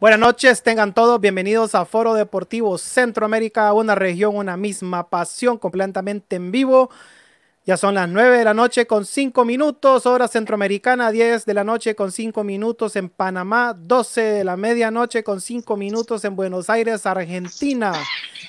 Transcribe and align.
Buenas 0.00 0.20
noches, 0.20 0.62
tengan 0.62 0.94
todos 0.94 1.20
bienvenidos 1.20 1.74
a 1.74 1.84
Foro 1.84 2.14
Deportivo 2.14 2.78
Centroamérica, 2.78 3.72
una 3.72 3.96
región, 3.96 4.36
una 4.36 4.56
misma 4.56 5.08
pasión, 5.10 5.58
completamente 5.58 6.36
en 6.36 6.52
vivo. 6.52 6.88
Ya 7.66 7.76
son 7.76 7.96
las 7.96 8.08
9 8.08 8.38
de 8.38 8.44
la 8.44 8.54
noche 8.54 8.86
con 8.86 9.04
5 9.04 9.44
minutos, 9.44 10.06
hora 10.06 10.28
centroamericana, 10.28 11.10
10 11.10 11.44
de 11.44 11.52
la 11.52 11.64
noche 11.64 11.96
con 11.96 12.12
5 12.12 12.44
minutos 12.44 12.94
en 12.94 13.08
Panamá, 13.08 13.74
12 13.76 14.20
de 14.20 14.44
la 14.44 14.56
medianoche 14.56 15.24
con 15.24 15.40
5 15.40 15.76
minutos 15.76 16.24
en 16.24 16.36
Buenos 16.36 16.70
Aires, 16.70 17.04
Argentina. 17.04 17.92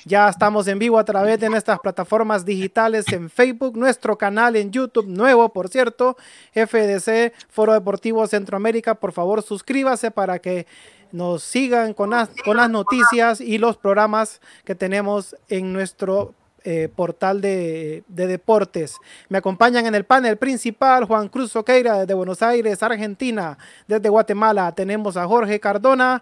Ya 0.06 0.30
estamos 0.30 0.68
en 0.68 0.78
vivo 0.78 1.00
a 1.00 1.04
través 1.04 1.40
de 1.40 1.50
nuestras 1.50 1.80
plataformas 1.80 2.46
digitales 2.46 3.12
en 3.12 3.28
Facebook, 3.28 3.76
nuestro 3.76 4.20
canal 4.20 4.56
en 4.56 4.70
YouTube, 4.72 5.08
nuevo 5.08 5.52
por 5.52 5.68
cierto, 5.68 6.16
FDC, 6.54 7.34
Foro 7.50 7.74
Deportivo 7.74 8.26
Centroamérica. 8.28 8.94
Por 8.94 9.14
favor, 9.14 9.42
suscríbase 9.42 10.12
para 10.12 10.38
que 10.38 10.68
nos 11.12 11.44
sigan 11.44 11.94
con 11.94 12.12
las, 12.12 12.30
con 12.46 12.58
las 12.58 12.70
noticias 12.70 13.42
y 13.42 13.58
los 13.58 13.78
programas 13.78 14.42
que 14.64 14.76
tenemos 14.76 15.36
en 15.48 15.74
nuestro 15.74 16.34
eh, 16.64 16.90
portal 16.94 17.42
de, 17.42 18.04
de, 18.08 18.28
deportes. 18.28 18.98
Me 19.30 19.38
acompañan 19.38 19.86
en 19.86 19.96
el 19.96 20.04
panel 20.04 20.38
principal 20.38 21.06
Juan 21.06 21.30
Cruz 21.30 21.52
Soqueira 21.52 22.00
desde 22.00 22.14
Buenos 22.14 22.42
Aires, 22.42 22.84
Argentina. 22.84 23.58
Desde 23.88 24.10
Guatemala 24.10 24.72
tenemos 24.74 25.18
a 25.18 25.26
Jorge 25.26 25.60
Cardona. 25.60 26.22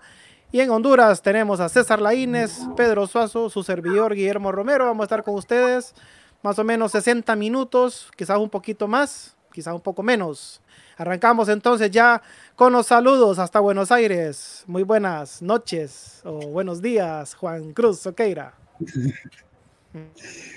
Y 0.51 0.61
en 0.61 0.69
Honduras 0.69 1.21
tenemos 1.21 1.59
a 1.59 1.67
César 1.67 1.99
Laínez, 1.99 2.59
Pedro 2.77 3.05
Suazo, 3.05 3.49
su 3.49 3.63
servidor 3.63 4.15
Guillermo 4.15 4.51
Romero. 4.51 4.85
Vamos 4.85 5.03
a 5.03 5.05
estar 5.05 5.23
con 5.23 5.35
ustedes 5.35 5.93
más 6.41 6.57
o 6.59 6.63
menos 6.63 6.91
60 6.93 7.35
minutos, 7.35 8.09
quizás 8.15 8.37
un 8.37 8.49
poquito 8.49 8.87
más, 8.87 9.35
quizás 9.51 9.73
un 9.73 9.81
poco 9.81 10.03
menos. 10.03 10.61
Arrancamos 10.97 11.47
entonces 11.49 11.91
ya 11.91 12.23
con 12.55 12.73
los 12.73 12.87
saludos 12.87 13.37
hasta 13.37 13.59
Buenos 13.59 13.91
Aires. 13.91 14.63
Muy 14.65 14.81
buenas 14.81 15.43
noches 15.43 16.21
o 16.23 16.39
buenos 16.47 16.81
días, 16.81 17.35
Juan 17.35 17.71
Cruz 17.73 17.99
Soqueira. 17.99 18.55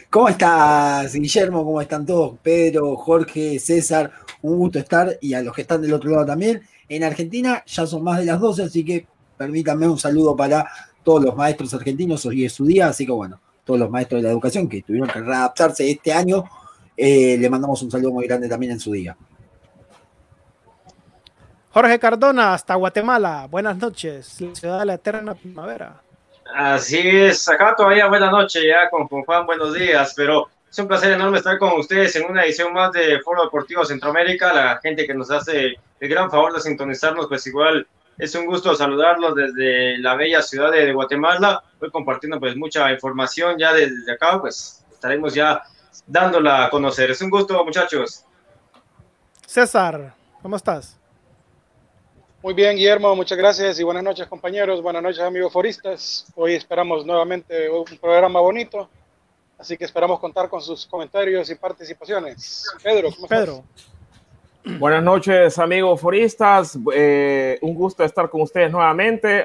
¿Cómo 0.08 0.30
estás, 0.30 1.12
Guillermo? 1.12 1.62
¿Cómo 1.62 1.78
están 1.82 2.06
todos? 2.06 2.38
Pedro, 2.42 2.96
Jorge, 2.96 3.58
César, 3.58 4.12
un 4.40 4.56
gusto 4.56 4.78
estar 4.78 5.18
y 5.20 5.34
a 5.34 5.42
los 5.42 5.54
que 5.54 5.60
están 5.60 5.82
del 5.82 5.92
otro 5.92 6.10
lado 6.10 6.24
también. 6.24 6.62
En 6.88 7.04
Argentina 7.04 7.62
ya 7.66 7.86
son 7.86 8.02
más 8.02 8.18
de 8.18 8.24
las 8.24 8.40
12, 8.40 8.62
así 8.62 8.82
que 8.82 9.06
permítanme 9.36 9.86
un 9.88 9.98
saludo 9.98 10.34
para 10.34 10.66
todos 11.02 11.22
los 11.22 11.36
maestros 11.36 11.74
argentinos, 11.74 12.24
hoy 12.24 12.46
es 12.46 12.54
su 12.54 12.64
día, 12.64 12.88
así 12.88 13.04
que 13.04 13.12
bueno, 13.12 13.40
todos 13.62 13.78
los 13.78 13.90
maestros 13.90 14.20
de 14.20 14.28
la 14.28 14.32
educación 14.32 14.68
que 14.68 14.80
tuvieron 14.80 15.08
que 15.10 15.20
readaptarse 15.20 15.90
este 15.90 16.14
año, 16.14 16.44
eh, 16.96 17.36
le 17.38 17.50
mandamos 17.50 17.82
un 17.82 17.90
saludo 17.90 18.12
muy 18.12 18.26
grande 18.26 18.48
también 18.48 18.72
en 18.72 18.80
su 18.80 18.92
día. 18.92 19.16
Jorge 21.72 22.00
Cardona, 22.00 22.52
hasta 22.52 22.74
Guatemala. 22.74 23.46
Buenas 23.48 23.76
noches, 23.76 24.40
la 24.40 24.54
ciudad 24.56 24.80
de 24.80 24.86
la 24.86 24.94
eterna 24.94 25.34
primavera. 25.36 26.00
Así 26.52 26.98
es, 26.98 27.48
acá 27.48 27.76
todavía 27.76 28.08
buena 28.08 28.28
noche 28.28 28.66
ya 28.66 28.90
con, 28.90 29.06
Juan, 29.06 29.46
buenos 29.46 29.74
días, 29.74 30.12
pero 30.16 30.48
es 30.68 30.76
un 30.80 30.88
placer 30.88 31.12
enorme 31.12 31.38
estar 31.38 31.58
con 31.58 31.78
ustedes 31.78 32.16
en 32.16 32.28
una 32.28 32.42
edición 32.42 32.72
más 32.72 32.90
de 32.90 33.20
Foro 33.20 33.44
Deportivo 33.44 33.84
Centroamérica, 33.84 34.52
la 34.52 34.80
gente 34.82 35.06
que 35.06 35.14
nos 35.14 35.30
hace 35.30 35.76
el 36.00 36.08
gran 36.08 36.28
favor 36.28 36.52
de 36.52 36.60
sintonizarnos, 36.60 37.28
pues 37.28 37.46
igual 37.46 37.86
es 38.18 38.34
un 38.34 38.46
gusto 38.46 38.74
saludarlos 38.74 39.36
desde 39.36 39.96
la 39.98 40.16
bella 40.16 40.42
ciudad 40.42 40.72
de 40.72 40.92
Guatemala, 40.92 41.62
hoy 41.80 41.90
compartiendo 41.92 42.40
pues 42.40 42.56
mucha 42.56 42.90
información 42.90 43.56
ya 43.58 43.72
desde 43.72 44.10
acá, 44.10 44.40
pues 44.40 44.84
estaremos 44.90 45.34
ya 45.34 45.62
dándola 46.04 46.64
a 46.64 46.70
conocer. 46.70 47.12
Es 47.12 47.22
un 47.22 47.30
gusto 47.30 47.64
muchachos. 47.64 48.24
César, 49.46 50.14
¿cómo 50.42 50.56
estás? 50.56 50.99
Muy 52.42 52.54
bien, 52.54 52.74
Guillermo, 52.74 53.14
muchas 53.14 53.36
gracias 53.36 53.78
y 53.78 53.82
buenas 53.82 54.02
noches, 54.02 54.26
compañeros. 54.26 54.82
Buenas 54.82 55.02
noches, 55.02 55.20
amigos 55.20 55.52
foristas. 55.52 56.24
Hoy 56.34 56.54
esperamos 56.54 57.04
nuevamente 57.04 57.68
un 57.68 57.84
programa 58.00 58.40
bonito, 58.40 58.88
así 59.58 59.76
que 59.76 59.84
esperamos 59.84 60.18
contar 60.18 60.48
con 60.48 60.62
sus 60.62 60.86
comentarios 60.86 61.50
y 61.50 61.54
participaciones. 61.54 62.64
Pedro, 62.82 63.10
¿cómo 63.14 63.28
Pedro. 63.28 63.62
Buenas 64.64 65.02
noches, 65.02 65.58
amigos 65.58 66.00
foristas. 66.00 66.78
Eh, 66.94 67.58
un 67.60 67.74
gusto 67.74 68.04
estar 68.04 68.30
con 68.30 68.40
ustedes 68.40 68.72
nuevamente. 68.72 69.44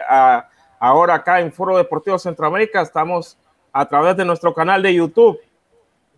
ahora 0.80 1.16
acá 1.16 1.42
en 1.42 1.52
Foro 1.52 1.76
Deportivo 1.76 2.18
Centroamérica 2.18 2.82
estamos 2.82 3.38
a 3.74 3.86
través 3.90 4.16
de 4.16 4.24
nuestro 4.24 4.54
canal 4.54 4.82
de 4.82 4.94
YouTube 4.94 5.38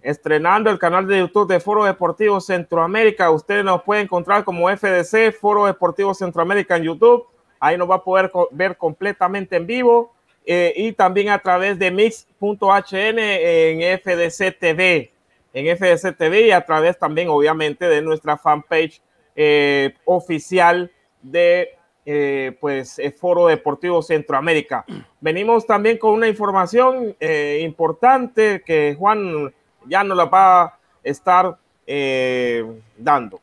estrenando 0.08 0.70
el 0.70 0.80
canal 0.80 1.06
de 1.06 1.20
YouTube 1.20 1.52
de 1.52 1.60
Foro 1.60 1.84
Deportivo 1.84 2.40
Centroamérica. 2.40 3.30
Ustedes 3.30 3.66
nos 3.66 3.84
pueden 3.84 4.06
encontrar 4.06 4.46
como 4.46 4.70
FDC, 4.70 5.34
Foro 5.38 5.66
Deportivo 5.66 6.14
Centroamérica 6.14 6.78
en 6.78 6.84
YouTube. 6.84 7.26
Ahí 7.60 7.78
nos 7.78 7.90
va 7.90 7.96
a 7.96 8.04
poder 8.06 8.32
ver 8.52 8.78
completamente 8.78 9.58
en 9.58 9.68
vivo 9.68 10.14
eh, 10.46 10.72
y 10.78 10.94
también 10.94 11.28
a 11.28 11.40
través 11.40 11.78
de 11.78 11.92
mix.hn 11.92 13.20
en 13.20 14.00
FDC 14.00 14.58
TV, 14.58 15.12
en 15.54 15.78
FDC 15.78 16.18
TV 16.18 16.48
y 16.48 16.52
a 16.52 16.62
través 16.62 16.98
también 16.98 17.28
obviamente 17.28 17.86
de 17.90 18.02
nuestra 18.02 18.38
fanpage 18.38 19.02
eh, 19.36 19.94
oficial 20.06 20.90
de 21.22 21.72
eh, 22.06 22.56
pues 22.62 23.02
Foro 23.20 23.48
Deportivo 23.48 24.02
Centroamérica. 24.02 24.86
Venimos 25.20 25.68
también 25.68 25.98
con 25.98 26.12
una 26.12 26.30
información 26.30 27.14
importante 27.60 28.64
que 28.66 28.96
Juan 28.98 29.52
ya 29.88 30.04
no 30.04 30.16
la 30.16 30.26
va 30.26 30.64
a 30.64 30.80
estar 31.04 31.58
eh, 31.86 32.64
dando. 32.98 33.42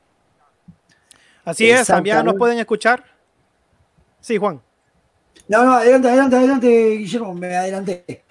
Así 1.44 1.71
es, 1.71 1.87
también 1.87 2.25
nos 2.25 2.34
pueden 2.34 2.59
escuchar. 2.59 3.05
Sí, 4.21 4.38
Juan. 4.38 4.60
No, 5.49 5.65
no, 5.65 5.75
adelante, 5.75 6.09
adelante, 6.09 6.37
adelante, 6.37 6.91
Guillermo, 6.97 7.34
me 7.34 7.54
adelanté. 7.54 8.25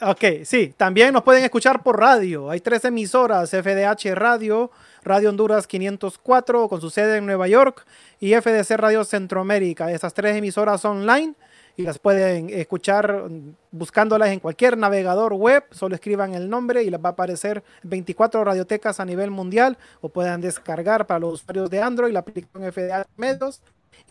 Ok, 0.00 0.44
sí, 0.44 0.74
también 0.76 1.14
nos 1.14 1.22
pueden 1.22 1.44
escuchar 1.44 1.82
por 1.82 1.98
radio. 1.98 2.50
Hay 2.50 2.60
tres 2.60 2.84
emisoras, 2.84 3.50
FDH 3.50 4.14
Radio, 4.14 4.70
Radio 5.02 5.30
Honduras 5.30 5.66
504 5.66 6.68
con 6.68 6.80
su 6.80 6.90
sede 6.90 7.18
en 7.18 7.26
Nueva 7.26 7.48
York 7.48 7.86
y 8.20 8.34
FDC 8.34 8.72
Radio 8.76 9.04
Centroamérica. 9.04 9.90
Esas 9.92 10.12
tres 10.12 10.36
emisoras 10.36 10.84
online 10.84 11.34
y 11.76 11.82
las 11.82 11.98
pueden 11.98 12.50
escuchar 12.50 13.28
buscándolas 13.72 14.30
en 14.30 14.40
cualquier 14.40 14.78
navegador 14.78 15.32
web. 15.32 15.64
Solo 15.70 15.94
escriban 15.94 16.34
el 16.34 16.48
nombre 16.48 16.84
y 16.84 16.90
les 16.90 17.00
va 17.00 17.10
a 17.10 17.12
aparecer 17.12 17.64
24 17.82 18.44
radiotecas 18.44 19.00
a 19.00 19.04
nivel 19.04 19.30
mundial 19.30 19.76
o 20.00 20.08
puedan 20.08 20.40
descargar 20.40 21.06
para 21.06 21.20
los 21.20 21.42
usuarios 21.42 21.70
de 21.70 21.82
Android 21.82 22.12
la 22.12 22.20
aplicación 22.20 22.72
FDA 22.72 23.06
Medios. 23.16 23.60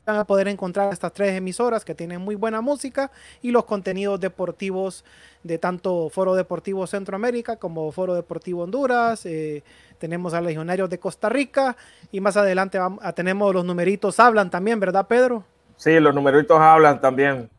Van 0.05 0.17
a 0.17 0.25
poder 0.25 0.49
encontrar 0.49 0.91
estas 0.91 1.13
tres 1.13 1.33
emisoras 1.37 1.85
que 1.85 1.95
tienen 1.95 2.19
muy 2.19 2.35
buena 2.35 2.59
música 2.59 3.11
y 3.41 3.51
los 3.51 3.63
contenidos 3.63 4.19
deportivos 4.19 5.05
de 5.43 5.57
tanto 5.57 6.09
Foro 6.09 6.35
Deportivo 6.35 6.85
Centroamérica 6.87 7.55
como 7.55 7.89
Foro 7.91 8.13
Deportivo 8.13 8.63
Honduras. 8.63 9.25
Eh, 9.25 9.63
tenemos 9.99 10.33
a 10.33 10.41
Legionarios 10.41 10.89
de 10.89 10.99
Costa 10.99 11.29
Rica 11.29 11.77
y 12.11 12.19
más 12.19 12.35
adelante 12.35 12.77
vamos, 12.77 12.99
a, 13.01 13.13
tenemos 13.13 13.53
los 13.53 13.63
numeritos 13.63 14.19
hablan 14.19 14.49
también, 14.49 14.79
¿verdad, 14.79 15.07
Pedro? 15.07 15.45
Sí, 15.77 15.97
los 15.99 16.13
numeritos 16.13 16.59
hablan 16.59 16.99
también 16.99 17.49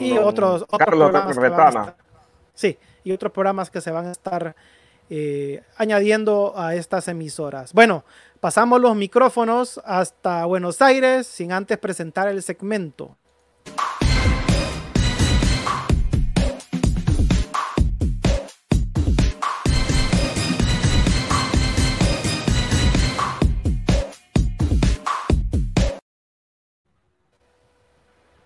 y 0.00 0.18
otros, 0.18 0.64
programas 0.66 1.94
sí, 2.54 2.78
y 3.04 3.12
otros 3.12 3.32
programas 3.32 3.70
que 3.70 3.80
se 3.80 3.90
van 3.90 4.06
a 4.06 4.12
estar 4.12 4.54
eh, 5.10 5.62
añadiendo 5.76 6.52
a 6.56 6.74
estas 6.74 7.08
emisoras. 7.08 7.72
Bueno, 7.72 8.04
pasamos 8.40 8.80
los 8.80 8.94
micrófonos 8.94 9.80
hasta 9.84 10.44
Buenos 10.44 10.82
Aires 10.82 11.26
sin 11.26 11.52
antes 11.52 11.78
presentar 11.78 12.28
el 12.28 12.42
segmento. 12.42 13.16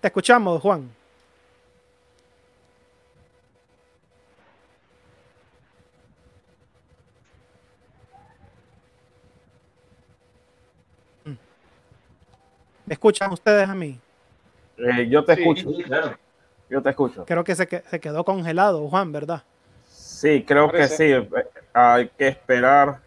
Te 0.00 0.08
escuchamos, 0.08 0.60
Juan. 0.60 1.01
¿Me 12.86 12.94
escuchan 12.94 13.32
ustedes 13.32 13.68
a 13.68 13.74
mí? 13.74 13.98
Eh, 14.78 15.08
yo 15.08 15.24
te 15.24 15.32
escucho. 15.32 15.70
Yo 16.68 16.82
te 16.82 16.90
escucho. 16.90 17.24
Creo 17.26 17.44
que 17.44 17.54
se, 17.54 17.66
se, 17.66 18.00
quedó 18.00 18.24
congelado, 18.24 18.88
Juan, 18.88 19.12
¿verdad? 19.12 19.42
Sí, 19.88 20.44
creo 20.46 20.70
que 20.70 20.88
sí. 20.88 21.04
Eh, 21.04 21.28
hay 21.72 22.08
que 22.08 22.28
esperar. 22.28 23.00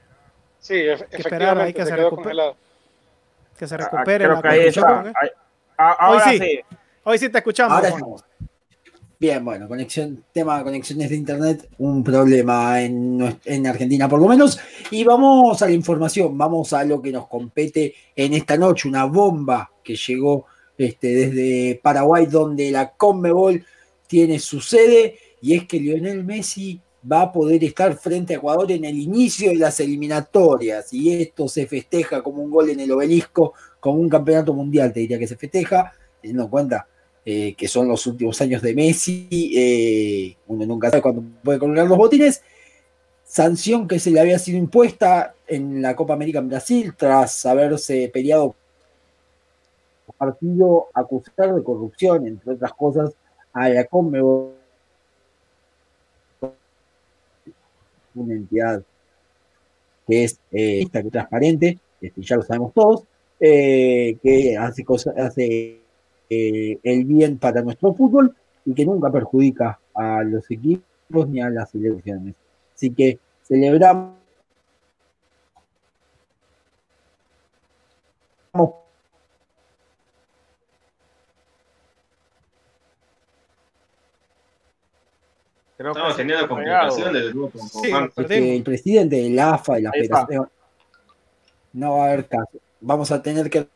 Sí, 0.59 0.79
efectivamente 0.79 1.63
hay 1.63 1.73
que 1.73 1.85
se, 1.85 2.09
congelado. 2.09 2.55
Que 3.57 3.67
se 3.67 3.75
ah, 3.75 3.77
recupere 3.77 4.27
la 4.27 4.41
que 4.41 4.71
ah, 5.77 6.09
Hoy 6.09 6.37
sí. 6.37 6.61
Hoy 7.03 7.17
sí 7.17 7.29
te 7.29 7.37
escuchamos. 7.37 7.81
Bien, 9.17 9.45
bueno, 9.45 9.69
conexión, 9.69 10.25
tema 10.33 10.57
de 10.57 10.65
conexiones 10.65 11.09
de 11.09 11.15
internet, 11.15 11.69
un 11.77 12.03
problema 12.03 12.81
en, 12.81 13.39
en, 13.45 13.67
Argentina 13.67 14.09
por 14.09 14.19
lo 14.19 14.27
menos. 14.27 14.59
Y 14.91 15.05
vamos 15.05 15.61
a 15.61 15.67
la 15.67 15.71
información, 15.71 16.37
vamos 16.37 16.73
a 16.73 16.83
lo 16.83 17.01
que 17.01 17.13
nos 17.13 17.27
compete 17.27 17.93
en 18.13 18.33
esta 18.33 18.57
noche, 18.57 18.89
una 18.89 19.05
bomba 19.05 19.71
que 19.81 19.95
llegó 19.95 20.47
este, 20.77 21.15
desde 21.15 21.79
Paraguay, 21.81 22.25
donde 22.25 22.71
la 22.71 22.91
Conmebol 22.91 23.63
tiene 24.07 24.37
su 24.39 24.59
sede, 24.59 25.17
y 25.41 25.55
es 25.55 25.65
que 25.65 25.79
Lionel 25.79 26.25
Messi 26.25 26.81
va 27.09 27.21
a 27.21 27.31
poder 27.31 27.63
estar 27.63 27.95
frente 27.95 28.33
a 28.33 28.37
Ecuador 28.37 28.69
en 28.71 28.83
el 28.83 28.97
inicio 28.97 29.51
de 29.51 29.57
las 29.57 29.79
eliminatorias, 29.79 30.91
y 30.91 31.13
esto 31.13 31.47
se 31.47 31.67
festeja 31.67 32.21
como 32.21 32.43
un 32.43 32.51
gol 32.51 32.69
en 32.69 32.81
el 32.81 32.91
obelisco, 32.91 33.53
como 33.79 34.01
un 34.01 34.09
campeonato 34.09 34.53
mundial, 34.53 34.91
te 34.91 34.99
diría 34.99 35.17
que 35.19 35.27
se 35.27 35.37
festeja, 35.37 35.93
teniendo 36.21 36.43
en 36.43 36.49
cuenta 36.49 36.87
eh, 37.25 37.55
que 37.55 37.67
son 37.67 37.87
los 37.87 38.05
últimos 38.07 38.39
años 38.41 38.61
de 38.61 38.75
Messi, 38.75 39.27
eh, 39.55 40.37
uno 40.47 40.65
nunca 40.65 40.89
sabe 40.89 41.01
cuándo 41.01 41.23
puede 41.43 41.59
colgar 41.59 41.87
los 41.87 41.97
botines, 41.97 42.43
sanción 43.23 43.87
que 43.87 43.99
se 43.99 44.11
le 44.11 44.19
había 44.19 44.39
sido 44.39 44.57
impuesta 44.57 45.33
en 45.47 45.81
la 45.81 45.95
Copa 45.95 46.13
América 46.13 46.39
en 46.39 46.49
Brasil 46.49 46.93
tras 46.95 47.45
haberse 47.45 48.09
peleado 48.13 48.55
partido 50.17 50.87
acusar 50.93 51.53
de 51.53 51.63
corrupción, 51.63 52.27
entre 52.27 52.53
otras 52.53 52.73
cosas, 52.73 53.11
a 53.53 53.69
la 53.69 53.85
Conmebol, 53.85 54.53
una 58.15 58.33
entidad 58.33 58.81
que 60.07 60.23
es 60.23 60.39
eh, 60.51 60.85
transparente, 61.11 61.79
este, 61.99 62.21
ya 62.21 62.37
lo 62.37 62.43
sabemos 62.43 62.73
todos, 62.73 63.03
eh, 63.39 64.17
que 64.21 64.57
hace, 64.57 64.85
cosas, 64.85 65.17
hace 65.17 65.81
eh, 66.29 66.79
el 66.83 67.05
bien 67.05 67.37
para 67.37 67.61
nuestro 67.61 67.93
fútbol 67.93 68.35
y 68.65 68.73
que 68.73 68.85
nunca 68.85 69.11
perjudica 69.11 69.79
a 69.93 70.23
los 70.23 70.49
equipos 70.49 71.27
ni 71.27 71.41
a 71.41 71.49
las 71.49 71.71
selecciones. 71.71 72.35
Así 72.73 72.91
que 72.91 73.19
celebramos 73.43 74.15
Estamos 85.77 86.15
teniendo 86.15 86.47
complicaciones 86.47 87.33
el 88.29 88.63
presidente 88.63 89.17
de 89.17 89.29
la 89.29 89.55
AFA 89.55 89.79
y 89.79 89.81
la 89.83 89.91
Federación 89.91 90.49
no 91.73 91.97
va 91.97 92.05
a 92.05 92.07
haber 92.07 92.27
caso. 92.27 92.57
Vamos 92.79 93.11
a 93.11 93.21
tener 93.21 93.49
que 93.49 93.67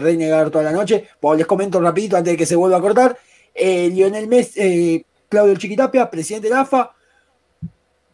renegar 0.00 0.50
toda 0.50 0.64
la 0.64 0.72
noche. 0.72 1.06
Pues 1.20 1.38
les 1.38 1.46
comento 1.46 1.80
rapidito 1.80 2.16
antes 2.16 2.32
de 2.32 2.36
que 2.36 2.46
se 2.46 2.56
vuelva 2.56 2.78
a 2.78 2.80
cortar. 2.80 3.18
Eh, 3.54 3.88
Lionel 3.90 4.28
Messi, 4.28 4.60
eh, 4.60 5.04
Claudio 5.28 5.56
Chiquitapia, 5.56 6.10
presidente 6.10 6.48
de 6.48 6.54
la 6.54 6.62
AFA, 6.62 6.94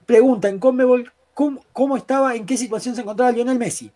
pregunta 0.05 0.49
en 0.49 0.59
Conmebol 0.59 1.12
cómo, 1.35 1.65
cómo, 1.73 1.97
estaba, 1.97 2.35
en 2.35 2.47
qué 2.47 2.56
situación 2.56 2.94
se 2.94 3.03
encontraba 3.03 3.33
Lionel 3.33 3.59
Messi. 3.59 3.91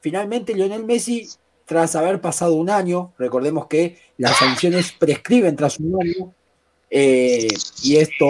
Finalmente, 0.00 0.54
Lionel 0.54 0.84
Messi, 0.84 1.28
tras 1.64 1.94
haber 1.94 2.20
pasado 2.20 2.54
un 2.54 2.70
año, 2.70 3.12
recordemos 3.18 3.66
que 3.66 3.98
las 4.18 4.36
sanciones 4.36 4.92
prescriben 4.92 5.56
tras 5.56 5.78
un 5.78 6.00
año, 6.00 6.34
eh, 6.90 7.48
y 7.82 7.96
esto, 7.96 8.26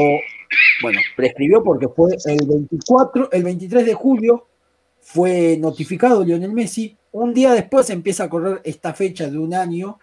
bueno, 0.82 1.00
prescribió 1.16 1.64
porque 1.64 1.88
fue 1.88 2.10
el 2.26 2.46
24, 2.46 3.32
el 3.32 3.42
23 3.42 3.86
de 3.86 3.94
julio 3.94 4.46
fue 5.02 5.56
notificado 5.58 6.24
Lionel 6.24 6.52
Messi. 6.52 6.96
Un 7.12 7.34
día 7.34 7.52
después 7.52 7.90
empieza 7.90 8.24
a 8.24 8.30
correr 8.30 8.60
esta 8.64 8.94
fecha 8.94 9.28
de 9.28 9.36
un 9.36 9.52
año, 9.52 9.98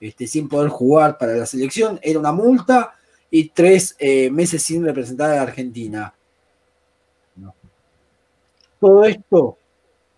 este, 0.00 0.26
sin 0.26 0.48
poder 0.48 0.68
jugar 0.68 1.18
para 1.18 1.34
la 1.34 1.46
selección. 1.46 1.98
Era 2.02 2.20
una 2.20 2.30
multa 2.30 2.94
y 3.30 3.48
tres 3.48 3.96
eh, 3.98 4.30
meses 4.30 4.62
sin 4.62 4.84
representar 4.84 5.30
a 5.30 5.36
la 5.36 5.42
Argentina. 5.42 6.14
Todo 8.78 9.04
esto 9.04 9.56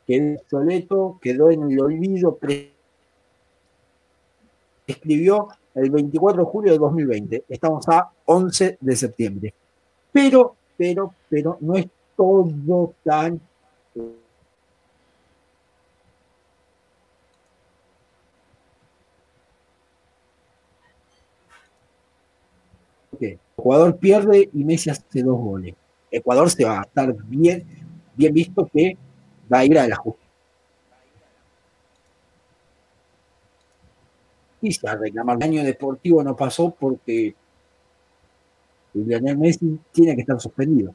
quedó 0.06 0.40
obsoleto, 0.40 1.18
quedó 1.22 1.50
en 1.50 1.70
el 1.70 1.80
olvido. 1.80 2.38
Escribió 4.86 5.48
el 5.74 5.90
24 5.90 6.44
de 6.44 6.50
julio 6.50 6.72
de 6.72 6.78
2020. 6.78 7.44
Estamos 7.48 7.88
a 7.88 8.10
11 8.24 8.78
de 8.80 8.96
septiembre. 8.96 9.54
Pero, 10.10 10.56
pero, 10.76 11.14
pero 11.28 11.58
no 11.60 11.76
es 11.76 11.86
todo 12.16 12.92
tan... 13.04 13.40
Ecuador 23.66 23.96
pierde 23.96 24.48
y 24.52 24.64
Messi 24.64 24.90
hace 24.90 25.22
dos 25.22 25.38
goles. 25.38 25.74
Ecuador 26.10 26.50
se 26.50 26.64
va 26.64 26.80
a 26.80 26.82
estar 26.82 27.12
bien, 27.24 27.66
bien 28.14 28.32
visto 28.32 28.68
que 28.72 28.96
va 29.52 29.58
a 29.58 29.64
ir 29.64 29.78
a 29.78 29.88
la 29.88 29.96
justicia 29.96 30.26
reclamar. 34.98 35.36
El 35.36 35.42
año 35.42 35.64
deportivo 35.64 36.22
no 36.22 36.36
pasó 36.36 36.70
porque 36.70 37.34
Lionel 38.94 39.38
Messi 39.38 39.80
tiene 39.92 40.14
que 40.14 40.20
estar 40.20 40.40
suspendido. 40.40 40.94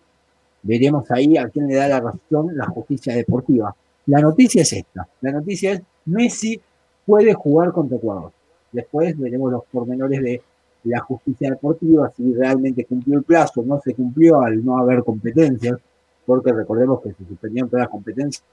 Veremos 0.64 1.10
ahí 1.12 1.38
a 1.38 1.50
quién 1.50 1.68
le 1.68 1.76
da 1.76 1.88
la 1.88 2.00
razón 2.00 2.56
la 2.56 2.68
justicia 2.68 3.16
deportiva. 3.16 3.76
La 4.08 4.20
noticia 4.20 4.62
es 4.62 4.74
esta. 4.74 5.08
La 5.22 5.32
noticia 5.32 5.74
es 5.74 5.82
Messi 6.06 6.60
puede 7.06 7.34
jugar 7.34 7.72
contra 7.72 7.98
Ecuador. 7.98 8.32
Después 8.72 9.18
veremos 9.18 9.52
los 9.52 9.64
pormenores 9.66 10.22
de 10.22 10.42
la 10.84 11.00
justicia 11.00 11.50
deportiva, 11.50 12.12
si 12.16 12.34
realmente 12.34 12.86
cumplió 12.86 13.18
el 13.18 13.24
plazo, 13.24 13.64
no 13.64 13.80
se 13.82 13.94
cumplió 13.94 14.42
al 14.42 14.64
no 14.64 14.78
haber 14.78 15.04
competencias, 15.04 15.78
porque 16.26 16.52
recordemos 16.54 17.02
que 17.02 17.14
se 17.14 17.26
suspendieron 17.26 17.70
todas 17.70 17.84
las 17.84 17.92
competencias. 17.92 18.44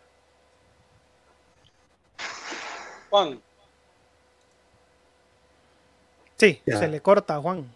Juan, 3.11 3.41
Sí, 6.39 6.61
se 6.65 6.89
le 6.89 7.01
corta 7.01 7.35
a 7.35 7.41
Juan. 7.41 7.67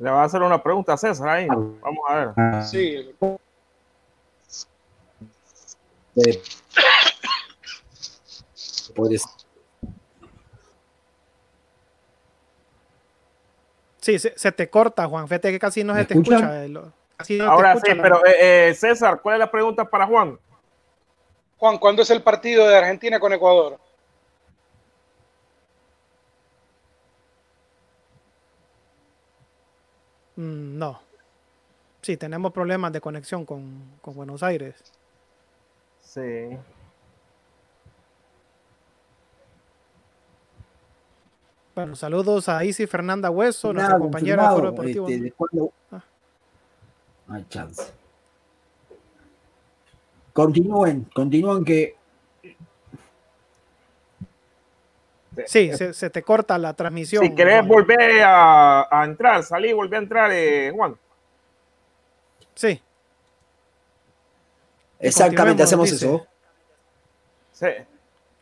Le 0.00 0.10
va 0.10 0.22
a 0.22 0.24
hacer 0.24 0.40
una 0.42 0.62
pregunta 0.62 0.94
a 0.94 0.96
César 0.96 1.28
ahí. 1.28 1.46
Vamos 1.46 1.98
a 2.08 2.14
ver. 2.14 2.28
Ah. 2.36 2.62
Sí. 2.62 3.14
Sí, 14.00 14.18
se, 14.18 14.52
te 14.52 14.70
corta, 14.70 15.06
Juan. 15.06 15.28
Fíjate 15.28 15.52
que 15.52 15.58
casi 15.58 15.84
no 15.84 15.94
se 15.94 16.06
te 16.06 16.14
escucha. 16.14 16.64
Ahora 17.46 17.76
sí, 17.76 17.92
pero 18.00 18.22
eh, 18.24 18.74
César, 18.74 19.20
¿cuál 19.20 19.34
es 19.34 19.40
la 19.40 19.50
pregunta 19.50 19.84
para 19.84 20.06
Juan? 20.06 20.38
Juan, 21.58 21.76
¿cuándo 21.76 22.00
es 22.00 22.10
el 22.10 22.22
partido 22.22 22.66
de 22.66 22.78
Argentina 22.78 23.20
con 23.20 23.34
Ecuador? 23.34 23.78
No. 30.40 31.00
Sí, 32.00 32.16
tenemos 32.16 32.52
problemas 32.52 32.92
de 32.92 33.00
conexión 33.00 33.44
con, 33.44 33.82
Buenos 34.02 34.42
Aires. 34.42 34.74
Sí. 36.00 36.56
Bueno, 41.74 41.94
saludos 41.94 42.48
a 42.48 42.64
Isi 42.64 42.86
Fernanda 42.86 43.30
Hueso, 43.30 43.72
nuestra 43.72 43.98
compañera 43.98 44.48
de 44.48 44.48
Foro 44.48 44.70
Deportivo. 44.70 45.08
Este, 45.08 45.34
ah. 45.92 46.04
hay 47.28 47.44
chance. 47.48 47.92
Continúen, 50.32 51.06
continúen 51.14 51.64
que 51.64 51.96
Sí, 55.46 55.70
se, 55.76 56.10
te 56.10 56.22
corta 56.22 56.58
la 56.58 56.74
transmisión. 56.74 57.24
Si 57.24 57.34
querés 57.34 57.66
volver 57.66 58.22
a, 58.24 59.02
entrar, 59.04 59.42
salir, 59.42 59.74
volver 59.74 59.98
a 59.98 60.02
entrar, 60.02 60.30
eh, 60.32 60.72
Juan. 60.74 60.96
Sí. 62.54 62.80
Exactamente, 64.98 65.62
hacemos 65.62 65.90
eso. 65.90 66.26
Sí. 67.52 67.68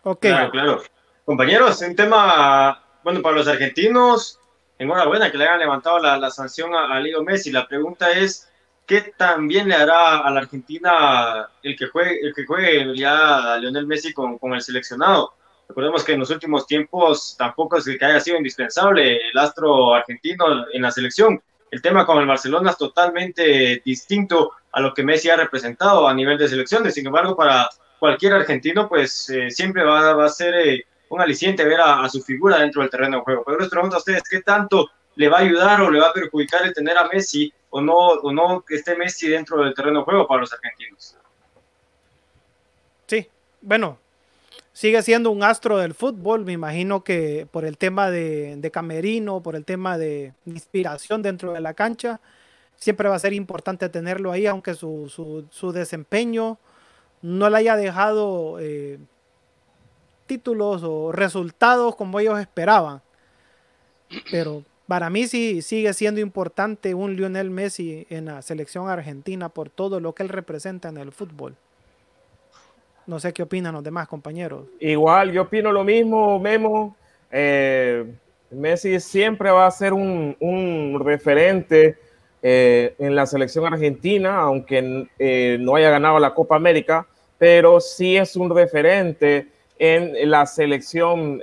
Ok. 0.02 0.20
Claro, 0.20 0.50
claro. 0.50 0.82
Compañeros, 1.24 1.82
un 1.82 1.94
tema, 1.94 2.82
bueno, 3.04 3.20
para 3.20 3.36
los 3.36 3.48
argentinos, 3.48 4.40
enhorabuena 4.78 5.30
que 5.30 5.36
le 5.36 5.44
hayan 5.44 5.60
levantado 5.60 5.98
la, 5.98 6.30
sanción 6.30 6.74
a, 6.74 6.94
a, 6.94 7.00
Leo 7.00 7.22
Messi. 7.22 7.52
La 7.52 7.68
pregunta 7.68 8.10
es, 8.12 8.48
¿qué 8.86 9.12
también 9.16 9.68
le 9.68 9.74
hará 9.74 10.20
a 10.20 10.30
la 10.30 10.40
Argentina 10.40 11.48
el 11.62 11.76
que 11.76 11.88
juegue, 11.88 12.18
el 12.22 12.34
que 12.34 12.46
juegue 12.46 12.96
ya 12.96 13.52
a 13.52 13.58
Lionel 13.58 13.86
Messi 13.86 14.14
con, 14.14 14.38
con 14.38 14.54
el 14.54 14.62
seleccionado? 14.62 15.34
Recordemos 15.68 16.02
que 16.02 16.12
en 16.12 16.20
los 16.20 16.30
últimos 16.30 16.66
tiempos 16.66 17.36
tampoco 17.38 17.76
es 17.76 17.84
que 17.84 18.04
haya 18.04 18.20
sido 18.20 18.38
indispensable 18.38 19.18
el 19.28 19.38
astro 19.38 19.94
argentino 19.94 20.66
en 20.72 20.82
la 20.82 20.90
selección. 20.90 21.42
El 21.70 21.82
tema 21.82 22.06
con 22.06 22.18
el 22.18 22.26
Barcelona 22.26 22.70
es 22.70 22.78
totalmente 22.78 23.82
distinto 23.84 24.52
a 24.72 24.80
lo 24.80 24.94
que 24.94 25.02
Messi 25.02 25.28
ha 25.28 25.36
representado 25.36 26.08
a 26.08 26.14
nivel 26.14 26.38
de 26.38 26.48
selecciones. 26.48 26.94
Sin 26.94 27.06
embargo, 27.06 27.36
para 27.36 27.68
cualquier 27.98 28.32
argentino, 28.32 28.88
pues 28.88 29.28
eh, 29.28 29.50
siempre 29.50 29.84
va, 29.84 30.24
a 30.24 30.28
ser 30.30 30.54
eh, 30.54 30.84
un 31.10 31.20
aliciente 31.20 31.64
ver 31.64 31.80
a, 31.82 32.08
su 32.08 32.22
figura 32.22 32.60
dentro 32.60 32.80
del 32.80 32.90
terreno 32.90 33.18
de 33.18 33.24
juego. 33.24 33.42
Pero 33.44 33.58
les 33.58 33.68
pregunto 33.68 33.96
a 33.96 33.98
ustedes, 33.98 34.22
¿qué 34.28 34.40
tanto 34.40 34.88
le 35.16 35.28
va 35.28 35.38
a 35.38 35.40
ayudar 35.40 35.82
o 35.82 35.90
le 35.90 36.00
va 36.00 36.08
a 36.08 36.12
perjudicar 36.14 36.64
el 36.64 36.72
tener 36.72 36.96
a 36.96 37.08
Messi 37.08 37.52
o 37.68 37.82
no, 37.82 37.94
o 37.94 38.32
no 38.32 38.64
que 38.66 38.76
esté 38.76 38.96
Messi 38.96 39.28
dentro 39.28 39.62
del 39.62 39.74
terreno 39.74 39.98
de 39.98 40.04
juego 40.06 40.26
para 40.26 40.40
los 40.40 40.52
argentinos? 40.52 41.16
Sí, 43.06 43.28
bueno, 43.60 43.98
sigue 44.78 45.02
siendo 45.02 45.32
un 45.32 45.42
astro 45.42 45.76
del 45.78 45.92
fútbol. 45.92 46.44
Me 46.44 46.52
imagino 46.52 47.02
que 47.02 47.48
por 47.50 47.64
el 47.64 47.76
tema 47.76 48.12
de, 48.12 48.70
camerino, 48.72 49.42
por 49.42 49.56
el 49.56 49.64
tema 49.64 49.98
de 49.98 50.34
inspiración 50.46 51.20
dentro 51.20 51.52
de 51.52 51.60
la 51.60 51.74
cancha, 51.74 52.20
siempre 52.76 53.08
va 53.08 53.16
a 53.16 53.18
ser 53.18 53.32
importante 53.32 53.88
tenerlo 53.88 54.30
ahí, 54.30 54.46
aunque 54.46 54.74
su, 54.74 55.72
desempeño 55.74 56.58
no 57.22 57.50
le 57.50 57.56
haya 57.56 57.74
dejado 57.74 58.60
eh, 58.60 59.00
títulos 60.26 60.84
o 60.84 61.10
resultados 61.10 61.96
como 61.96 62.20
ellos 62.20 62.38
esperaban. 62.38 63.02
Pero 64.30 64.62
para 64.86 65.10
mí 65.10 65.26
sí 65.26 65.60
sigue 65.60 65.92
siendo 65.92 66.20
importante 66.20 66.94
un 66.94 67.16
Lionel 67.16 67.50
Messi 67.50 68.06
en 68.10 68.26
la 68.26 68.42
selección 68.42 68.88
argentina 68.88 69.48
por 69.48 69.70
todo 69.70 69.98
lo 69.98 70.14
que 70.14 70.22
él 70.22 70.28
representa 70.28 70.88
en 70.88 70.98
el 70.98 71.10
fútbol. 71.10 71.56
No 73.08 73.18
sé 73.18 73.32
qué 73.32 73.42
opinan 73.42 73.72
los 73.72 73.82
demás 73.82 74.06
compañeros. 74.06 74.66
Igual, 74.80 75.32
yo 75.32 75.42
opino 75.42 75.72
lo 75.72 75.82
mismo, 75.82 76.38
Memo. 76.38 76.94
Eh, 77.32 78.04
Messi 78.50 79.00
siempre 79.00 79.50
va 79.50 79.66
a 79.66 79.70
ser 79.70 79.94
un, 79.94 81.00
referente 81.02 81.96
eh, 82.42 82.94
en 82.98 83.16
la 83.16 83.24
selección 83.24 83.64
argentina, 83.64 84.36
aunque 84.36 85.08
eh, 85.18 85.56
no 85.58 85.76
haya 85.76 85.88
ganado 85.88 86.18
la 86.18 86.34
Copa 86.34 86.56
América, 86.56 87.06
pero 87.38 87.80
sí 87.80 88.14
es 88.18 88.36
un 88.36 88.54
referente 88.54 89.48
en 89.78 90.30
la 90.30 90.44
selección 90.44 91.40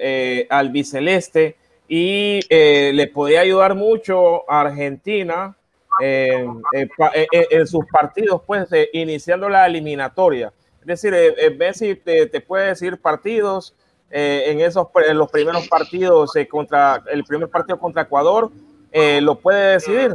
albiceleste 0.50 1.56
y 1.88 2.42
le 2.48 3.08
podría 3.08 3.40
ayudar 3.40 3.74
mucho 3.74 4.48
a 4.52 4.62
Argentina 4.62 5.56
en 6.00 7.66
sus 7.66 7.86
partidos, 7.88 8.42
pues 8.46 8.68
iniciando 8.94 9.50
la 9.50 9.66
eliminatoria 9.66 10.54
es 10.86 11.02
decir, 11.02 11.16
eh, 11.16 11.34
eh, 11.40 11.50
Messi 11.50 11.96
te, 11.96 12.42
puede 12.42 12.68
decir 12.68 13.02
partidos 13.02 13.74
eh, 14.12 14.44
en 14.48 14.62
esos 14.62 14.88
en 15.08 15.18
los 15.18 15.32
primeros 15.32 15.68
partidos 15.68 16.32
contra 16.48 17.04
el 17.12 17.24
primer 17.24 17.50
partido 17.50 17.80
contra 17.80 18.04
Ecuador 18.04 18.52
lo 18.94 19.40
puede 19.40 19.74
decidir. 19.74 20.14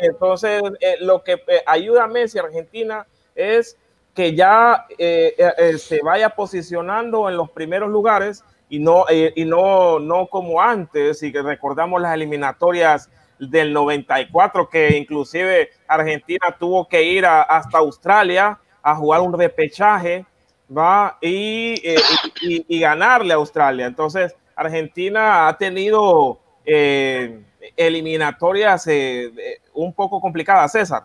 Entonces, 0.00 0.62
lo 1.00 1.22
que 1.22 1.38
ayuda 1.66 2.04
a 2.04 2.08
Messi 2.08 2.38
Argentina 2.38 3.06
es 3.34 3.76
que 4.14 4.34
ya 4.34 4.86
se 4.98 6.00
vaya 6.02 6.30
posicionando 6.30 7.28
en 7.28 7.36
los 7.36 7.50
primeros 7.50 7.90
lugares 7.90 8.42
y 8.68 8.80
no, 8.80 9.04
y 9.10 9.44
no, 9.44 10.00
no 10.00 10.26
como 10.26 10.60
antes, 10.60 11.22
y 11.22 11.30
que 11.30 11.42
recordamos 11.42 12.00
las 12.00 12.14
eliminatorias 12.14 13.10
del 13.38 13.72
94, 13.72 14.68
que 14.68 14.96
inclusive 14.96 15.70
Argentina 15.86 16.56
tuvo 16.58 16.88
que 16.88 17.02
ir 17.04 17.26
hasta 17.26 17.78
Australia 17.78 18.58
a 18.84 18.94
jugar 18.94 19.22
un 19.22 19.36
repechaje, 19.36 20.26
va 20.70 21.16
y, 21.22 21.74
eh, 21.82 21.96
y, 22.42 22.80
ganarle 22.80 23.32
a 23.32 23.36
Australia. 23.36 23.86
Entonces, 23.86 24.36
Argentina 24.54 25.48
ha 25.48 25.56
tenido 25.56 26.38
eh, 26.66 27.40
eliminatorias 27.74 28.86
eh, 28.88 29.60
un 29.72 29.94
poco 29.94 30.20
complicadas, 30.20 30.72
César. 30.72 31.04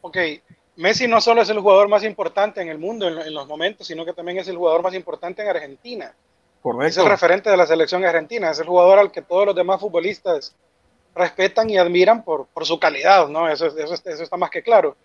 Ok, 0.00 0.16
Messi 0.76 1.06
no 1.06 1.20
solo 1.20 1.42
es 1.42 1.50
el 1.50 1.60
jugador 1.60 1.88
más 1.88 2.04
importante 2.04 2.62
en 2.62 2.70
el 2.70 2.78
mundo 2.78 3.06
en, 3.06 3.34
los 3.34 3.46
momentos, 3.46 3.86
sino 3.86 4.06
que 4.06 4.14
también 4.14 4.38
es 4.38 4.48
el 4.48 4.56
jugador 4.56 4.82
más 4.82 4.94
importante 4.94 5.42
en 5.42 5.48
Argentina. 5.48 6.14
Correcto. 6.62 6.86
Es 6.86 6.96
el 6.96 7.06
referente 7.06 7.50
de 7.50 7.56
la 7.58 7.66
selección 7.66 8.02
argentina, 8.02 8.50
es 8.50 8.58
el 8.58 8.66
jugador 8.66 8.98
al 8.98 9.12
que 9.12 9.20
todos 9.20 9.44
los 9.44 9.54
demás 9.54 9.78
futbolistas 9.78 10.54
respetan 11.14 11.68
y 11.68 11.76
admiran 11.76 12.24
por, 12.24 12.46
por 12.46 12.64
su 12.64 12.80
calidad, 12.80 13.28
¿no? 13.28 13.46
Eso, 13.46 13.66
eso, 13.66 13.94
eso 13.94 14.22
está 14.22 14.36
más 14.38 14.50
que 14.50 14.62
claro. 14.62 14.96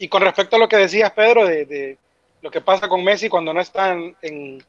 Y 0.00 0.08
con 0.08 0.22
respecto 0.22 0.56
a 0.56 0.58
lo 0.58 0.66
que 0.66 0.78
decías, 0.78 1.12
Pedro, 1.12 1.46
de, 1.46 1.98
lo 2.40 2.50
que 2.50 2.62
pasa 2.62 2.88
con 2.88 3.04
Messi 3.04 3.28
cuando 3.28 3.52
no 3.52 3.60
están 3.60 4.16
en 4.22 4.64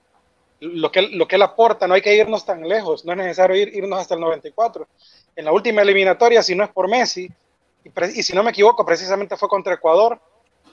lo 0.60 0.92
que, 0.92 1.04
lo 1.04 1.26
que 1.26 1.38
él 1.38 1.42
aporta, 1.42 1.88
no 1.88 1.94
hay 1.94 2.02
que 2.02 2.14
irnos 2.14 2.46
tan 2.46 2.68
lejos, 2.68 3.06
no 3.06 3.14
es 3.14 3.18
necesario 3.18 3.56
ir, 3.56 3.74
irnos 3.74 3.98
hasta 3.98 4.16
el 4.16 4.20
94. 4.20 4.86
En 5.38 5.46
la 5.46 5.54
última 5.54 5.84
eliminatoria, 5.84 6.44
si 6.44 6.54
no 6.54 6.66
es 6.66 6.70
por 6.70 6.90
Messi, 6.90 7.32
y, 8.14 8.24
si 8.24 8.34
no 8.34 8.44
me 8.44 8.52
equivoco, 8.52 8.86
precisamente 8.86 9.38
fue 9.38 9.48
contra 9.48 9.74
Ecuador, 9.74 10.20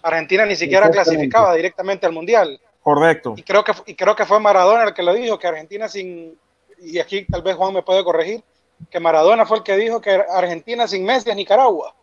Argentina 0.03 0.45
ni 0.45 0.57
siquiera 0.57 0.91
clasificaba 0.91 1.55
directamente 1.55 2.05
al 2.05 2.13
Mundial. 2.13 2.61
Correcto. 2.83 3.35
Y 3.37 3.45
creo, 3.45 3.63
que, 3.63 3.73
y 3.87 3.95
creo 3.95 4.17
que 4.17 4.27
fue 4.27 4.41
Maradona 4.41 4.83
el 4.83 4.93
que 4.93 5.05
lo 5.05 5.15
dijo, 5.15 5.39
que 5.39 5.47
Argentina 5.47 5.89
sin, 5.89 6.37
y 6.81 6.99
aquí 6.99 7.25
tal 7.27 7.43
vez 7.43 7.55
Juan 7.55 7.75
me 7.75 7.83
puede 7.83 8.03
corregir, 8.03 8.43
que 8.91 8.99
Maradona 8.99 9.47
fue 9.47 9.59
el 9.59 9.63
que 9.63 9.77
dijo 9.77 10.01
que 10.01 10.11
Argentina 10.11 10.89
sin 10.89 11.05
Messi 11.05 11.31
es 11.31 11.37
Nicaragua. 11.37 11.95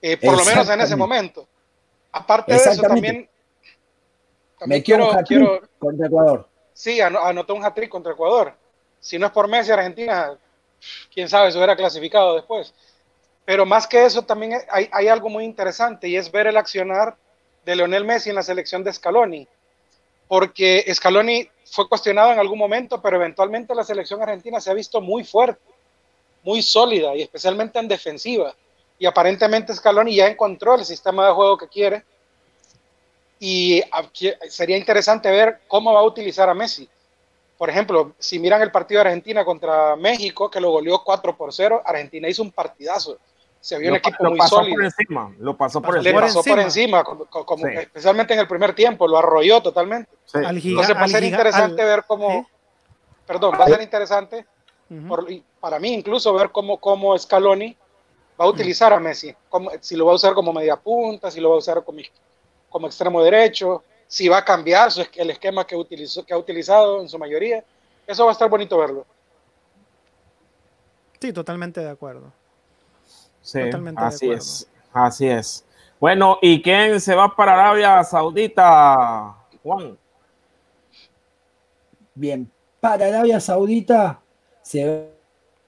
Eh, 0.00 0.16
por 0.16 0.34
lo 0.34 0.44
menos 0.46 0.66
en 0.70 0.80
ese 0.80 0.96
momento. 0.96 1.46
Aparte 2.12 2.52
de 2.52 2.58
eso, 2.58 2.82
también, 2.82 3.28
Me 4.66 4.82
quiero, 4.82 5.10
quiero 5.26 5.62
contra 5.78 6.06
Ecuador. 6.06 6.48
Sí, 6.72 7.00
anotó 7.00 7.54
un 7.54 7.64
hat-trick 7.64 7.88
contra 7.88 8.12
Ecuador. 8.12 8.54
Si 9.00 9.18
no 9.18 9.26
es 9.26 9.32
por 9.32 9.48
Messi, 9.48 9.70
Argentina, 9.70 10.36
quién 11.12 11.28
sabe, 11.28 11.50
se 11.50 11.58
hubiera 11.58 11.76
clasificado 11.76 12.34
después. 12.34 12.74
Pero 13.44 13.64
más 13.66 13.86
que 13.86 14.04
eso, 14.04 14.22
también 14.22 14.58
hay, 14.70 14.88
hay, 14.92 15.08
algo 15.08 15.28
muy 15.28 15.44
interesante 15.44 16.08
y 16.08 16.16
es 16.16 16.30
ver 16.30 16.46
el 16.46 16.56
accionar 16.56 17.16
de 17.64 17.76
Leonel 17.76 18.04
Messi 18.04 18.30
en 18.30 18.36
la 18.36 18.42
selección 18.42 18.84
de 18.84 18.92
Scaloni. 18.92 19.48
Porque 20.26 20.84
Scaloni 20.92 21.48
fue 21.64 21.88
cuestionado 21.88 22.32
en 22.32 22.38
algún 22.38 22.58
momento, 22.58 23.00
pero 23.00 23.16
eventualmente 23.16 23.74
la 23.74 23.84
selección 23.84 24.22
argentina 24.22 24.60
se 24.60 24.70
ha 24.70 24.74
visto 24.74 25.00
muy 25.00 25.24
fuerte, 25.24 25.60
muy 26.42 26.62
sólida 26.62 27.14
y 27.14 27.22
especialmente 27.22 27.78
en 27.78 27.88
defensiva 27.88 28.54
y 28.98 29.06
aparentemente 29.06 29.74
Scaloni 29.74 30.16
ya 30.16 30.26
encontró 30.26 30.74
el 30.74 30.84
sistema 30.84 31.26
de 31.26 31.32
juego 31.32 31.56
que 31.56 31.68
quiere 31.68 32.04
y 33.38 33.82
sería 34.48 34.76
interesante 34.76 35.30
ver 35.30 35.60
cómo 35.68 35.92
va 35.92 36.00
a 36.00 36.04
utilizar 36.04 36.48
a 36.48 36.54
Messi. 36.54 36.88
Por 37.56 37.70
ejemplo, 37.70 38.12
si 38.18 38.38
miran 38.38 38.62
el 38.62 38.72
partido 38.72 39.00
de 39.00 39.08
Argentina 39.08 39.44
contra 39.44 39.96
México, 39.96 40.50
que 40.50 40.60
lo 40.60 40.70
goleó 40.70 41.02
4 41.04 41.36
por 41.36 41.52
0, 41.52 41.82
Argentina 41.84 42.28
hizo 42.28 42.42
un 42.42 42.50
partidazo. 42.50 43.18
Se 43.60 43.76
vio 43.78 43.90
un 43.90 43.96
equipo 43.96 44.24
muy 44.24 44.40
sólido. 44.40 44.76
Por 44.76 44.84
encima, 44.84 45.34
lo 45.38 45.56
pasó 45.56 45.82
por 45.82 45.96
encima. 45.96 46.20
Le 46.20 46.26
pasó 46.26 46.42
por 46.42 46.58
encima, 46.60 47.04
como, 47.04 47.66
especialmente 47.66 48.34
en 48.34 48.40
el 48.40 48.48
primer 48.48 48.74
tiempo, 48.74 49.08
lo 49.08 49.18
arrolló 49.18 49.60
totalmente. 49.60 50.10
Entonces 50.32 50.96
va 50.96 51.02
a 51.02 51.08
ser 51.08 51.24
interesante 51.24 51.84
ver 51.84 52.04
cómo, 52.06 52.48
perdón, 53.26 53.56
va 53.58 53.64
a 53.64 53.68
ser 53.68 53.82
interesante, 53.82 54.46
para 55.60 55.78
mí 55.80 55.94
incluso 55.94 56.32
ver 56.34 56.50
cómo, 56.50 56.78
cómo 56.78 57.18
Scaloni 57.18 57.76
va 58.38 58.44
a 58.44 58.48
utilizar 58.48 58.92
a 58.92 59.00
Messi, 59.00 59.34
como, 59.48 59.70
si 59.80 59.96
lo 59.96 60.06
va 60.06 60.12
a 60.12 60.14
usar 60.14 60.34
como 60.34 60.52
media 60.52 60.76
punta, 60.76 61.30
si 61.30 61.40
lo 61.40 61.50
va 61.50 61.56
a 61.56 61.58
usar 61.58 61.82
como, 61.84 62.00
como 62.68 62.86
extremo 62.86 63.22
derecho, 63.22 63.82
si 64.06 64.28
va 64.28 64.38
a 64.38 64.44
cambiar 64.44 64.90
su, 64.92 65.04
el 65.14 65.30
esquema 65.30 65.66
que, 65.66 65.76
utilizó, 65.76 66.24
que 66.24 66.32
ha 66.32 66.38
utilizado 66.38 67.00
en 67.00 67.08
su 67.08 67.18
mayoría. 67.18 67.64
Eso 68.06 68.24
va 68.24 68.30
a 68.30 68.32
estar 68.32 68.48
bonito 68.48 68.78
verlo. 68.78 69.04
Sí, 71.20 71.32
totalmente 71.32 71.80
de 71.80 71.90
acuerdo. 71.90 72.32
Sí, 73.42 73.60
así 73.96 74.30
es. 74.30 74.68
Así 74.92 75.26
es. 75.26 75.64
Bueno, 76.00 76.38
¿y 76.40 76.62
quién 76.62 77.00
se 77.00 77.14
va 77.14 77.34
para 77.34 77.54
Arabia 77.54 78.04
Saudita, 78.04 79.36
Juan? 79.62 79.98
Bien, 82.14 82.50
para 82.80 83.06
Arabia 83.06 83.40
Saudita 83.40 84.20
se 84.62 85.10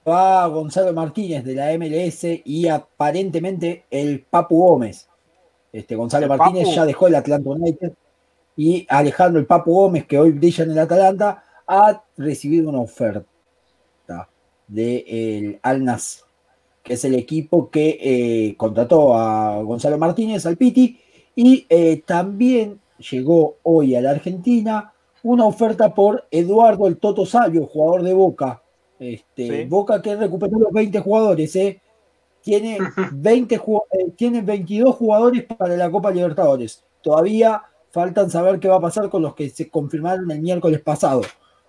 va 0.07 0.47
Gonzalo 0.47 0.93
Martínez 0.93 1.43
de 1.43 1.55
la 1.55 1.77
MLS 1.77 2.41
y 2.45 2.67
aparentemente 2.67 3.85
el 3.89 4.21
Papu 4.21 4.57
Gómez. 4.57 5.07
Este, 5.71 5.95
Gonzalo 5.95 6.27
Martínez 6.27 6.75
ya 6.75 6.85
dejó 6.85 7.07
el 7.07 7.15
Atlanta 7.15 7.49
United 7.49 7.93
y 8.57 8.85
Alejandro 8.89 9.39
el 9.39 9.45
Papu 9.45 9.73
Gómez, 9.73 10.05
que 10.05 10.19
hoy 10.19 10.31
brilla 10.31 10.63
en 10.63 10.71
el 10.71 10.79
Atalanta, 10.79 11.43
ha 11.67 12.03
recibido 12.17 12.69
una 12.69 12.79
oferta 12.79 13.25
del 14.67 15.59
Al 15.61 15.83
Nas, 15.83 16.23
que 16.83 16.93
es 16.93 17.05
el 17.05 17.15
equipo 17.15 17.69
que 17.69 17.97
eh, 18.01 18.55
contrató 18.57 19.15
a 19.15 19.61
Gonzalo 19.61 19.97
Martínez, 19.97 20.45
al 20.45 20.57
Piti, 20.57 20.99
y 21.35 21.65
eh, 21.69 22.01
también 22.05 22.79
llegó 22.97 23.57
hoy 23.63 23.95
a 23.95 24.01
la 24.01 24.11
Argentina 24.11 24.93
una 25.23 25.45
oferta 25.45 25.93
por 25.93 26.27
Eduardo 26.31 26.87
el 26.87 26.97
Toto 26.97 27.25
Salvio, 27.25 27.65
jugador 27.67 28.03
de 28.03 28.13
Boca, 28.13 28.61
este, 29.01 29.65
Boca 29.65 29.99
que 29.99 30.15
recuperó 30.15 30.59
los 30.59 30.71
20 30.71 30.99
jugadores, 30.99 31.55
¿eh? 31.55 31.81
Tiene, 32.41 32.77
20, 33.13 33.55
eh, 33.55 33.59
tiene 34.15 34.41
22 34.43 34.95
jugadores 34.95 35.43
para 35.45 35.75
la 35.75 35.89
Copa 35.89 36.11
Libertadores. 36.11 36.83
Todavía 37.01 37.63
faltan 37.89 38.29
saber 38.29 38.59
qué 38.59 38.67
va 38.67 38.75
a 38.75 38.81
pasar 38.81 39.09
con 39.09 39.23
los 39.23 39.33
que 39.33 39.49
se 39.49 39.69
confirmaron 39.69 40.29
el 40.29 40.39
miércoles 40.39 40.81
pasado. 40.81 41.21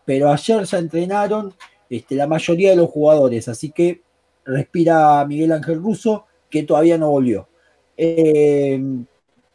Pero 0.04 0.30
ayer 0.30 0.62
ya 0.64 0.78
entrenaron 0.78 1.54
este, 1.88 2.16
la 2.16 2.26
mayoría 2.26 2.70
de 2.70 2.76
los 2.76 2.90
jugadores, 2.90 3.48
así 3.48 3.70
que 3.70 4.02
respira 4.44 5.24
Miguel 5.24 5.52
Ángel 5.52 5.82
Russo, 5.82 6.26
que 6.50 6.64
todavía 6.64 6.98
no 6.98 7.10
volvió. 7.10 7.48
Eh, 7.96 8.78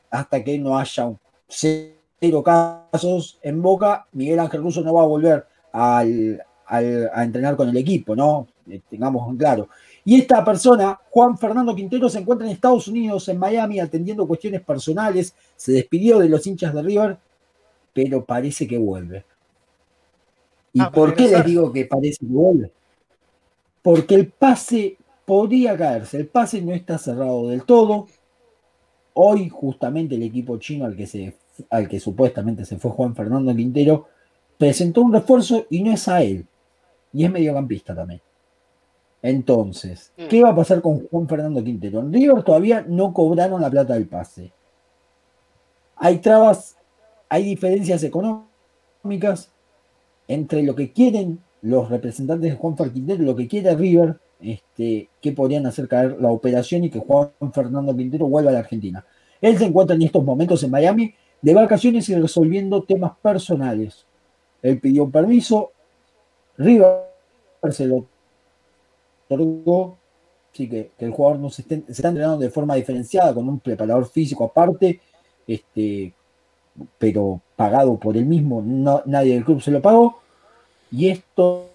hasta 0.10 0.44
que 0.44 0.58
no 0.58 0.80
haya 0.80 1.12
cero 1.48 2.44
casos 2.44 3.38
en 3.44 3.62
Boca, 3.62 4.08
Miguel 4.14 4.40
Ángel 4.40 4.64
Russo 4.64 4.82
no 4.82 4.96
va 4.96 5.04
a 5.04 5.08
volver 5.08 5.46
al, 5.72 6.42
a 6.68 7.24
entrenar 7.24 7.56
con 7.56 7.70
el 7.70 7.78
equipo, 7.78 8.16
¿no? 8.16 8.48
Eh, 8.70 8.82
tengamos 8.90 9.36
claro. 9.38 9.70
Y 10.04 10.20
esta 10.20 10.44
persona, 10.44 11.00
Juan 11.10 11.38
Fernando 11.38 11.76
Quintero, 11.76 12.10
se 12.10 12.20
encuentra 12.20 12.48
en 12.48 12.54
Estados 12.54 12.88
Unidos, 12.88 13.28
en 13.30 13.38
Miami, 13.38 13.80
atendiendo 13.80 14.28
cuestiones 14.28 14.62
personales, 14.62 15.34
se 15.56 15.72
despidió 15.74 16.20
de 16.20 16.30
los 16.30 16.46
hinchas 16.46 16.74
de 16.74 16.82
River, 16.82 17.18
pero 17.94 18.24
parece 18.24 18.68
que 18.68 18.78
vuelve. 18.78 19.26
¿Y 20.74 20.82
ah, 20.82 20.92
por 20.92 21.14
qué 21.14 21.28
les 21.28 21.46
digo 21.46 21.72
que 21.72 21.86
parece 21.86 22.20
que 22.20 22.32
vuelve? 22.32 22.72
Porque 23.82 24.16
el 24.16 24.28
pase 24.28 24.98
podría 25.26 25.76
caerse, 25.78 26.18
el 26.18 26.28
pase 26.28 26.62
no 26.62 26.74
está 26.74 26.98
cerrado 26.98 27.50
del 27.50 27.64
todo. 27.64 28.08
Hoy 29.14 29.50
justamente 29.50 30.16
el 30.16 30.24
equipo 30.24 30.58
chino 30.58 30.86
al 30.86 30.96
que, 30.96 31.08
se, 31.08 31.36
al 31.70 31.88
que 31.90 32.00
supuestamente 32.00 32.66
se 32.66 32.78
fue 32.78 32.92
Juan 32.92 33.16
Fernando 33.16 33.56
Quintero 33.56 34.08
presentó 34.58 35.02
un 35.02 35.14
refuerzo 35.14 35.66
y 35.70 35.84
no 35.84 35.92
es 35.92 36.08
a 36.08 36.22
él. 36.22 36.46
Y 37.14 37.26
es 37.26 37.32
mediocampista 37.32 37.96
también. 37.96 38.22
Entonces, 39.22 40.14
mm. 40.18 40.28
¿qué 40.28 40.44
va 40.44 40.50
a 40.50 40.56
pasar 40.56 40.82
con 40.82 41.08
Juan 41.08 41.28
Fernando 41.28 41.64
Quintero? 41.64 42.00
En 42.00 42.14
River 42.14 42.44
todavía 42.44 42.86
no 42.88 43.14
cobraron 43.14 43.62
la 43.62 43.70
plata 43.70 43.94
del 43.94 44.08
pase. 44.08 44.52
Hay 45.96 46.20
trabas, 46.20 46.78
hay 47.28 47.44
diferencias 47.44 48.04
económicas 48.04 49.52
entre 50.28 50.64
lo 50.64 50.76
que 50.76 50.92
quieren 50.92 51.40
los 51.62 51.90
representantes 51.90 52.52
de 52.52 52.58
Juan 52.58 52.78
Fernando 52.78 52.94
Quintero 52.94 53.24
y 53.24 53.26
lo 53.26 53.36
que 53.36 53.48
quiere 53.48 53.76
River, 53.76 54.20
este, 54.40 55.10
que 55.20 55.32
podrían 55.32 55.66
hacer 55.66 55.88
caer 55.88 56.18
la 56.22 56.30
operación 56.30 56.84
y 56.84 56.90
que 56.90 57.00
Juan 57.00 57.32
Fernando 57.52 57.96
Quintero 57.96 58.28
vuelva 58.28 58.52
a 58.52 58.54
la 58.54 58.60
Argentina. 58.60 59.04
Él 59.42 59.58
se 59.58 59.66
encuentra 59.66 59.96
en 59.96 60.04
estos 60.04 60.24
momentos 60.24 60.62
en 60.64 60.72
Miami 60.72 61.14
de 61.42 61.54
vacaciones 61.54 62.08
y 62.10 62.16
resolviendo 62.16 62.84
temas 62.84 63.14
personales. 63.22 64.06
Él 64.62 64.80
pidió 64.80 65.10
permiso, 65.10 65.72
River 66.58 67.04
se 67.72 67.86
lo 67.86 68.06
otorgó, 69.30 69.98
así 70.54 70.70
que, 70.70 70.92
el 71.00 71.12
jugador 71.12 71.40
no 71.40 71.50
se, 71.50 71.64
se, 71.64 71.84
está 71.88 72.10
entrenando 72.10 72.40
de 72.40 72.50
forma 72.50 72.76
diferenciada 72.76 73.34
con 73.34 73.48
un 73.48 73.60
preparador 73.60 74.08
físico 74.08 74.44
aparte, 74.46 75.02
este, 75.46 76.14
pero 76.98 77.42
pagado 77.56 77.98
por 77.98 78.18
él 78.18 78.26
mismo, 78.26 78.62
no, 78.64 79.02
nadie 79.06 79.34
del 79.34 79.46
club 79.46 79.62
se 79.62 79.72
lo 79.72 79.82
pagó, 79.82 80.20
y 80.92 81.10
esto 81.10 81.70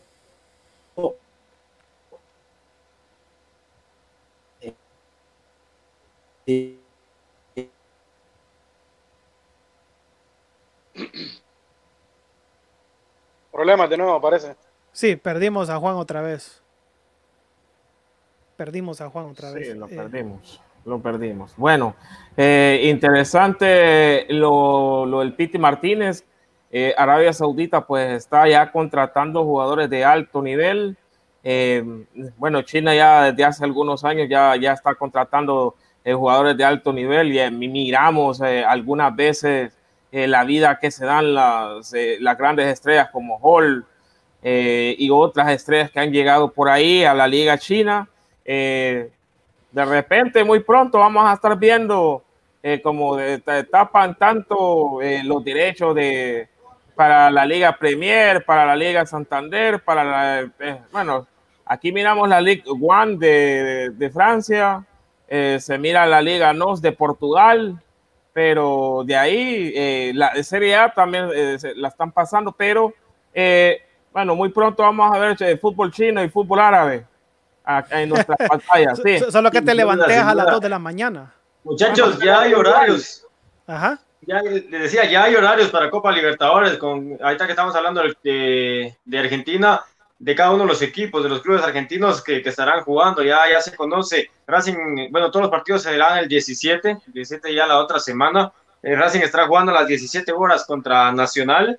Problemas 13.53 13.89
de 13.91 13.97
nuevo, 13.97 14.21
parece. 14.21 14.57
Sí, 14.93 15.17
perdimos 15.17 15.71
a 15.71 15.79
Juan 15.79 15.97
otra 15.97 16.21
vez. 16.21 16.63
Perdimos 18.57 19.01
a 19.01 19.09
Juan 19.09 19.27
otra 19.27 19.51
vez. 19.51 19.69
Sí, 19.69 19.75
lo 19.75 19.87
eh, 19.87 19.97
perdimos. 19.97 20.61
Lo 20.85 21.01
perdimos. 21.01 21.55
Bueno, 21.57 21.97
eh, 22.37 22.83
interesante 22.85 24.27
lo, 24.29 25.07
lo, 25.07 25.21
del 25.21 25.33
Piti 25.33 25.59
Martínez. 25.59 26.25
Eh, 26.71 26.95
Arabia 26.97 27.33
Saudita 27.33 27.87
pues 27.87 28.11
está 28.11 28.47
ya 28.49 28.71
contratando 28.71 29.45
jugadores 29.45 29.89
de 29.89 30.05
alto 30.05 30.43
nivel. 30.43 30.97
bueno, 32.37 32.63
China 32.63 32.95
ya 32.95 33.31
desde 33.31 33.45
hace 33.45 33.65
algunos 33.65 34.05
años 34.05 34.29
ya, 34.29 34.57
ya 34.57 34.73
está 34.73 34.95
contratando 34.95 35.75
jugadores 36.05 36.57
de 36.57 36.65
alto 36.65 36.93
nivel 36.93 37.33
y 37.33 37.69
miramos 37.69 38.41
algunas 38.41 39.15
veces 39.15 39.73
la 40.11 40.45
vida 40.45 40.79
que 40.79 40.91
se 40.91 41.05
dan 41.05 41.35
las, 41.35 41.93
las 42.21 42.39
grandes 42.39 42.67
estrellas 42.69 43.09
como 43.11 43.39
Hall, 43.39 43.87
eh, 44.45 44.97
y 44.99 45.09
otras 45.11 45.53
estrellas 45.53 45.91
que 45.93 46.01
han 46.01 46.11
llegado 46.11 46.51
por 46.51 46.69
ahí 46.69 47.05
a 47.05 47.15
la 47.15 47.29
liga 47.29 47.57
china. 47.59 48.09
Eh, 48.45 49.09
de 49.71 49.85
repente, 49.85 50.43
muy 50.43 50.61
pronto 50.61 50.99
vamos 50.99 51.25
a 51.25 51.35
estar 51.35 51.57
viendo 51.57 52.25
eh, 52.61 52.81
como 52.83 53.17
tapan 53.71 54.17
tanto 54.17 54.99
los 55.25 55.45
derechos 55.45 55.95
de, 55.95 56.49
para 56.95 57.31
la 57.31 57.47
Liga 57.47 57.77
Premier, 57.79 58.45
para 58.45 58.67
la 58.67 58.77
Liga 58.77 59.07
Santander, 59.07 59.81
para 59.81 60.05
la, 60.05 60.51
bueno, 60.91 61.27
aquí 61.65 61.93
miramos 61.93 62.29
la 62.29 62.41
Liga 62.41 62.65
One 62.71 63.17
de, 63.17 63.91
de, 63.91 64.11
Francia, 64.11 64.85
se 65.29 65.79
mira 65.79 66.05
la 66.05 66.21
Liga 66.21 66.53
NOS 66.53 66.83
de 66.83 66.93
Portugal, 66.93 67.81
pero 68.33 69.03
de 69.07 69.17
ahí 69.17 70.13
la 70.13 70.35
Serie 70.43 70.77
A 70.77 70.93
también 70.93 71.31
la 71.77 71.89
están 71.89 72.13
pasando, 72.13 72.53
pero 72.53 72.93
bueno, 74.13 74.35
muy 74.35 74.51
pronto 74.51 74.83
vamos 74.83 75.15
a 75.15 75.19
ver 75.19 75.37
el 75.41 75.59
fútbol 75.59 75.91
chino 75.91 76.23
y 76.23 76.29
fútbol 76.29 76.61
árabe 76.61 77.07
en 77.91 78.09
nuestras 78.09 78.39
pantallas. 78.49 79.01
Sí. 79.03 79.19
Solo 79.31 79.51
que 79.51 79.63
te 79.63 79.75
levantes 79.75 80.19
a 80.19 80.35
las 80.35 80.47
2 80.47 80.61
de 80.61 80.69
la 80.69 80.79
mañana. 80.79 81.33
Muchachos, 81.65 82.19
ya 82.19 82.41
hay 82.41 82.55
horarios. 82.55 83.27
Ajá. 83.67 83.99
Ya 84.23 84.41
les 84.41 84.71
decía, 84.71 85.05
ya 85.11 85.25
hay 85.25 85.35
horarios 85.35 85.71
para 85.71 85.91
Copa 85.91 86.13
Libertadores. 86.13 86.77
Con, 86.77 87.19
ahorita 87.21 87.47
que 87.47 87.53
estamos 87.53 87.75
hablando 87.75 88.03
de, 88.23 88.97
de, 89.05 89.19
Argentina, 89.19 89.81
de 90.19 90.35
cada 90.35 90.51
uno 90.51 90.65
de 90.65 90.69
los 90.69 90.83
equipos, 90.83 91.23
de 91.23 91.29
los 91.29 91.41
clubes 91.41 91.63
argentinos 91.63 92.23
que, 92.23 92.43
que, 92.43 92.49
estarán 92.49 92.83
jugando, 92.83 93.23
ya, 93.23 93.41
ya 93.51 93.61
se 93.61 93.75
conoce. 93.75 94.31
Racing, 94.47 95.11
bueno, 95.11 95.31
todos 95.31 95.43
los 95.43 95.51
partidos 95.51 95.83
se 95.83 95.91
serán 95.91 96.19
el 96.19 96.29
17, 96.29 96.91
el 96.91 97.13
17 97.13 97.55
ya 97.55 97.67
la 97.67 97.79
otra 97.79 97.99
semana. 97.99 98.53
El 98.83 98.99
Racing 98.99 99.21
estará 99.21 99.47
jugando 99.47 99.73
a 99.73 99.77
las 99.77 99.87
17 99.87 100.33
horas 100.33 100.65
contra 100.67 101.13
Nacional. 101.13 101.79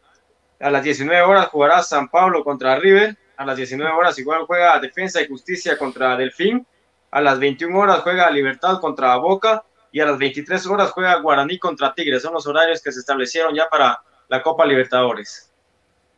A 0.59 0.69
las 0.69 0.83
19 0.83 1.21
horas 1.21 1.47
jugará 1.47 1.81
San 1.83 2.09
Pablo 2.09 2.43
contra 2.43 2.75
River. 2.77 3.17
A 3.37 3.45
las 3.45 3.57
19 3.57 3.91
horas 3.91 4.17
igual 4.19 4.45
juega 4.45 4.79
Defensa 4.79 5.21
y 5.21 5.27
Justicia 5.27 5.77
contra 5.77 6.15
Delfín. 6.15 6.65
A 7.11 7.21
las 7.21 7.39
21 7.39 7.77
horas 7.77 8.01
juega 8.01 8.29
Libertad 8.31 8.79
contra 8.79 9.15
Boca. 9.17 9.63
Y 9.91 9.99
a 9.99 10.05
las 10.05 10.17
23 10.17 10.65
horas 10.67 10.91
juega 10.91 11.19
Guaraní 11.19 11.59
contra 11.59 11.93
Tigres. 11.93 12.21
Son 12.21 12.33
los 12.33 12.47
horarios 12.47 12.81
que 12.81 12.91
se 12.91 12.99
establecieron 12.99 13.53
ya 13.53 13.67
para 13.69 14.01
la 14.27 14.41
Copa 14.41 14.65
Libertadores. 14.65 15.51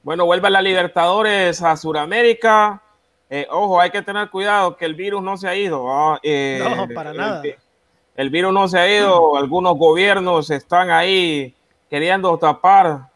Bueno, 0.03 0.25
vuelve 0.25 0.49
la 0.49 0.61
Libertadores 0.61 1.61
a 1.61 1.75
Sudamérica. 1.75 2.81
Eh, 3.29 3.47
ojo, 3.49 3.81
hay 3.81 3.89
que 3.89 4.03
tener 4.03 4.29
cuidado 4.29 4.77
que 4.77 4.85
el 4.85 4.93
virus 4.93 5.23
no 5.23 5.35
se 5.35 5.47
ha 5.47 5.55
ido. 5.55 5.91
¿ah? 5.91 6.19
Eh, 6.21 6.63
no, 6.63 6.87
para 6.93 7.11
nada. 7.11 7.41
el 8.15 8.29
virus 8.29 8.53
no 8.53 8.67
se 8.67 8.77
ha 8.77 8.87
ido. 8.87 9.35
Algunos 9.35 9.75
gobiernos 9.77 10.51
están 10.51 10.91
ahí 10.91 11.55
queriendo 11.89 12.37
tapar 12.37 13.09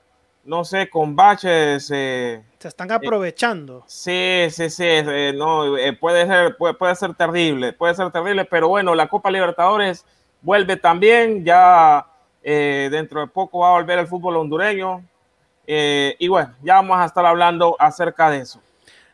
no 0.49 0.65
sé, 0.65 0.89
con 0.89 1.15
baches. 1.15 1.91
Eh, 1.93 2.41
se 2.57 2.67
están 2.67 2.91
aprovechando. 2.91 3.83
sí, 3.85 4.47
sí, 4.49 4.69
sí, 4.71 4.83
eh, 4.83 5.31
no, 5.37 5.77
eh, 5.77 5.93
puede, 5.93 6.25
ser, 6.25 6.57
puede, 6.57 6.95
ser 6.95 7.13
terrible, 7.13 7.71
puede 7.71 7.93
ser 7.93 8.11
terrible, 8.11 8.45
pero 8.45 8.67
bueno, 8.67 8.95
la 8.95 9.07
Copa 9.07 9.29
Libertadores 9.29 10.03
vuelve 10.41 10.75
también, 10.75 11.45
ya 11.45 12.05
dentro 12.41 13.21
de 13.21 13.27
poco 13.27 13.59
va 13.59 13.69
a 13.69 13.73
volver 13.73 13.99
el 13.99 14.07
fútbol 14.07 14.37
hondureño. 14.37 15.03
y 15.67 16.27
bueno, 16.27 16.55
ya 16.63 16.75
vamos 16.75 16.97
a 16.97 17.05
estar 17.05 17.25
hablando 17.25 17.75
acerca 17.77 18.31
de 18.31 18.39
eso. 18.39 18.59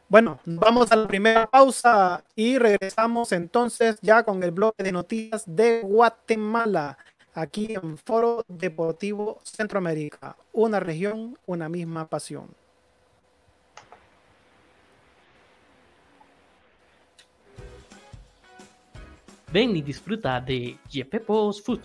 Bueno, 0.08 0.40
vamos 0.46 0.92
a 0.92 0.96
la 0.96 1.08
primera 1.08 1.48
pausa 1.48 2.24
y 2.36 2.58
regresamos 2.60 3.34
entonces 3.34 3.98
ya 4.02 4.24
con 4.24 4.42
el 4.42 4.52
bloque 4.52 4.84
de 4.84 4.92
noticias 4.94 5.44
de 5.48 5.82
Guatemala 5.82 6.98
aquí 7.36 7.74
en 7.74 7.98
Foro 7.98 8.44
Deportivo 8.48 9.40
Centroamérica. 9.44 10.36
Una 10.54 10.80
región, 10.80 11.38
una 11.46 11.70
misma 11.70 12.08
pasión. 12.08 12.48
Ven 19.52 19.76
y 19.76 19.82
disfruta 19.82 20.42
de 20.42 20.78
Yepepo's 20.90 21.62
Food. 21.62 21.82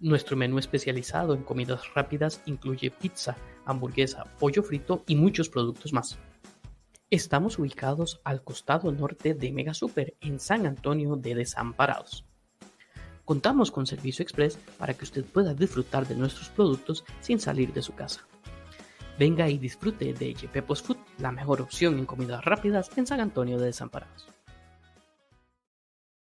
Nuestro 0.00 0.36
menú 0.36 0.58
especializado 0.58 1.34
en 1.34 1.42
comidas 1.42 1.82
rápidas 1.94 2.42
incluye 2.46 2.90
pizza, 2.90 3.36
hamburguesa, 3.64 4.24
pollo 4.38 4.62
frito 4.62 5.02
y 5.06 5.16
muchos 5.16 5.48
productos 5.48 5.92
más. 5.92 6.18
Estamos 7.10 7.58
ubicados 7.58 8.20
al 8.24 8.42
costado 8.42 8.92
norte 8.92 9.34
de 9.34 9.52
Mega 9.52 9.74
Super 9.74 10.14
en 10.20 10.38
San 10.38 10.66
Antonio 10.66 11.16
de 11.16 11.34
Desamparados. 11.34 12.24
Contamos 13.24 13.70
con 13.70 13.86
servicio 13.86 14.22
express 14.22 14.58
para 14.78 14.94
que 14.94 15.04
usted 15.04 15.24
pueda 15.24 15.54
disfrutar 15.54 16.06
de 16.06 16.14
nuestros 16.14 16.50
productos 16.50 17.04
sin 17.20 17.40
salir 17.40 17.72
de 17.72 17.82
su 17.82 17.94
casa. 17.94 18.26
Venga 19.18 19.48
y 19.48 19.58
disfrute 19.58 20.12
de 20.12 20.34
Yepepos 20.34 20.82
Food, 20.82 20.98
la 21.18 21.32
mejor 21.32 21.62
opción 21.62 21.98
en 21.98 22.06
comidas 22.06 22.44
rápidas 22.44 22.90
en 22.96 23.06
San 23.06 23.20
Antonio 23.20 23.58
de 23.58 23.66
Desamparados. 23.66 24.33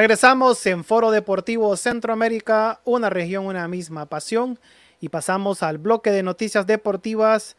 Regresamos 0.00 0.64
en 0.64 0.82
Foro 0.82 1.10
Deportivo 1.10 1.76
Centroamérica, 1.76 2.80
una 2.86 3.10
región, 3.10 3.44
una 3.44 3.68
misma 3.68 4.06
pasión, 4.06 4.58
y 4.98 5.10
pasamos 5.10 5.62
al 5.62 5.76
bloque 5.76 6.10
de 6.10 6.22
noticias 6.22 6.66
deportivas 6.66 7.54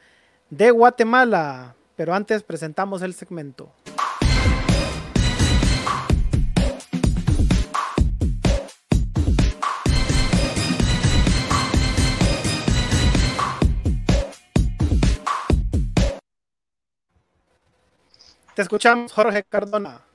de 0.49 0.71
Guatemala. 0.71 1.75
Pero 1.95 2.15
antes 2.15 2.41
presentamos 2.41 3.03
el 3.03 3.13
segmento. 3.13 3.71
Te 18.55 18.63
escuchamos, 18.63 19.13
Jorge 19.13 19.43
Cardona. 19.43 20.10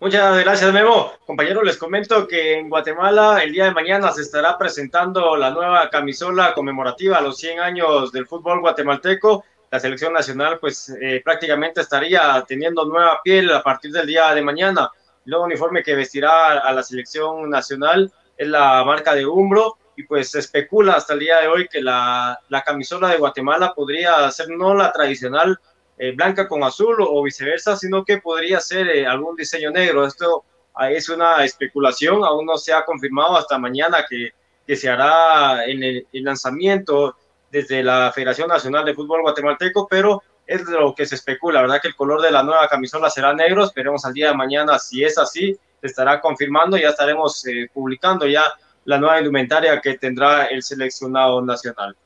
Muchas 0.00 0.44
gracias, 0.44 0.72
Memo. 0.72 1.12
Compañeros, 1.26 1.64
les 1.64 1.76
comento 1.76 2.28
que 2.28 2.54
en 2.56 2.70
Guatemala 2.70 3.42
el 3.42 3.52
día 3.52 3.64
de 3.64 3.72
mañana 3.72 4.12
se 4.12 4.22
estará 4.22 4.56
presentando 4.56 5.36
la 5.36 5.50
nueva 5.50 5.90
camisola 5.90 6.54
conmemorativa 6.54 7.18
a 7.18 7.20
los 7.20 7.36
100 7.38 7.58
años 7.58 8.12
del 8.12 8.28
fútbol 8.28 8.60
guatemalteco. 8.60 9.44
La 9.72 9.80
selección 9.80 10.12
nacional, 10.12 10.60
pues 10.60 10.96
eh, 11.02 11.20
prácticamente 11.24 11.80
estaría 11.80 12.44
teniendo 12.46 12.84
nueva 12.84 13.20
piel 13.24 13.50
a 13.50 13.60
partir 13.60 13.90
del 13.90 14.06
día 14.06 14.32
de 14.36 14.40
mañana. 14.40 14.88
El 15.26 15.30
nuevo 15.32 15.46
uniforme 15.46 15.82
que 15.82 15.96
vestirá 15.96 16.60
a 16.60 16.72
la 16.72 16.84
selección 16.84 17.50
nacional 17.50 18.12
es 18.36 18.46
la 18.46 18.84
marca 18.84 19.16
de 19.16 19.26
Umbro 19.26 19.78
y 19.96 20.04
pues 20.04 20.30
se 20.30 20.38
especula 20.38 20.92
hasta 20.92 21.14
el 21.14 21.18
día 21.18 21.40
de 21.40 21.48
hoy 21.48 21.66
que 21.66 21.82
la, 21.82 22.38
la 22.48 22.62
camisola 22.62 23.08
de 23.08 23.18
Guatemala 23.18 23.74
podría 23.74 24.30
ser 24.30 24.48
no 24.50 24.76
la 24.76 24.92
tradicional 24.92 25.58
eh, 25.98 26.12
blanca 26.12 26.46
con 26.46 26.62
azul 26.62 26.96
o, 27.00 27.22
viceversa, 27.22 27.76
sino 27.76 28.04
que 28.04 28.18
podría 28.18 28.60
ser 28.60 28.88
eh, 28.88 29.06
algún 29.06 29.34
diseño 29.36 29.70
negro. 29.70 30.06
Esto 30.06 30.44
ah, 30.74 30.90
es 30.90 31.08
una 31.08 31.44
especulación, 31.44 32.24
aún 32.24 32.46
no 32.46 32.56
se 32.56 32.72
ha 32.72 32.84
confirmado 32.84 33.36
hasta 33.36 33.58
mañana 33.58 34.04
que, 34.08 34.30
que 34.68 34.76
se 34.76 34.88
hará 34.88 35.64
en 35.64 35.82
el, 35.82 36.06
lanzamiento 36.12 37.16
desde 37.50 37.82
la 37.82 38.12
Federación 38.14 38.48
Nacional 38.48 38.84
de 38.84 38.94
Fútbol 38.94 39.22
Guatemalteco, 39.22 39.88
pero 39.88 40.22
es 40.46 40.62
lo 40.68 40.94
que 40.94 41.06
se 41.06 41.14
especula, 41.14 41.62
¿verdad? 41.62 41.80
Que 41.80 41.88
el 41.88 41.96
color 41.96 42.20
de 42.20 42.30
la 42.30 42.42
nueva 42.42 42.68
camisola 42.68 43.08
será 43.08 43.32
negro, 43.32 43.64
esperemos 43.64 44.04
al 44.04 44.12
día 44.12 44.28
de 44.28 44.36
mañana 44.36 44.78
si 44.78 45.02
es 45.02 45.16
así, 45.16 45.56
se 45.80 45.86
estará 45.86 46.20
confirmando, 46.20 46.76
ya 46.76 46.90
estaremos 46.90 47.46
eh, 47.46 47.70
publicando 47.72 48.26
ya 48.26 48.44
la 48.84 48.98
nueva 48.98 49.18
indumentaria 49.18 49.80
que 49.80 49.96
tendrá 49.96 50.46
el 50.46 50.62
seleccionado 50.62 51.40
nacional. 51.42 51.96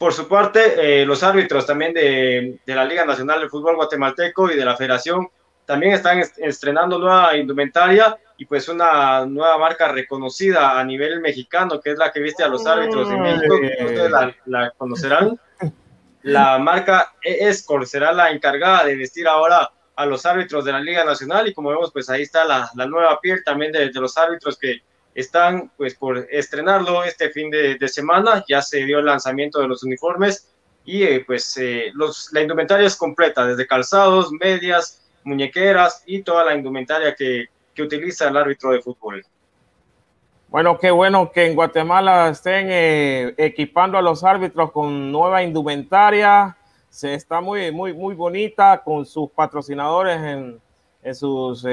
Por 0.00 0.14
su 0.14 0.26
parte, 0.26 1.02
eh, 1.02 1.04
los 1.04 1.22
árbitros 1.22 1.66
también 1.66 1.92
de, 1.92 2.58
la 2.64 2.86
Liga 2.86 3.04
Nacional 3.04 3.38
de 3.38 3.50
Fútbol 3.50 3.76
Guatemalteco 3.76 4.50
y 4.50 4.56
de 4.56 4.64
la 4.64 4.74
Federación 4.74 5.28
también 5.66 5.92
están 5.92 6.22
estrenando 6.38 6.98
nueva 6.98 7.36
indumentaria 7.36 8.16
y 8.38 8.46
pues 8.46 8.66
una 8.70 9.26
nueva 9.26 9.58
marca 9.58 9.88
reconocida 9.88 10.80
a 10.80 10.84
nivel 10.84 11.20
mexicano, 11.20 11.78
que 11.82 11.90
es 11.90 11.98
la 11.98 12.10
que 12.10 12.20
viste 12.20 12.42
a 12.42 12.48
los 12.48 12.66
árbitros 12.66 13.10
de 13.10 13.16
México, 13.18 13.54
ustedes 13.54 14.10
la, 14.46 14.70
conocerán. 14.78 15.38
La 16.22 16.58
marca 16.58 17.12
Escort 17.20 17.84
será 17.84 18.10
la 18.12 18.30
encargada 18.30 18.84
de 18.84 18.96
vestir 18.96 19.28
ahora 19.28 19.70
a 19.96 20.06
los 20.06 20.24
árbitros 20.24 20.64
de 20.64 20.72
la 20.72 20.80
Liga 20.80 21.04
Nacional 21.04 21.46
y 21.46 21.52
como 21.52 21.68
vemos, 21.68 21.92
pues 21.92 22.08
ahí 22.08 22.22
está 22.22 22.46
la, 22.46 22.70
nueva 22.86 23.20
piel 23.20 23.44
también 23.44 23.70
de 23.70 23.90
los 23.92 24.16
árbitros 24.16 24.56
que 24.58 24.80
están 25.14 25.70
pues 25.76 25.94
por 25.94 26.26
estrenarlo 26.30 27.04
este 27.04 27.30
fin 27.30 27.50
de, 27.50 27.88
semana, 27.88 28.44
ya 28.48 28.62
se 28.62 28.84
dio 28.84 29.00
el 29.00 29.06
lanzamiento 29.06 29.60
de 29.60 29.68
los 29.68 29.82
uniformes 29.82 30.48
y 30.84 31.02
eh, 31.02 31.24
pues 31.26 31.56
eh, 31.56 31.90
los, 31.94 32.32
la 32.32 32.42
indumentaria 32.42 32.86
es 32.86 32.96
completa, 32.96 33.46
desde 33.46 33.66
calzados, 33.66 34.30
medias, 34.32 35.02
muñequeras 35.24 36.02
y 36.06 36.22
toda 36.22 36.44
la 36.44 36.54
indumentaria 36.54 37.14
que, 37.14 37.46
que 37.74 37.82
utiliza 37.82 38.28
el 38.28 38.36
árbitro 38.36 38.70
de 38.70 38.80
fútbol. 38.80 39.24
Bueno, 40.48 40.78
qué 40.78 40.90
bueno 40.90 41.30
que 41.30 41.46
en 41.46 41.54
Guatemala 41.54 42.28
estén 42.28 42.68
eh, 42.70 43.34
equipando 43.36 43.98
a 43.98 44.02
los 44.02 44.24
árbitros 44.24 44.72
con 44.72 45.12
nueva 45.12 45.42
indumentaria. 45.42 46.56
Se 46.88 47.14
está 47.14 47.40
muy, 47.40 47.70
muy, 47.70 47.92
muy 47.92 48.14
bonita 48.14 48.82
con 48.82 49.06
sus 49.06 49.30
patrocinadores 49.30 50.20
en, 50.20 50.60
en 51.04 51.14
sus, 51.14 51.64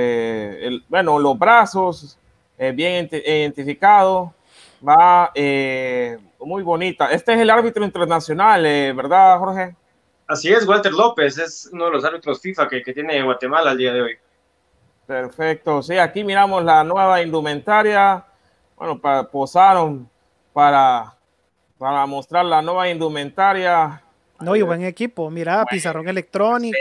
bueno, 0.89 1.17
los 1.17 1.39
brazos, 1.39 2.19
eh, 2.57 2.71
bien 2.71 3.07
identificado, 3.11 4.33
va 4.87 5.31
eh, 5.35 6.17
muy 6.39 6.63
bonita. 6.63 7.11
Este 7.11 7.33
es 7.33 7.39
el 7.39 7.49
árbitro 7.49 7.83
internacional, 7.83 8.65
eh, 8.65 8.93
¿verdad, 8.93 9.37
Jorge? 9.37 9.75
Así 10.27 10.51
es, 10.51 10.67
Walter 10.67 10.91
López, 10.91 11.37
es 11.37 11.69
uno 11.71 11.85
de 11.85 11.91
los 11.91 12.03
árbitros 12.03 12.41
FIFA 12.41 12.67
que, 12.67 12.81
que 12.81 12.93
tiene 12.93 13.21
Guatemala 13.21 13.71
al 13.71 13.77
día 13.77 13.93
de 13.93 14.01
hoy. 14.01 14.17
Perfecto, 15.05 15.81
sí, 15.81 15.97
aquí 15.97 16.23
miramos 16.23 16.63
la 16.63 16.83
nueva 16.83 17.21
indumentaria. 17.21 18.25
Bueno, 18.75 18.99
posaron 19.31 20.09
para, 20.51 21.15
para 21.77 22.05
mostrar 22.05 22.43
la 22.45 22.61
nueva 22.61 22.89
indumentaria. 22.89 24.01
No, 24.39 24.55
y 24.55 24.61
buen 24.61 24.83
equipo, 24.83 25.29
mira, 25.29 25.65
pizarrón 25.65 26.07
electrónico. 26.09 26.77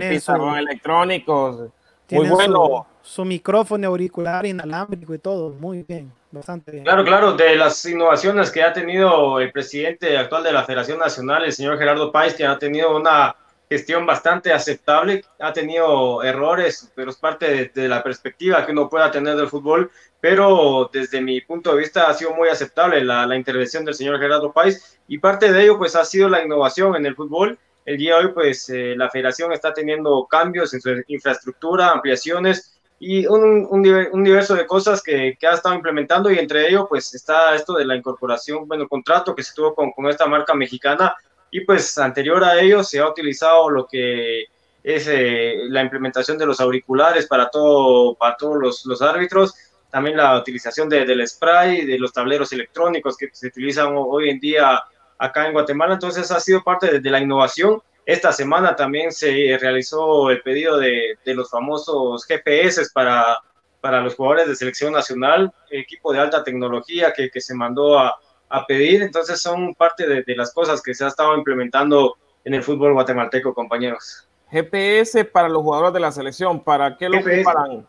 pizarrón 0.00 0.58
electrónico, 0.58 1.72
muy 2.10 2.28
bueno 2.28 2.66
su 2.66 2.89
micrófono 3.24 3.88
auricular 3.88 4.46
inalámbrico 4.46 5.14
y 5.14 5.18
todo, 5.18 5.50
muy 5.50 5.82
bien, 5.82 6.12
bastante 6.30 6.72
bien. 6.72 6.84
Claro, 6.84 7.04
claro, 7.04 7.32
de 7.34 7.56
las 7.56 7.84
innovaciones 7.84 8.50
que 8.50 8.62
ha 8.62 8.72
tenido 8.72 9.40
el 9.40 9.52
presidente 9.52 10.16
actual 10.16 10.42
de 10.42 10.52
la 10.52 10.64
Federación 10.64 10.98
Nacional, 10.98 11.44
el 11.44 11.52
señor 11.52 11.78
Gerardo 11.78 12.12
Páez, 12.12 12.34
que 12.34 12.44
ha 12.44 12.58
tenido 12.58 12.96
una 12.96 13.34
gestión 13.70 14.04
bastante 14.04 14.52
aceptable, 14.52 15.24
ha 15.38 15.52
tenido 15.52 16.24
errores, 16.24 16.90
pero 16.96 17.10
es 17.10 17.16
parte 17.16 17.70
de, 17.72 17.88
la 17.88 18.02
perspectiva 18.02 18.66
que 18.66 18.72
uno 18.72 18.88
pueda 18.88 19.12
tener 19.12 19.36
del 19.36 19.48
fútbol, 19.48 19.92
pero 20.20 20.90
desde 20.92 21.20
mi 21.20 21.40
punto 21.40 21.72
de 21.72 21.78
vista 21.78 22.08
ha 22.08 22.14
sido 22.14 22.34
muy 22.34 22.48
aceptable 22.48 23.04
la, 23.04 23.24
la 23.26 23.36
intervención 23.36 23.84
del 23.84 23.94
señor 23.94 24.18
Gerardo 24.18 24.52
Páez 24.52 24.98
y 25.06 25.18
parte 25.18 25.52
de 25.52 25.62
ello 25.62 25.78
pues 25.78 25.94
ha 25.94 26.04
sido 26.04 26.28
la 26.28 26.44
innovación 26.44 26.96
en 26.96 27.06
el 27.06 27.14
fútbol. 27.14 27.58
El 27.86 27.96
día 27.96 28.16
de 28.16 28.24
hoy 28.24 28.32
pues 28.32 28.68
eh, 28.70 28.94
la 28.96 29.08
federación 29.08 29.52
está 29.52 29.72
teniendo 29.72 30.26
cambios 30.28 30.74
en 30.74 30.80
su 30.80 30.90
infraestructura, 31.06 31.90
ampliaciones, 31.90 32.79
y 33.02 33.26
un, 33.26 33.66
un, 33.70 34.08
universo 34.12 34.54
de 34.54 34.66
cosas 34.66 35.02
que, 35.02 35.34
que, 35.40 35.46
ha 35.46 35.54
estado 35.54 35.74
implementando 35.74 36.30
y 36.30 36.38
entre 36.38 36.68
ello 36.68 36.86
pues 36.86 37.14
está 37.14 37.54
esto 37.54 37.72
de 37.72 37.86
la 37.86 37.96
incorporación, 37.96 38.68
bueno, 38.68 38.86
contrato 38.86 39.34
que 39.34 39.42
se 39.42 39.54
tuvo 39.54 39.74
con, 39.74 39.90
con, 39.92 40.06
esta 40.06 40.26
marca 40.26 40.52
mexicana 40.52 41.14
y 41.50 41.62
pues 41.62 41.96
anterior 41.96 42.44
a 42.44 42.60
ello 42.60 42.84
se 42.84 42.98
ha 42.98 43.08
utilizado 43.08 43.70
lo 43.70 43.86
que 43.86 44.44
es 44.82 45.08
eh, 45.08 45.62
la 45.68 45.80
implementación 45.80 46.36
de 46.36 46.44
los 46.44 46.60
auriculares 46.60 47.26
para, 47.26 47.48
todo, 47.48 48.14
para 48.16 48.36
todos 48.36 48.58
los, 48.58 48.84
los 48.84 49.00
árbitros, 49.00 49.54
también 49.90 50.18
la 50.18 50.38
utilización 50.38 50.90
de, 50.90 51.06
del 51.06 51.26
spray, 51.26 51.86
de 51.86 51.98
los 51.98 52.12
tableros 52.12 52.52
electrónicos 52.52 53.16
que 53.16 53.30
se 53.32 53.46
utilizan 53.46 53.94
hoy 53.96 54.28
en 54.28 54.38
día 54.38 54.78
acá 55.16 55.46
en 55.46 55.54
Guatemala, 55.54 55.94
entonces 55.94 56.30
ha 56.30 56.38
sido 56.38 56.62
parte 56.62 56.86
de, 56.92 57.00
de 57.00 57.10
la 57.10 57.20
innovación 57.20 57.80
esta 58.06 58.32
semana 58.32 58.74
también 58.74 59.12
se 59.12 59.56
realizó 59.60 60.30
el 60.30 60.42
pedido 60.42 60.78
de, 60.78 61.16
los 61.26 61.50
famosos 61.50 62.24
GPS 62.26 62.90
para, 62.92 63.38
para 63.80 64.00
los 64.00 64.14
jugadores 64.14 64.48
de 64.48 64.56
selección 64.56 64.92
nacional, 64.92 65.52
equipo 65.70 66.12
de 66.12 66.20
alta 66.20 66.42
tecnología 66.42 67.12
que, 67.12 67.40
se 67.40 67.54
mandó 67.54 67.98
a, 67.98 68.18
pedir. 68.66 69.02
Entonces 69.02 69.40
son 69.40 69.74
parte 69.74 70.06
de, 70.06 70.36
las 70.36 70.52
cosas 70.52 70.82
que 70.82 70.94
se 70.94 71.04
ha 71.04 71.08
estado 71.08 71.36
implementando 71.36 72.16
en 72.44 72.54
el 72.54 72.62
fútbol 72.62 72.94
guatemalteco, 72.94 73.54
compañeros. 73.54 74.26
GPS 74.50 75.24
para 75.24 75.48
los 75.48 75.62
jugadores 75.62 75.94
de 75.94 76.00
la 76.00 76.10
selección, 76.10 76.58
¿para 76.58 76.96
qué 76.96 77.08
lo 77.08 77.22
preparan? 77.22 77.86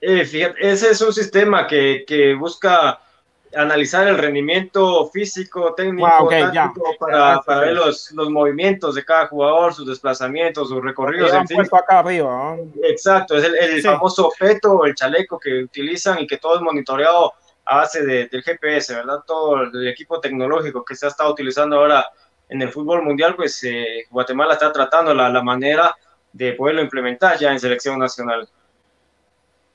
Eh, 0.00 0.54
ese 0.58 0.90
es 0.90 1.00
un 1.00 1.12
sistema 1.12 1.66
que, 1.66 2.04
que 2.06 2.34
busca 2.34 3.00
analizar 3.54 4.06
el 4.08 4.18
rendimiento 4.18 5.08
físico, 5.10 5.74
técnico, 5.74 6.28
para, 6.98 7.40
para, 7.42 7.60
ver 7.60 7.74
los, 7.74 8.10
los, 8.12 8.30
movimientos 8.30 8.94
de 8.94 9.04
cada 9.04 9.26
jugador, 9.26 9.74
sus 9.74 9.86
desplazamientos, 9.86 10.68
sus 10.68 10.82
recorridos. 10.82 11.32
En 11.32 11.46
fin. 11.46 11.60
acá 11.60 12.00
arriba. 12.00 12.56
Exacto, 12.82 13.36
es 13.36 13.44
el, 13.44 13.54
el 13.56 13.82
famoso 13.82 14.30
peto, 14.38 14.84
el 14.84 14.94
chaleco 14.94 15.38
que 15.38 15.64
utilizan 15.64 16.20
y 16.20 16.26
que 16.26 16.38
todo 16.38 16.56
es 16.56 16.60
monitoreado 16.62 17.32
a 17.64 17.76
base 17.76 18.04
de, 18.04 18.28
del 18.28 18.42
GPS, 18.42 18.94
¿verdad? 18.94 19.20
Todo 19.26 19.62
el 19.62 19.88
equipo 19.88 20.20
tecnológico 20.20 20.84
que 20.84 20.94
se 20.94 21.06
ha 21.06 21.08
estado 21.10 21.30
utilizando 21.30 21.76
ahora 21.76 22.06
en 22.48 22.60
el 22.60 22.70
fútbol 22.70 23.02
mundial, 23.02 23.34
pues 23.34 23.62
eh, 23.64 24.04
Guatemala 24.10 24.54
está 24.54 24.72
tratando 24.72 25.14
la, 25.14 25.28
la 25.28 25.42
manera 25.42 25.94
de 26.32 26.52
poderlo 26.52 26.82
implementar 26.82 27.38
ya 27.38 27.52
en 27.52 27.60
selección 27.60 27.98
nacional. 27.98 28.48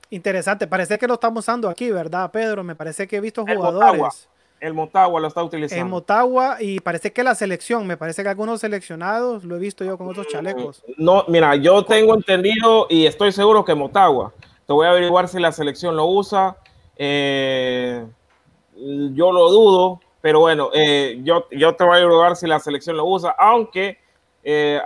Interesante, 0.09 0.67
parece 0.67 0.97
que 0.97 1.07
lo 1.07 1.15
estamos 1.15 1.43
usando 1.43 1.69
aquí, 1.69 1.91
¿verdad, 1.91 2.31
Pedro? 2.31 2.63
Me 2.63 2.75
parece 2.75 3.07
que 3.07 3.17
he 3.17 3.21
visto 3.21 3.45
jugadores. 3.45 4.29
El 4.59 4.73
Motagua 4.73 5.19
lo 5.19 5.27
está 5.27 5.43
utilizando. 5.43 5.83
En 5.83 5.89
Motagua 5.89 6.57
y 6.59 6.79
parece 6.79 7.13
que 7.13 7.23
la 7.23 7.35
selección, 7.35 7.85
me 7.85 7.95
parece 7.95 8.23
que 8.23 8.29
algunos 8.29 8.61
seleccionados 8.61 9.43
lo 9.43 9.55
he 9.55 9.59
visto 9.59 9.83
yo 9.83 9.97
con 9.97 10.07
otros 10.07 10.27
chalecos. 10.27 10.83
No, 10.97 11.25
mira, 11.27 11.55
yo 11.55 11.83
tengo 11.85 12.15
entendido 12.15 12.87
y 12.89 13.05
estoy 13.05 13.31
seguro 13.31 13.63
que 13.63 13.75
Motagua. 13.75 14.33
Te 14.65 14.73
voy 14.73 14.87
a 14.87 14.91
averiguar 14.91 15.27
si 15.27 15.39
la 15.39 15.51
selección 15.51 15.95
lo 15.95 16.07
usa. 16.07 16.57
Eh, 16.95 18.03
yo 18.75 19.31
lo 19.31 19.51
dudo, 19.51 20.01
pero 20.21 20.39
bueno, 20.39 20.69
eh, 20.73 21.19
yo, 21.23 21.45
yo 21.51 21.75
te 21.75 21.83
voy 21.83 21.93
a 21.93 22.01
averiguar 22.01 22.35
si 22.35 22.47
la 22.47 22.59
selección 22.59 22.97
lo 22.97 23.05
usa, 23.05 23.35
aunque 23.37 23.99
eh, 24.43 24.79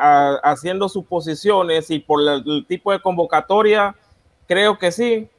haciendo 0.44 0.90
suposiciones 0.90 1.90
y 1.92 2.00
por 2.00 2.22
el 2.28 2.66
tipo 2.68 2.92
de 2.92 3.02
convocatoria 3.02 3.96
creo 4.52 4.78
que 4.78 4.92
sí, 4.92 5.30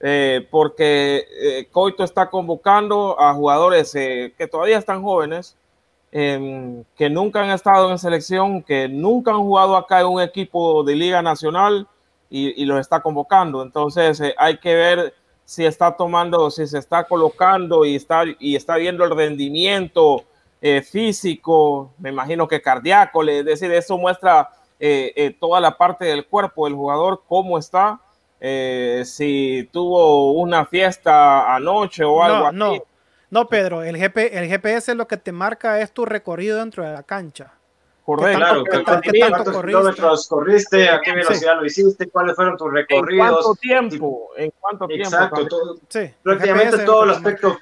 eh, 0.00 0.44
porque 0.50 1.24
eh, 1.40 1.68
Coito 1.70 2.02
está 2.02 2.28
convocando 2.28 3.14
a 3.16 3.32
jugadores 3.32 3.94
eh, 3.94 4.34
que 4.36 4.48
todavía 4.48 4.76
están 4.76 5.02
jóvenes, 5.02 5.56
em, 6.10 6.82
que 6.96 7.08
nunca 7.08 7.44
han 7.44 7.50
estado 7.50 7.92
en 7.92 7.98
selección, 7.98 8.64
que 8.64 8.88
nunca 8.88 9.30
han 9.30 9.38
jugado 9.38 9.76
acá 9.76 10.00
en 10.00 10.08
un 10.08 10.20
equipo 10.20 10.82
de 10.82 10.96
Liga 10.96 11.22
Nacional 11.22 11.86
y, 12.28 12.64
los 12.64 12.80
está 12.80 13.00
convocando. 13.00 13.62
Entonces 13.62 14.20
hay 14.36 14.58
que 14.58 14.74
ver 14.74 15.14
si 15.44 15.64
está 15.64 15.96
tomando, 15.96 16.50
si 16.50 16.66
se 16.66 16.78
está 16.78 17.04
colocando 17.04 17.84
y 17.84 17.94
está, 17.94 18.24
y 18.40 18.56
está 18.56 18.78
viendo 18.78 19.04
el 19.04 19.16
rendimiento 19.16 20.24
físico, 20.90 21.92
me 21.98 22.10
imagino 22.10 22.48
que 22.48 22.60
cardíaco, 22.60 23.22
es 23.22 23.44
decir, 23.44 23.70
eso 23.70 23.96
muestra 23.96 24.50
toda 25.38 25.60
la 25.60 25.78
parte 25.78 26.06
del 26.06 26.26
cuerpo 26.26 26.64
del 26.64 26.74
jugador, 26.74 27.22
cómo 27.28 27.58
está 27.58 28.00
eh, 28.40 29.02
si 29.04 29.68
tuvo 29.72 30.32
una 30.32 30.66
fiesta 30.66 31.54
anoche 31.54 32.04
o 32.04 32.22
algo 32.22 32.52
no, 32.52 32.66
así. 32.66 32.78
No, 32.78 32.84
no, 33.30 33.48
Pedro, 33.48 33.82
el, 33.82 33.96
GP, 33.96 34.16
el 34.32 34.48
GPS 34.48 34.94
lo 34.94 35.06
que 35.08 35.16
te 35.16 35.32
marca 35.32 35.80
es 35.80 35.92
tu 35.92 36.04
recorrido 36.04 36.58
dentro 36.58 36.84
de 36.84 36.92
la 36.92 37.02
cancha. 37.02 37.52
Correcto. 38.04 38.38
Claro, 38.38 38.64
cuántos 38.64 39.00
kilómetros 39.00 40.28
corriste, 40.28 40.88
a 40.88 41.00
qué 41.00 41.12
velocidad 41.12 41.56
lo 41.56 41.66
hiciste, 41.66 42.08
cuáles 42.08 42.36
fueron 42.36 42.56
tus 42.56 42.72
recorridos. 42.72 43.26
¿En 43.26 43.34
cuánto 43.34 43.54
tiempo? 43.56 44.28
¿En 44.36 44.52
cuánto 44.60 44.86
tiempo? 44.86 45.08
Exacto, 45.08 45.48
todo, 45.48 45.76
sí, 45.88 46.10
prácticamente 46.22 46.84
todo 46.84 47.04
el 47.04 47.10
aspecto 47.10 47.58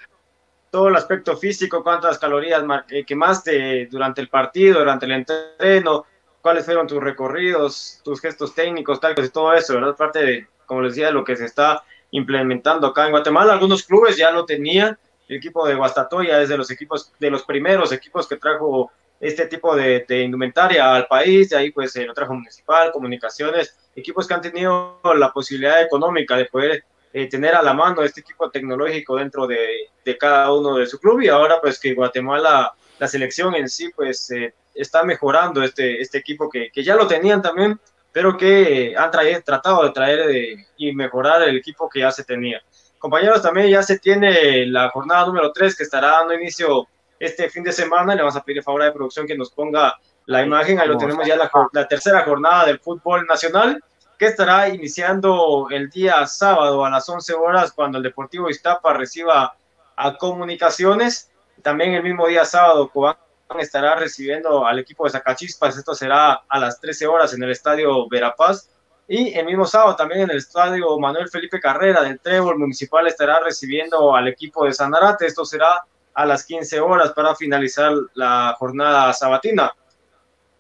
todo 0.75 0.89
el 0.89 0.97
aspecto 0.97 1.37
físico, 1.37 1.85
cuántas 1.85 2.19
calorías 2.19 2.65
eh, 2.91 3.05
quemaste 3.05 3.87
durante 3.87 4.21
el 4.21 4.29
partido, 4.29 4.81
durante 4.81 5.07
el 5.07 5.13
entreno, 5.13 6.05
cuáles 6.43 6.65
fueron 6.65 6.89
tus 6.89 7.01
recorridos, 7.01 8.01
tus 8.03 8.21
gestos 8.21 8.57
técnicos, 8.57 8.99
tácticos 8.99 9.29
y 9.29 9.33
todo 9.33 9.53
eso, 9.53 9.75
¿verdad? 9.75 9.97
Parte 9.97 10.19
de, 10.19 10.49
como 10.67 10.83
les 10.83 10.95
decía, 10.95 11.11
lo 11.11 11.25
que 11.25 11.37
se 11.37 11.45
está 11.45 11.83
implementando 12.15 12.87
acá 12.87 13.07
en 13.07 13.11
Guatemala. 13.11 13.53
Algunos 13.53 13.83
clubes 13.83 14.17
ya 14.17 14.31
lo 14.31 14.45
tenían. 14.45 14.97
El 15.29 15.37
equipo 15.37 15.67
de 15.67 15.75
Guastatoya 15.75 16.41
es 16.41 16.49
de 16.49 16.57
los 16.57 16.71
equipos, 16.71 17.13
de 17.19 17.31
los 17.31 17.43
primeros 17.43 17.93
equipos 17.93 18.29
que 18.29 18.37
trajo 18.37 18.93
este 19.21 19.47
tipo 19.47 19.75
de, 19.75 20.05
indumentaria 20.09 20.95
al 20.95 21.07
país. 21.09 21.51
De 21.51 21.57
ahí 21.57 21.73
pues 21.73 21.93
se 21.93 22.05
lo 22.05 22.15
trajo 22.15 22.35
Municipal, 22.35 22.93
Comunicaciones, 22.93 23.77
equipos 23.97 24.29
que 24.29 24.35
han 24.35 24.43
tenido 24.43 25.01
la 25.17 25.33
posibilidad 25.33 25.83
económica 25.83 26.37
de 26.37 26.45
poder 26.45 26.85
eh, 27.13 27.29
tener 27.29 27.55
a 27.55 27.63
la 27.63 27.75
mano 27.75 28.03
este 28.03 28.21
equipo 28.21 28.49
tecnológico 28.49 29.17
dentro 29.17 29.47
de, 29.49 29.91
cada 30.19 30.53
uno 30.53 30.77
de 30.77 30.87
su 30.87 31.01
club. 31.01 31.21
Y 31.21 31.29
ahora 31.29 31.61
pues 31.61 31.81
que 31.81 31.95
Guatemala, 31.95 32.73
la 33.01 33.09
selección 33.09 33.57
en 33.57 33.69
sí 33.69 33.91
pues 33.95 34.31
eh, 34.31 34.55
está 34.73 35.03
mejorando 35.03 35.65
este, 35.65 36.01
este 36.01 36.19
equipo 36.19 36.49
que 36.49 36.71
ya 36.77 36.95
lo 36.95 37.09
tenían 37.09 37.43
también 37.43 37.81
pero 38.15 38.37
que 38.37 38.95
han 38.97 39.11
tratado 39.43 39.83
de 39.83 39.91
traer 39.91 40.57
y 40.77 40.95
mejorar 40.95 41.43
el 41.43 41.57
equipo 41.57 41.89
que 41.89 41.99
ya 41.99 42.13
se 42.13 42.23
tenía. 42.23 42.63
Compañeros, 42.97 43.43
también 43.43 43.69
ya 43.69 43.83
se 43.83 43.99
tiene 43.99 44.67
la 44.67 44.89
jornada 44.91 45.27
número 45.27 45.53
3 45.53 45.77
que 45.77 45.83
estará 45.83 46.11
dando 46.13 46.33
inicio 46.33 46.87
este 47.19 47.51
fin 47.51 47.65
de 47.65 47.73
semana. 47.73 48.15
Le 48.15 48.23
vamos 48.23 48.37
a 48.37 48.45
pedir 48.45 48.61
a 48.61 48.63
favor 48.63 48.85
de 48.85 48.93
producción 48.93 49.27
que 49.27 49.37
nos 49.37 49.51
ponga 49.51 49.97
la 50.27 50.43
imagen. 50.45 50.79
Ahí 50.79 50.87
lo 50.87 50.97
tenemos 50.97 51.27
ya 51.27 51.35
la, 51.35 51.51
la 51.73 51.89
tercera 51.89 52.23
jornada 52.23 52.67
del 52.67 52.79
fútbol 52.79 53.27
nacional 53.27 53.83
que 54.17 54.27
estará 54.27 54.69
iniciando 54.69 55.67
el 55.73 55.91
día 55.91 56.25
sábado 56.29 56.85
a 56.85 56.91
las 56.91 57.09
11 57.09 57.35
horas 57.35 57.73
cuando 57.73 57.99
el 57.99 58.05
Deportivo 58.05 58.49
Iztapa 58.49 58.93
reciba 58.93 59.57
a 59.97 60.17
Comunicaciones. 60.17 61.33
También 61.63 61.95
el 61.95 62.05
mismo 62.05 62.29
día 62.29 62.45
sábado, 62.45 62.89
Cobán 62.91 63.17
estará 63.59 63.95
recibiendo 63.95 64.67
al 64.67 64.79
equipo 64.79 65.05
de 65.05 65.11
Zacachispas. 65.11 65.77
Esto 65.77 65.95
será 65.95 66.43
a 66.49 66.59
las 66.59 66.81
13 66.81 67.07
horas 67.07 67.35
en 67.35 67.43
el 67.43 67.51
estadio 67.51 68.09
Verapaz. 68.09 68.71
Y 69.07 69.35
el 69.39 69.45
mismo 69.45 69.67
sábado 69.67 69.97
también 69.97 70.23
en 70.23 70.31
el 70.31 70.39
estadio 70.39 70.99
Manuel 70.99 71.29
Felipe 71.29 71.61
Carrera 71.61 72.03
del 72.03 72.21
Trébol 72.21 72.59
Municipal 72.59 73.07
estará 73.07 73.41
recibiendo 73.41 74.17
al 74.17 74.29
equipo 74.29 74.65
de 74.65 74.73
Sanarate. 74.73 75.27
Esto 75.27 75.45
será 75.45 75.85
a 76.15 76.25
las 76.27 76.45
15 76.45 76.81
horas 76.81 77.13
para 77.13 77.35
finalizar 77.35 77.93
la 78.15 78.57
jornada 78.59 79.13
sabatina. 79.13 79.73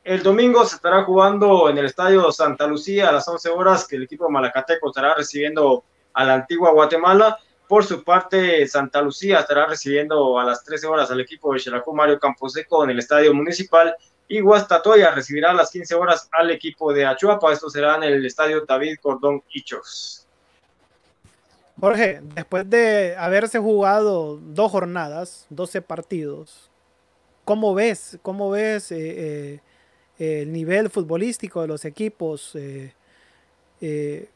El 0.03 0.23
domingo 0.23 0.66
se 0.66 0.77
estará 0.77 1.05
jugando 1.05 1.70
en 1.70 1.79
el 1.79 1.87
estadio 1.87 2.31
Santa 2.31 2.66
Lucía 2.66 3.09
a 3.09 3.12
las 3.12 3.27
11 3.27 3.49
horas, 3.49 3.88
que 3.88 3.97
el 3.97 4.03
equipo 4.03 4.29
Malacateco 4.29 4.88
estará 4.88 5.14
recibiendo 5.14 5.85
a 6.12 6.25
la 6.25 6.35
antigua 6.35 6.73
Guatemala. 6.73 7.38
Por 7.68 7.85
su 7.85 8.05
parte, 8.05 8.66
Santa 8.68 9.00
Lucía 9.00 9.40
estará 9.40 9.66
recibiendo 9.66 10.38
a 10.38 10.44
las 10.44 10.62
13 10.64 10.87
horas 10.87 11.11
al 11.11 11.20
equipo 11.20 11.53
de 11.53 11.61
Xelacú 11.61 11.94
Mario 11.94 12.18
Camposeco 12.18 12.85
en 12.85 12.90
el 12.90 12.98
Estadio 12.98 13.33
Municipal 13.33 13.96
y 14.29 14.40
Guastatoya 14.40 15.11
recibirá 15.12 15.50
a 15.50 15.55
las 15.55 15.70
15 15.70 15.94
horas 15.94 16.29
al 16.33 16.50
equipo 16.50 16.92
de 16.92 17.07
Achuapa. 17.07 17.53
Esto 17.53 17.70
será 17.70 17.96
en 17.96 18.05
el 18.05 18.27
Estadio 18.27 18.64
David 18.66 18.96
Cordón 19.00 19.42
Hichos. 19.50 20.27
Jorge, 21.81 22.20
después 22.35 22.68
de 22.68 23.16
haberse 23.16 23.59
jugado 23.59 24.37
dos 24.37 24.70
jornadas, 24.70 25.46
12 25.50 25.83
partidos, 25.83 26.70
¿cómo 27.44 27.74
ves, 27.74 28.18
cómo 28.22 28.50
ves 28.50 28.92
eh, 28.92 29.61
eh, 30.18 30.42
el 30.42 30.53
nivel 30.53 30.88
futbolístico 30.88 31.62
de 31.62 31.68
los 31.68 31.85
equipos? 31.85 32.53
Eh, 32.55 34.29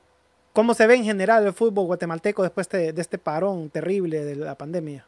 ¿Cómo 0.58 0.74
se 0.74 0.88
ve 0.88 0.96
en 0.96 1.04
general 1.04 1.46
el 1.46 1.52
fútbol 1.52 1.86
guatemalteco 1.86 2.42
después 2.42 2.68
de, 2.68 2.92
este 2.96 3.16
parón 3.16 3.70
terrible 3.70 4.24
de 4.24 4.34
la 4.34 4.56
pandemia? 4.56 5.06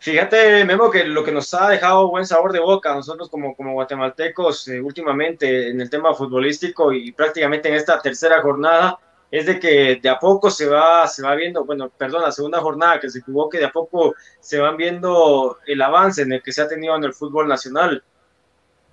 Fíjate, 0.00 0.64
Memo, 0.64 0.90
que 0.90 1.04
lo 1.04 1.22
que 1.22 1.30
nos 1.30 1.54
ha 1.54 1.68
dejado 1.68 2.08
buen 2.08 2.26
sabor 2.26 2.50
de 2.50 2.58
boca 2.58 2.92
nosotros 2.92 3.28
como, 3.28 3.54
como 3.54 3.74
guatemaltecos 3.74 4.66
eh, 4.66 4.80
últimamente 4.80 5.70
en 5.70 5.80
el 5.80 5.88
tema 5.88 6.12
futbolístico 6.12 6.92
y 6.92 7.12
prácticamente 7.12 7.68
en 7.68 7.76
esta 7.76 8.00
tercera 8.00 8.42
jornada 8.42 8.98
es 9.30 9.46
de 9.46 9.60
que 9.60 10.00
de 10.02 10.08
a 10.08 10.18
poco 10.18 10.50
se 10.50 10.66
va, 10.66 11.06
se 11.06 11.22
va 11.22 11.36
viendo, 11.36 11.64
bueno, 11.64 11.88
perdón, 11.88 12.22
la 12.22 12.32
segunda 12.32 12.60
jornada 12.60 12.98
que 12.98 13.10
se 13.10 13.20
jugó, 13.20 13.48
que 13.48 13.58
de 13.58 13.66
a 13.66 13.70
poco 13.70 14.16
se 14.40 14.58
van 14.58 14.76
viendo 14.76 15.58
el 15.68 15.80
avance 15.82 16.22
en 16.22 16.32
el 16.32 16.42
que 16.42 16.50
se 16.50 16.62
ha 16.62 16.66
tenido 16.66 16.96
en 16.96 17.04
el 17.04 17.14
fútbol 17.14 17.46
nacional. 17.46 18.02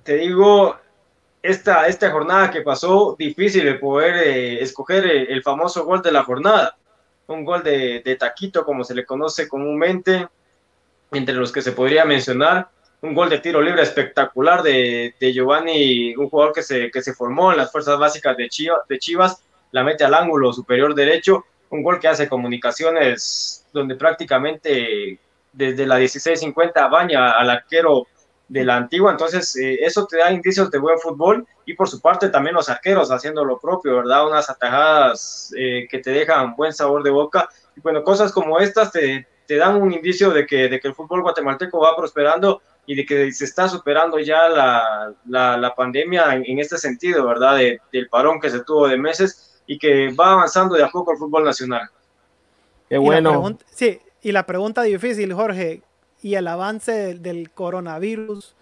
Te 0.04 0.14
digo, 0.14 0.78
esta, 1.42 1.88
esta 1.88 2.12
jornada 2.12 2.52
que 2.52 2.62
pasó, 2.62 3.16
difícil 3.18 3.66
de 3.66 3.76
poder 3.76 4.16
eh, 4.16 4.62
escoger 4.62 5.06
eh, 5.06 5.28
el, 5.30 5.42
famoso 5.42 5.86
gol 5.86 6.02
de 6.02 6.12
la 6.12 6.24
jornada. 6.24 6.78
Un 7.28 7.46
gol 7.46 7.64
de, 7.64 8.02
de, 8.04 8.16
taquito, 8.16 8.66
como 8.66 8.84
se 8.84 8.96
le 8.96 9.06
conoce 9.06 9.48
comúnmente, 9.48 10.28
entre 11.12 11.36
los 11.36 11.52
que 11.52 11.62
se 11.62 11.72
podría 11.72 12.06
mencionar. 12.06 12.70
Un 13.02 13.14
gol 13.14 13.30
de 13.30 13.40
tiro 13.40 13.62
libre 13.62 13.84
espectacular 13.84 14.62
de, 14.62 15.16
de 15.20 15.34
Giovanni, 15.34 16.16
un 16.16 16.30
jugador 16.30 16.54
que 16.54 16.64
se, 16.64 16.92
que 16.92 17.02
se 17.02 17.14
formó 17.14 17.52
en 17.52 17.58
las 17.58 17.72
fuerzas 17.72 17.98
básicas 17.98 18.36
de 18.36 18.50
Chivas, 18.50 18.82
de 18.90 19.00
Chivas, 19.00 19.42
la 19.72 19.84
mete 19.84 20.04
al 20.04 20.14
ángulo 20.14 20.52
superior 20.52 20.94
derecho. 20.94 21.46
Un 21.70 21.84
gol 21.84 22.00
que 22.00 22.08
hace 22.08 22.28
comunicaciones 22.28 23.66
donde 23.72 23.96
prácticamente 23.96 25.20
desde 25.54 25.86
la 25.86 26.00
16.50 26.00 26.90
baña 26.90 27.32
al 27.32 27.50
arquero 27.50 28.08
de 28.50 28.66
la 28.66 28.78
antigua, 28.78 29.12
entonces 29.12 29.56
eh, 29.56 29.78
eso 29.82 30.08
te 30.08 30.18
da 30.18 30.32
indicios 30.32 30.72
de 30.72 30.80
buen 30.80 31.00
fútbol 31.00 31.46
y 31.66 31.76
por 31.76 31.88
su 31.88 32.02
parte 32.02 32.30
también 32.30 32.56
los 32.56 32.68
arqueros 32.68 33.12
haciendo 33.12 33.46
lo 33.46 33.60
propio, 33.60 33.98
¿verdad? 33.98 34.28
Unas 34.28 34.50
atajadas 34.50 35.54
eh, 35.56 35.88
que 35.90 36.00
te 36.00 36.10
dejan 36.10 36.56
buen 36.56 36.74
sabor 36.74 37.04
de 37.04 37.12
boca 37.12 37.48
y 37.78 37.82
bueno, 37.82 38.04
cosas 38.04 38.32
como 38.32 38.60
estas 38.60 38.92
te, 38.92 39.28
te 39.46 39.56
dan 39.56 39.80
un 39.80 39.94
indicio 39.94 40.32
de 40.32 40.48
que, 40.48 40.68
de 40.68 40.80
que 40.80 40.88
el 40.88 40.96
fútbol 40.96 41.22
guatemalteco 41.22 41.80
va 41.80 41.96
prosperando 41.96 42.62
y 42.88 42.96
de 42.96 43.06
que 43.06 43.32
se 43.32 43.46
está 43.46 43.70
superando 43.70 44.20
ya 44.20 44.50
la, 44.50 45.14
la, 45.28 45.76
pandemia 45.76 46.34
en, 46.34 46.58
este 46.58 46.80
sentido, 46.80 47.28
¿verdad? 47.28 47.58
del 47.92 48.10
parón 48.10 48.40
que 48.40 48.50
se 48.50 48.64
tuvo 48.64 48.88
de 48.88 48.98
meses 48.98 49.62
y 49.68 49.78
que 49.78 50.12
va 50.12 50.34
avanzando 50.34 50.74
de 50.74 50.84
a 50.84 50.90
poco 50.90 51.12
el 51.12 51.20
fútbol 51.20 51.44
nacional. 51.44 51.88
Qué 52.90 52.98
bueno. 52.98 53.60
sí, 53.72 54.00
y 54.24 54.32
la 54.32 54.48
pregunta 54.48 54.82
difícil, 54.82 55.32
Jorge, 55.34 55.84
y 56.22 56.36
el 56.36 56.48
avance 56.48 57.16
del, 57.16 57.52
coronavirus 57.52 58.56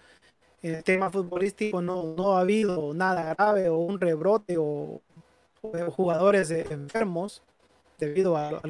en 0.62 0.76
el 0.76 0.84
tema 0.84 1.10
futbolístico 1.10 1.80
no, 1.80 2.14
no 2.16 2.36
ha 2.36 2.40
habido 2.40 2.92
nada 2.94 3.34
grave 3.34 3.68
o 3.68 3.78
un 3.78 4.00
rebrote 4.00 4.56
o, 4.58 5.00
jugadores 5.90 6.50
enfermos 6.50 7.42
debido 7.98 8.36
al, 8.36 8.60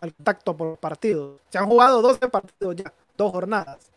al, 0.00 0.14
contacto 0.14 0.56
por 0.56 0.78
partidos. 0.78 1.38
Se 1.50 1.58
han 1.58 1.66
jugado 1.66 2.00
12 2.00 2.28
partidos 2.28 2.76
ya, 2.76 2.92
dos 3.16 3.30
jornadas. 3.30 3.90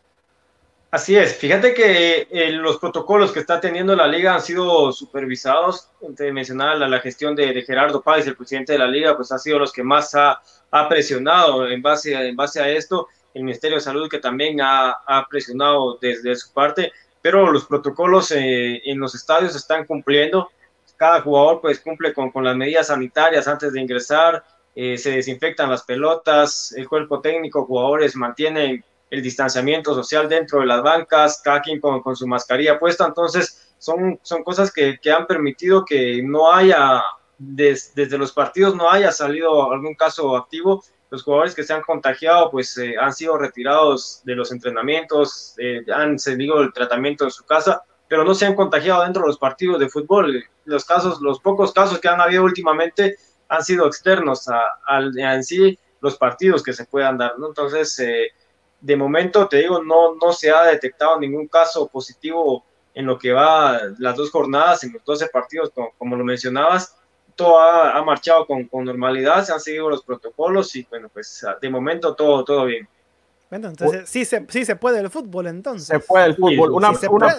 Así 0.90 1.16
es, 1.16 1.34
fíjate 1.34 1.74
que 1.74 2.28
eh, 2.30 2.52
los 2.52 2.78
protocolos 2.78 3.32
que 3.32 3.40
está 3.40 3.60
teniendo 3.60 3.96
la 3.96 4.06
liga 4.06 4.34
han 4.34 4.40
sido 4.40 4.92
supervisados. 4.92 5.88
Te 6.16 6.30
mencionaba 6.30 6.76
la, 6.76 6.88
la 6.88 7.00
gestión 7.00 7.34
de, 7.34 7.62
Gerardo 7.62 8.00
Páez, 8.00 8.28
el 8.28 8.36
presidente 8.36 8.74
de 8.74 8.78
la 8.78 8.86
liga, 8.86 9.16
pues 9.16 9.32
ha 9.32 9.38
sido 9.38 9.58
los 9.58 9.72
que 9.72 9.82
más 9.82 10.14
ha, 10.14 10.40
ha 10.70 10.88
presionado 10.88 11.66
en 11.66 11.82
base, 11.82 12.14
en 12.14 12.36
base 12.36 12.60
a 12.60 12.68
esto 12.68 13.08
el 13.34 13.42
Ministerio 13.42 13.76
de 13.76 13.82
Salud 13.82 14.08
que 14.08 14.18
también 14.18 14.58
ha, 14.62 15.26
presionado 15.28 15.98
desde 16.00 16.34
su 16.36 16.52
parte, 16.52 16.92
pero 17.20 17.50
los 17.50 17.66
protocolos 17.66 18.30
eh, 18.30 18.80
en 18.84 18.98
los 18.98 19.14
estadios 19.14 19.54
están 19.56 19.86
cumpliendo. 19.86 20.50
Cada 20.96 21.20
jugador 21.20 21.60
pues 21.60 21.80
cumple 21.80 22.14
con, 22.14 22.30
con 22.30 22.44
las 22.44 22.56
medidas 22.56 22.86
sanitarias 22.86 23.48
antes 23.48 23.72
de 23.72 23.80
ingresar, 23.80 24.44
eh, 24.74 24.96
se 24.96 25.10
desinfectan 25.10 25.70
las 25.70 25.82
pelotas, 25.82 26.72
el 26.76 26.88
cuerpo 26.88 27.20
técnico, 27.20 27.66
jugadores 27.66 28.16
mantienen 28.16 28.84
el 29.10 29.22
distanciamiento 29.22 29.94
social 29.94 30.28
dentro 30.28 30.60
de 30.60 30.66
las 30.66 30.82
bancas, 30.82 31.40
cada 31.42 31.60
quien 31.60 31.80
con, 31.80 32.00
con 32.02 32.16
su 32.16 32.26
mascarilla 32.26 32.78
puesta, 32.78 33.06
entonces 33.06 33.74
son, 33.78 34.18
son 34.22 34.42
cosas 34.42 34.72
que, 34.72 34.98
que, 35.00 35.12
han 35.12 35.26
permitido 35.26 35.84
que 35.84 36.22
no 36.22 36.52
haya 36.52 37.02
desde 37.38 38.18
los 38.18 38.32
partidos 38.32 38.74
no 38.74 38.90
haya 38.90 39.10
salido 39.12 39.72
algún 39.72 39.94
caso 39.94 40.36
activo, 40.36 40.82
los 41.10 41.22
jugadores 41.22 41.54
que 41.54 41.62
se 41.62 41.72
han 41.72 41.82
contagiado 41.82 42.50
pues 42.50 42.76
eh, 42.78 42.94
han 43.00 43.12
sido 43.12 43.36
retirados 43.38 44.20
de 44.24 44.34
los 44.34 44.50
entrenamientos, 44.52 45.54
eh, 45.58 45.84
han 45.92 46.18
seguido 46.18 46.60
el 46.60 46.72
tratamiento 46.72 47.24
en 47.24 47.30
su 47.30 47.44
casa, 47.44 47.82
pero 48.08 48.24
no 48.24 48.34
se 48.34 48.46
han 48.46 48.54
contagiado 48.54 49.02
dentro 49.02 49.22
de 49.22 49.28
los 49.28 49.38
partidos 49.38 49.78
de 49.80 49.88
fútbol. 49.88 50.44
Los 50.64 50.84
casos, 50.84 51.20
los 51.20 51.40
pocos 51.40 51.72
casos 51.72 51.98
que 52.00 52.08
han 52.08 52.20
habido 52.20 52.44
últimamente 52.44 53.16
han 53.48 53.62
sido 53.62 53.86
externos 53.86 54.48
a, 54.48 55.00
en 55.16 55.44
sí 55.44 55.78
los 56.00 56.16
partidos 56.16 56.62
que 56.62 56.72
se 56.72 56.84
puedan 56.84 57.16
dar, 57.18 57.38
¿no? 57.38 57.48
Entonces, 57.48 57.98
eh, 58.00 58.28
de 58.80 58.96
momento, 58.96 59.48
te 59.48 59.58
digo, 59.58 59.82
no, 59.82 60.16
no 60.16 60.32
se 60.32 60.50
ha 60.50 60.64
detectado 60.64 61.18
ningún 61.18 61.48
caso 61.48 61.88
positivo 61.88 62.64
en 62.92 63.06
lo 63.06 63.18
que 63.18 63.32
va 63.32 63.80
las 63.98 64.16
dos 64.16 64.30
jornadas, 64.30 64.84
en 64.84 64.92
los 64.92 65.04
12 65.04 65.28
partidos, 65.28 65.72
como 65.96 66.16
lo 66.16 66.24
mencionabas, 66.24 66.96
todo 67.34 67.60
ha, 67.60 68.02
marchado 68.04 68.46
con, 68.46 68.64
con, 68.64 68.84
normalidad, 68.84 69.44
se 69.44 69.52
han 69.52 69.60
seguido 69.60 69.90
los 69.90 70.02
protocolos 70.02 70.74
y 70.76 70.86
bueno, 70.88 71.08
pues 71.12 71.44
de 71.60 71.70
momento 71.70 72.14
todo, 72.14 72.44
todo 72.44 72.64
bien. 72.66 72.88
Bueno, 73.50 73.68
entonces 73.68 74.08
sí 74.08 74.24
se, 74.24 74.44
sí 74.48 74.64
se 74.64 74.76
puede 74.76 75.00
el 75.00 75.10
fútbol 75.10 75.46
entonces. 75.46 75.86
Se 75.86 76.00
puede 76.00 76.26
el 76.26 76.34
fútbol. 76.34 76.72
una, 76.72 76.90
una, 77.10 77.36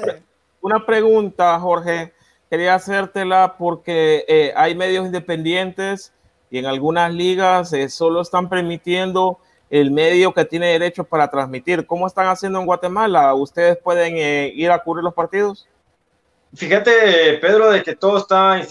una, 0.62 0.86
pregunta, 0.86 1.60
Jorge, 1.60 2.13
quería 2.49 2.75
hacértela 2.75 3.55
porque 3.58 4.23
eh, 4.27 4.53
hay 4.55 4.75
medios 4.75 5.05
independientes 5.05 6.13
y 6.49 6.60
en 6.60 6.65
algunas 6.67 7.13
ligas 7.13 7.73
eh, 7.73 7.89
solo 7.89 8.21
están 8.21 8.49
permitiendo 8.49 9.39
el 9.69 9.91
medio 9.91 10.34
que 10.34 10.45
tiene 10.45 10.67
derecho 10.67 11.03
para 11.03 11.29
transmitir. 11.29 11.86
¿Cómo 11.86 12.08
están 12.08 12.27
haciendo 12.27 12.60
en 12.60 12.65
Guatemala? 12.65 13.34
¿Ustedes 13.34 13.77
pueden 13.77 14.15
eh, 14.17 14.51
ir 14.55 14.71
a 14.71 14.79
cubrir 14.79 15.03
los 15.03 15.13
partidos? 15.13 15.67
Fíjate, 16.53 17.38
Pedro, 17.39 17.71
de 17.71 17.84
que 17.84 17.95
todo 17.95 18.17
está 18.17 18.62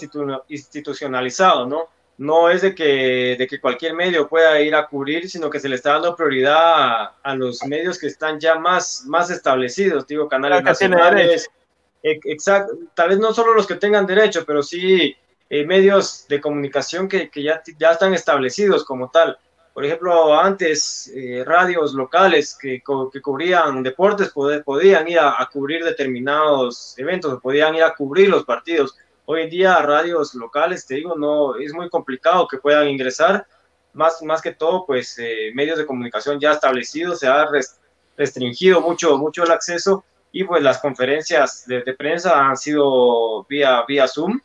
institucionalizado, 0.47 1.67
¿no? 1.67 1.89
No 2.17 2.49
es 2.49 2.61
de 2.61 2.73
que, 2.73 3.35
de 3.37 3.47
que 3.47 3.59
cualquier 3.59 3.93
medio 3.93 4.27
pueda 4.27 4.59
ir 4.61 4.73
a 4.73 4.87
cubrir, 4.87 5.29
sino 5.29 5.49
que 5.49 5.59
se 5.59 5.67
le 5.67 5.75
está 5.75 5.93
dando 5.93 6.15
prioridad 6.15 7.11
a, 7.21 7.35
los 7.35 7.63
medios 7.65 7.99
que 7.99 8.07
están 8.07 8.39
ya 8.39 8.55
más, 8.55 9.03
más 9.05 9.29
establecidos, 9.29 10.07
digo, 10.07 10.29
canales 10.29 10.63
nacionales. 10.63 11.49
Exacto, 12.01 12.77
tal 12.93 13.09
vez 13.09 13.19
no 13.19 13.33
solo 13.33 13.53
los 13.53 13.65
que 13.65 13.75
tengan 13.75 14.05
derecho, 14.05 14.45
pero 14.45 14.61
sí 14.61 15.15
eh, 15.49 15.65
medios 15.65 16.27
de 16.27 16.39
comunicación 16.39 17.07
que, 17.07 17.29
que 17.29 17.43
ya, 17.43 17.61
ya 17.77 17.91
están 17.91 18.13
establecidos 18.13 18.83
como 18.83 19.09
tal. 19.09 19.37
Por 19.75 19.83
ejemplo, 19.83 20.33
antes 20.39 21.11
eh, 21.13 21.43
radios 21.45 21.93
locales 21.95 22.57
que, 22.57 22.81
que, 23.11 23.21
cubrían 23.21 23.83
deportes 23.83 24.31
podían 24.31 25.05
ir 25.09 25.19
a, 25.19 25.49
cubrir 25.51 25.83
determinados 25.83 26.97
eventos, 26.97 27.41
podían 27.41 27.75
ir 27.75 27.83
a 27.83 27.93
cubrir 27.93 28.29
los 28.29 28.45
partidos. 28.45 28.95
Hoy 29.25 29.41
en 29.41 29.49
día 29.49 29.75
radios 29.79 30.33
locales, 30.33 30.87
te 30.87 30.95
digo, 30.95 31.17
no 31.17 31.57
es 31.57 31.73
muy 31.73 31.89
complicado 31.89 32.47
que 32.47 32.57
puedan 32.57 32.87
ingresar. 32.87 33.45
Más, 33.91 34.23
más 34.23 34.41
que 34.41 34.53
todo, 34.53 34.85
pues 34.85 35.19
eh, 35.19 35.51
medios 35.53 35.77
de 35.77 35.85
comunicación 35.85 36.39
ya 36.39 36.53
establecidos, 36.53 37.19
se 37.19 37.27
ha 37.27 37.45
restringido 38.15 38.79
mucho, 38.79 39.17
mucho 39.17 39.43
el 39.43 39.51
acceso 39.51 40.05
y 40.31 40.45
pues 40.45 40.63
las 40.63 40.77
conferencias 40.77 41.65
de, 41.67 41.81
prensa 41.97 42.47
han 42.47 42.55
sido 42.55 43.43
vía, 43.43 43.83
vía 43.85 44.07
Zoom. 44.07 44.39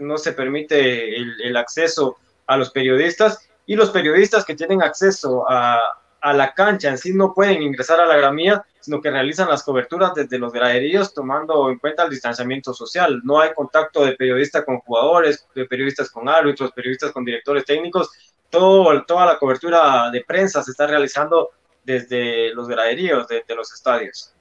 No 0.00 0.18
se 0.18 0.32
permite 0.32 1.14
el, 1.14 1.40
el 1.42 1.56
acceso 1.56 2.16
a 2.48 2.56
los 2.56 2.72
periodistas 2.72 3.48
y 3.66 3.76
los 3.76 3.90
periodistas 3.90 4.44
que 4.44 4.54
tienen 4.54 4.82
acceso 4.82 5.44
a, 5.48 5.80
a 6.24 6.32
la 6.32 6.54
cancha 6.54 6.88
en 6.88 6.96
sí 6.96 7.12
no 7.12 7.34
pueden 7.34 7.60
ingresar 7.60 8.00
a 8.00 8.06
la 8.06 8.16
gramía, 8.16 8.64
sino 8.80 9.02
que 9.02 9.10
realizan 9.10 9.46
las 9.46 9.62
coberturas 9.62 10.14
desde 10.14 10.38
los 10.38 10.54
graderíos 10.54 11.12
tomando 11.12 11.68
en 11.68 11.78
cuenta 11.78 12.04
el 12.04 12.10
distanciamiento 12.10 12.72
social. 12.72 13.20
No 13.24 13.40
hay 13.40 13.52
contacto 13.52 14.06
de 14.06 14.12
periodista 14.12 14.64
con 14.64 14.78
jugadores, 14.78 15.46
de 15.54 15.66
periodistas 15.66 16.10
con 16.10 16.26
árbitros, 16.26 16.72
periodistas 16.72 17.12
con 17.12 17.26
directores 17.26 17.66
técnicos. 17.66 18.10
Todo, 18.48 19.04
toda 19.04 19.26
la 19.26 19.38
cobertura 19.38 20.10
de 20.10 20.24
prensa 20.24 20.62
se 20.62 20.70
está 20.70 20.86
realizando 20.86 21.50
desde 21.84 22.54
los 22.54 22.68
graderíos 22.68 23.28
de, 23.28 23.44
los 23.54 23.70
estadios. 23.74 24.32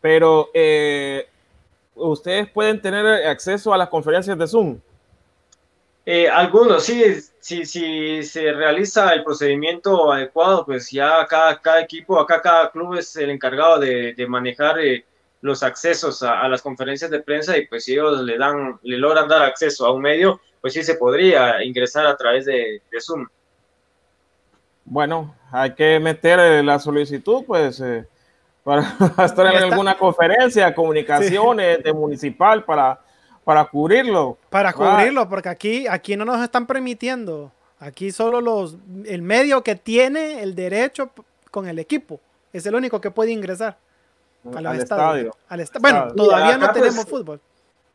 Pero 0.00 0.50
eh, 0.52 1.28
ustedes 1.94 2.50
pueden 2.50 2.82
tener 2.82 3.06
acceso 3.26 3.72
a 3.72 3.78
las 3.78 3.88
conferencias 3.88 4.36
de 4.36 4.48
Zoom. 4.48 4.80
Eh, 6.12 6.28
algunos, 6.28 6.82
sí, 6.82 7.04
si, 7.38 7.64
si 7.64 8.24
se 8.24 8.50
realiza 8.50 9.12
el 9.12 9.22
procedimiento 9.22 10.10
adecuado, 10.10 10.66
pues 10.66 10.90
ya 10.90 11.24
cada, 11.28 11.60
cada 11.60 11.82
equipo, 11.82 12.18
acá 12.18 12.42
cada 12.42 12.68
club 12.72 12.96
es 12.96 13.14
el 13.14 13.30
encargado 13.30 13.78
de, 13.78 14.26
manejar 14.28 14.80
eh, 14.80 15.04
los 15.40 15.62
accesos 15.62 16.24
a, 16.24 16.48
las 16.48 16.62
conferencias 16.62 17.12
de 17.12 17.20
prensa 17.20 17.56
y 17.56 17.68
pues 17.68 17.84
si 17.84 17.92
ellos 17.92 18.22
le 18.22 18.38
dan, 18.38 18.80
le 18.82 18.98
logran 18.98 19.28
dar 19.28 19.42
acceso 19.42 19.86
a 19.86 19.92
un 19.92 20.02
medio, 20.02 20.40
pues 20.60 20.72
sí 20.72 20.82
se 20.82 20.96
podría 20.96 21.62
ingresar 21.62 22.04
a 22.06 22.16
través 22.16 22.44
de, 22.44 22.82
Zoom. 23.00 23.28
Bueno, 24.84 25.36
hay 25.52 25.74
que 25.74 26.00
meter 26.00 26.40
eh, 26.40 26.62
la 26.64 26.80
solicitud, 26.80 27.44
pues, 27.46 27.80
para 28.64 28.82
estar 29.24 29.46
en 29.46 29.62
alguna 29.62 29.96
conferencia, 29.96 30.74
comunicaciones 30.74 31.84
de 31.84 31.92
municipal 31.92 32.64
para 32.64 32.98
para 33.50 33.64
cubrirlo. 33.64 34.38
Para 34.48 34.72
cubrirlo, 34.72 35.28
porque 35.28 35.48
aquí, 35.48 35.88
aquí 35.88 36.14
no 36.14 36.24
nos 36.24 36.40
están 36.40 36.68
permitiendo. 36.68 37.50
Aquí 37.80 38.12
solo 38.12 38.40
los, 38.40 38.76
el 39.06 39.22
medio 39.22 39.64
que 39.64 39.74
tiene 39.74 40.40
el 40.40 40.54
derecho 40.54 41.10
con 41.50 41.66
el 41.66 41.80
equipo 41.80 42.20
es 42.52 42.64
el 42.66 42.76
único 42.76 43.00
que 43.00 43.10
puede 43.10 43.32
ingresar 43.32 43.76
al 44.54 44.76
estadio. 44.76 45.34
bueno, 45.80 46.12
todavía 46.14 46.58
no 46.58 46.66
pues, 46.66 46.78
tenemos 46.80 47.04
fútbol. 47.06 47.40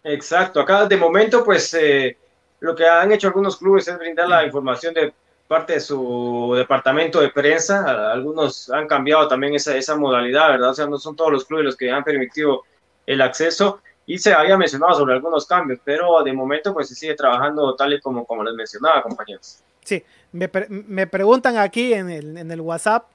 Exacto, 0.03 0.59
acá 0.59 0.87
de 0.87 0.97
momento 0.97 1.41
pues 1.45 1.73
eh, 1.73 2.17
lo 2.59 2.75
que 2.75 2.85
han 2.85 3.13
hecho 3.13 3.27
algunos 3.27 3.55
clubes 3.55 3.87
es 3.87 3.97
brindar 3.97 4.27
la 4.27 4.43
información 4.43 4.93
de 4.93 5.13
parte 5.47 5.75
de 5.75 5.79
su 5.79 6.53
departamento 6.57 7.21
de 7.21 7.29
prensa. 7.29 8.11
Algunos 8.11 8.69
han 8.71 8.89
cambiado 8.89 9.29
también 9.29 9.55
esa, 9.55 9.73
esa 9.77 9.95
modalidad, 9.95 10.49
¿verdad? 10.49 10.71
O 10.71 10.73
sea, 10.73 10.85
no 10.85 10.97
son 10.97 11.15
todos 11.15 11.31
los 11.31 11.45
clubes 11.45 11.63
los 11.63 11.77
que 11.77 11.89
han 11.89 12.03
permitido 12.03 12.63
el 13.05 13.21
acceso 13.21 13.79
y 14.05 14.17
se 14.19 14.33
había 14.33 14.57
mencionado 14.57 14.93
sobre 14.93 15.13
algunos 15.13 15.45
cambios, 15.45 15.79
pero 15.83 16.21
de 16.23 16.33
momento 16.33 16.73
pues 16.73 16.89
se 16.89 16.95
sigue 16.95 17.15
trabajando 17.15 17.75
tal 17.75 17.93
y 17.93 17.99
como, 17.99 18.25
como 18.25 18.43
les 18.43 18.53
mencionaba, 18.53 19.01
compañeros. 19.01 19.63
Sí, 19.83 20.03
me, 20.31 20.49
me 20.69 21.07
preguntan 21.07 21.57
aquí 21.57 21.93
en 21.93 22.09
el, 22.09 22.37
en 22.37 22.51
el 22.51 22.61
WhatsApp, 22.61 23.05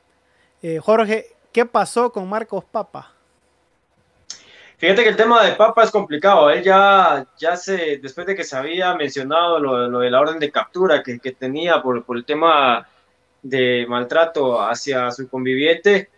eh, 0.63 0.79
Jorge, 0.79 1.27
¿qué 1.53 1.65
pasó 1.65 2.13
con 2.13 2.29
Marcos 2.29 2.65
Papa? 2.65 3.13
Fíjate 4.81 5.03
que 5.03 5.11
el 5.11 5.17
tema 5.17 5.45
de 5.45 5.53
Papa 5.53 5.85
es 5.85 5.91
complicado. 5.91 6.49
Él 6.49 6.63
ya, 6.63 7.27
ya 7.39 7.55
se, 7.57 7.99
después 7.99 8.27
de 8.27 8.35
que 8.35 8.45
se 8.45 8.57
había 8.57 8.95
mencionado 8.95 9.59
lo, 9.59 9.89
lo 9.89 9.99
de 9.99 10.11
la 10.11 10.21
orden 10.21 10.39
de 10.39 10.51
captura 10.51 11.03
que, 11.03 11.19
que 11.19 11.33
tenía 11.33 11.83
por, 11.83 12.03
por, 12.05 12.17
el 12.17 12.25
tema 12.25 12.89
de 13.43 13.85
maltrato 13.87 14.59
hacia 14.59 15.11
su 15.11 15.29
conviviente, 15.29 16.09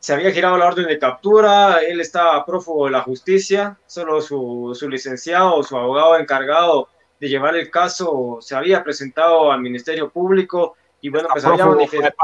se 0.00 0.14
había 0.14 0.30
girado 0.30 0.56
la 0.56 0.66
orden 0.66 0.86
de 0.86 0.98
captura, 0.98 1.78
él 1.78 2.00
estaba 2.00 2.44
prófugo 2.44 2.86
de 2.86 2.92
la 2.92 3.02
justicia, 3.02 3.76
solo 3.86 4.20
su, 4.20 4.76
su 4.78 4.88
licenciado, 4.88 5.62
su 5.62 5.76
abogado 5.76 6.16
encargado 6.18 6.88
de 7.18 7.28
llevar 7.28 7.56
el 7.56 7.70
caso 7.70 8.38
se 8.40 8.54
había 8.54 8.84
presentado 8.84 9.50
al 9.50 9.60
Ministerio 9.60 10.08
Público 10.08 10.76
y 11.00 11.08
bueno, 11.08 11.28
pues 11.32 11.44
había 11.44 11.66
manifestado. 11.66 12.14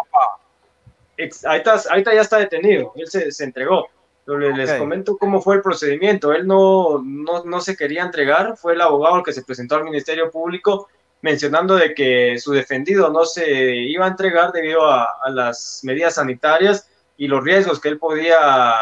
Ahorita, 1.45 1.81
ahorita 1.91 2.14
ya 2.14 2.20
está 2.20 2.39
detenido, 2.39 2.93
él 2.97 3.09
se, 3.09 3.31
se 3.33 3.45
entregó. 3.45 3.89
les 4.27 4.72
comento 4.75 5.16
cómo 5.16 5.41
fue 5.41 5.57
el 5.57 5.62
procedimiento. 5.62 6.33
Él 6.33 6.47
no, 6.47 7.03
no, 7.05 7.45
no, 7.45 7.61
se 7.61 7.77
quería 7.77 8.03
entregar, 8.03 8.57
fue 8.57 8.75
el 8.75 8.81
abogado 8.81 9.18
el 9.18 9.25
que 9.25 9.33
se 9.33 9.43
presentó 9.43 9.77
al 9.77 9.85
Ministerio 9.85 10.31
Público 10.31 10.89
mencionando 11.22 11.77
de 11.77 11.95
que 11.95 12.39
su 12.39 12.53
defendido 12.53 13.11
no 13.11 13.25
se 13.25 13.75
iba 13.75 14.05
a 14.05 14.09
entregar 14.09 14.53
debido 14.53 14.85
a, 14.85 15.09
a 15.22 15.31
las 15.31 15.81
medidas 15.83 16.16
sanitarias 16.16 16.89
y 17.16 17.28
los 17.28 17.44
riesgos 17.44 17.80
que 17.80 17.88
él 17.88 17.98
podía 17.98 18.74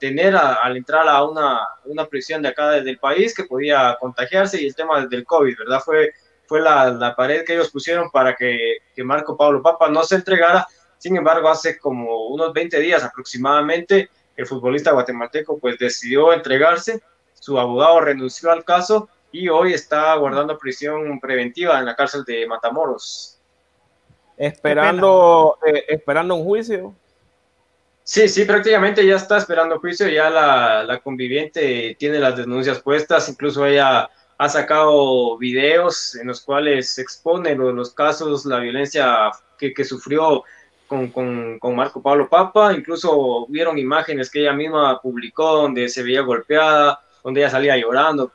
tener 0.00 0.34
al 0.36 0.76
entrar 0.76 1.08
a 1.08 1.22
una, 1.24 1.60
una 1.84 2.06
prisión 2.06 2.42
de 2.42 2.48
acá 2.48 2.70
del 2.70 2.98
país, 2.98 3.34
que 3.34 3.44
podía 3.44 3.96
contagiarse 4.00 4.60
y 4.60 4.66
el 4.66 4.74
tema 4.74 5.06
del 5.06 5.24
COVID, 5.24 5.56
¿verdad? 5.58 5.80
Fue, 5.80 6.12
fue 6.46 6.60
la, 6.60 6.90
la 6.90 7.14
pared 7.14 7.44
que 7.44 7.54
ellos 7.54 7.70
pusieron 7.70 8.10
para 8.10 8.34
que, 8.34 8.78
que, 8.94 9.04
Marco 9.04 9.36
Pablo 9.36 9.62
Papa 9.62 9.88
no 9.88 10.02
se 10.02 10.16
entregara. 10.16 10.66
Sin 10.98 11.16
embargo, 11.16 11.48
hace 11.48 11.78
como 11.78 12.28
unos 12.28 12.52
20 12.52 12.78
días 12.80 13.04
aproximadamente, 13.04 14.08
el 14.36 14.46
futbolista 14.46 14.92
guatemalteco 14.92 15.58
pues 15.58 15.78
decidió 15.78 16.32
entregarse, 16.32 17.02
su 17.34 17.58
abogado 17.58 18.00
renunció 18.00 18.50
al 18.50 18.64
caso 18.64 19.08
y 19.30 19.48
hoy 19.48 19.74
está 19.74 20.14
guardando 20.14 20.56
prisión 20.56 21.20
preventiva 21.20 21.78
en 21.78 21.84
la 21.84 21.94
cárcel 21.94 22.24
de 22.24 22.46
Matamoros. 22.46 23.38
Esperando, 24.36 25.58
eh, 25.66 25.84
esperando 25.88 26.34
un 26.36 26.44
juicio. 26.44 26.94
Sí, 28.06 28.28
sí, 28.28 28.44
prácticamente 28.44 29.06
ya 29.06 29.16
está 29.16 29.38
esperando 29.38 29.80
juicio, 29.80 30.06
ya 30.08 30.28
la, 30.28 31.00
conviviente 31.02 31.96
tiene 31.98 32.18
las 32.18 32.36
denuncias 32.36 32.82
puestas, 32.82 33.30
incluso 33.30 33.64
ella 33.64 34.10
ha 34.36 34.48
sacado 34.50 35.38
videos 35.38 36.14
en 36.16 36.26
los 36.26 36.42
cuales 36.42 36.98
expone 36.98 37.54
los, 37.54 37.94
casos, 37.94 38.44
la 38.44 38.58
violencia 38.58 39.30
que, 39.58 39.84
sufrió 39.84 40.44
con, 40.86 41.58
Marco 41.74 42.02
Pablo 42.02 42.28
Papa, 42.28 42.74
incluso 42.74 43.46
vieron 43.48 43.78
imágenes 43.78 44.30
que 44.30 44.40
ella 44.40 44.52
misma 44.52 45.00
publicó 45.00 45.56
donde 45.62 45.88
se 45.88 46.02
veía 46.02 46.20
golpeada, 46.20 47.00
donde 47.22 47.40
ella 47.40 47.50
salía 47.50 47.78
llorando 47.78 48.30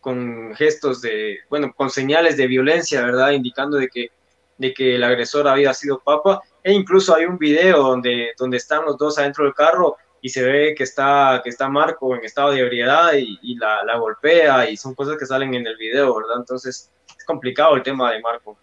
con 0.00 0.52
gestos 0.56 1.00
de, 1.00 1.38
bueno, 1.48 1.72
con 1.76 1.90
señales 1.90 2.36
de 2.36 2.48
violencia, 2.48 3.02
¿verdad? 3.02 3.30
Indicando 3.30 3.76
de 3.76 3.86
que, 3.88 4.10
de 4.58 4.74
que 4.74 4.96
el 4.96 5.04
agresor 5.04 5.46
había 5.46 5.72
sido 5.74 6.00
Papa. 6.00 6.42
E 6.62 6.72
incluso 6.72 7.14
hay 7.14 7.24
un 7.24 7.38
video 7.38 7.78
donde, 7.78 8.32
donde 8.38 8.56
están 8.56 8.84
los 8.84 8.96
dos 8.98 9.18
adentro 9.18 9.44
del 9.44 9.54
carro 9.54 9.96
y 10.20 10.28
se 10.28 10.42
ve 10.42 10.74
que 10.76 10.84
está, 10.84 11.40
que 11.42 11.50
está 11.50 11.68
Marco 11.68 12.14
en 12.14 12.24
estado 12.24 12.50
de 12.50 12.60
ebriedad 12.60 13.12
y, 13.14 13.56
la, 13.56 13.82
la, 13.84 13.96
golpea 13.96 14.68
y 14.68 14.76
son 14.76 14.94
cosas 14.94 15.16
que 15.16 15.26
salen 15.26 15.54
en 15.54 15.66
el 15.66 15.76
video, 15.76 16.14
¿verdad? 16.14 16.36
Entonces 16.38 16.90
es 17.16 17.24
complicado 17.24 17.76
el 17.76 17.82
tema 17.82 18.12
de 18.12 18.20
Marco. 18.20 18.56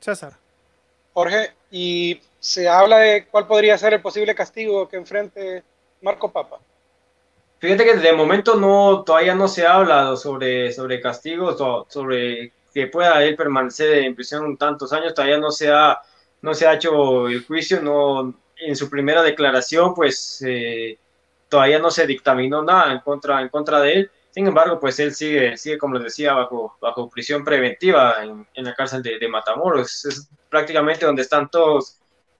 César. 0.00 0.32
Jorge, 1.12 1.52
y 1.70 2.20
se 2.40 2.68
habla 2.68 2.98
de 2.98 3.26
cuál 3.26 3.46
podría 3.46 3.76
ser 3.76 3.92
el 3.92 4.00
posible 4.00 4.34
castigo 4.34 4.88
que 4.88 4.96
enfrente 4.96 5.62
Marco 6.00 6.32
Papa. 6.32 6.58
Fíjate 7.58 7.84
que 7.84 7.94
de 7.94 8.12
momento 8.12 8.56
no, 8.56 9.04
todavía 9.04 9.34
no 9.34 9.46
se 9.46 9.64
habla 9.64 10.16
sobre, 10.16 10.72
sobre 10.72 11.00
castigos, 11.00 11.56
sobre 11.88 12.52
que 12.74 12.86
pueda 12.88 13.22
él 13.22 13.36
permanecer 13.36 13.98
en 13.98 14.16
prisión 14.16 14.56
tantos 14.56 14.92
años, 14.92 15.14
todavía 15.14 15.38
no 15.38 15.50
se 15.50 15.70
ha, 15.70 16.00
no 16.42 16.54
se 16.54 16.66
ha 16.66 16.74
hecho 16.74 17.28
el 17.28 17.44
juicio, 17.44 17.80
no, 17.80 18.34
en 18.56 18.76
su 18.76 18.90
primera 18.90 19.22
declaración, 19.22 19.94
pues 19.94 20.42
eh, 20.46 20.98
todavía 21.48 21.78
no 21.78 21.90
se 21.90 22.06
dictaminó 22.06 22.62
nada 22.62 22.92
en 22.92 23.00
contra, 23.00 23.40
en 23.40 23.48
contra 23.48 23.80
de 23.80 23.92
él. 23.92 24.10
Sin 24.30 24.46
embargo, 24.46 24.80
pues 24.80 24.98
él 24.98 25.14
sigue, 25.14 25.56
sigue 25.56 25.78
como 25.78 25.94
les 25.94 26.04
decía, 26.04 26.34
bajo, 26.34 26.76
bajo 26.80 27.08
prisión 27.08 27.44
preventiva 27.44 28.16
en, 28.22 28.64
la 28.64 28.74
cárcel 28.74 29.02
de, 29.02 29.18
de 29.18 29.28
Matamoros. 29.28 30.04
Es 30.04 30.28
prácticamente 30.48 31.04
donde 31.04 31.22
están 31.22 31.50
todos 31.50 31.98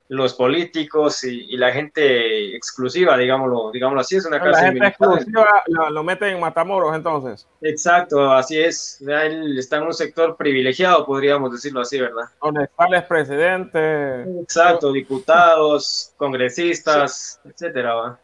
los 0.08 0.34
políticos 0.34 1.24
y, 1.24 1.56
la 1.56 1.72
gente 1.72 2.54
exclusiva, 2.54 3.16
digámoslo, 3.16 3.70
digámoslo 3.70 4.00
así, 4.00 4.16
es 4.16 4.26
una 4.26 4.38
cárcel. 4.38 4.64
La 4.64 4.72
gente 4.72 4.86
exclusiva 4.88 5.46
lo, 5.66 6.02
mete 6.02 6.28
en 6.28 6.40
Matamoros, 6.40 6.94
entonces. 6.94 7.46
Exacto, 7.60 8.30
así 8.30 8.58
es. 8.60 9.00
Él 9.00 9.58
está 9.58 9.76
en 9.76 9.84
un 9.84 9.94
sector 9.94 10.36
privilegiado, 10.36 11.06
podríamos 11.06 11.52
decirlo 11.52 11.80
así, 11.80 11.98
¿verdad? 11.98 12.24
Donde 12.42 12.68
el 12.90 13.04
presidente. 13.04 14.22
Exacto, 14.42 14.92
diputados, 14.92 16.12
congresistas, 16.16 17.40
etcétera. 17.44 18.18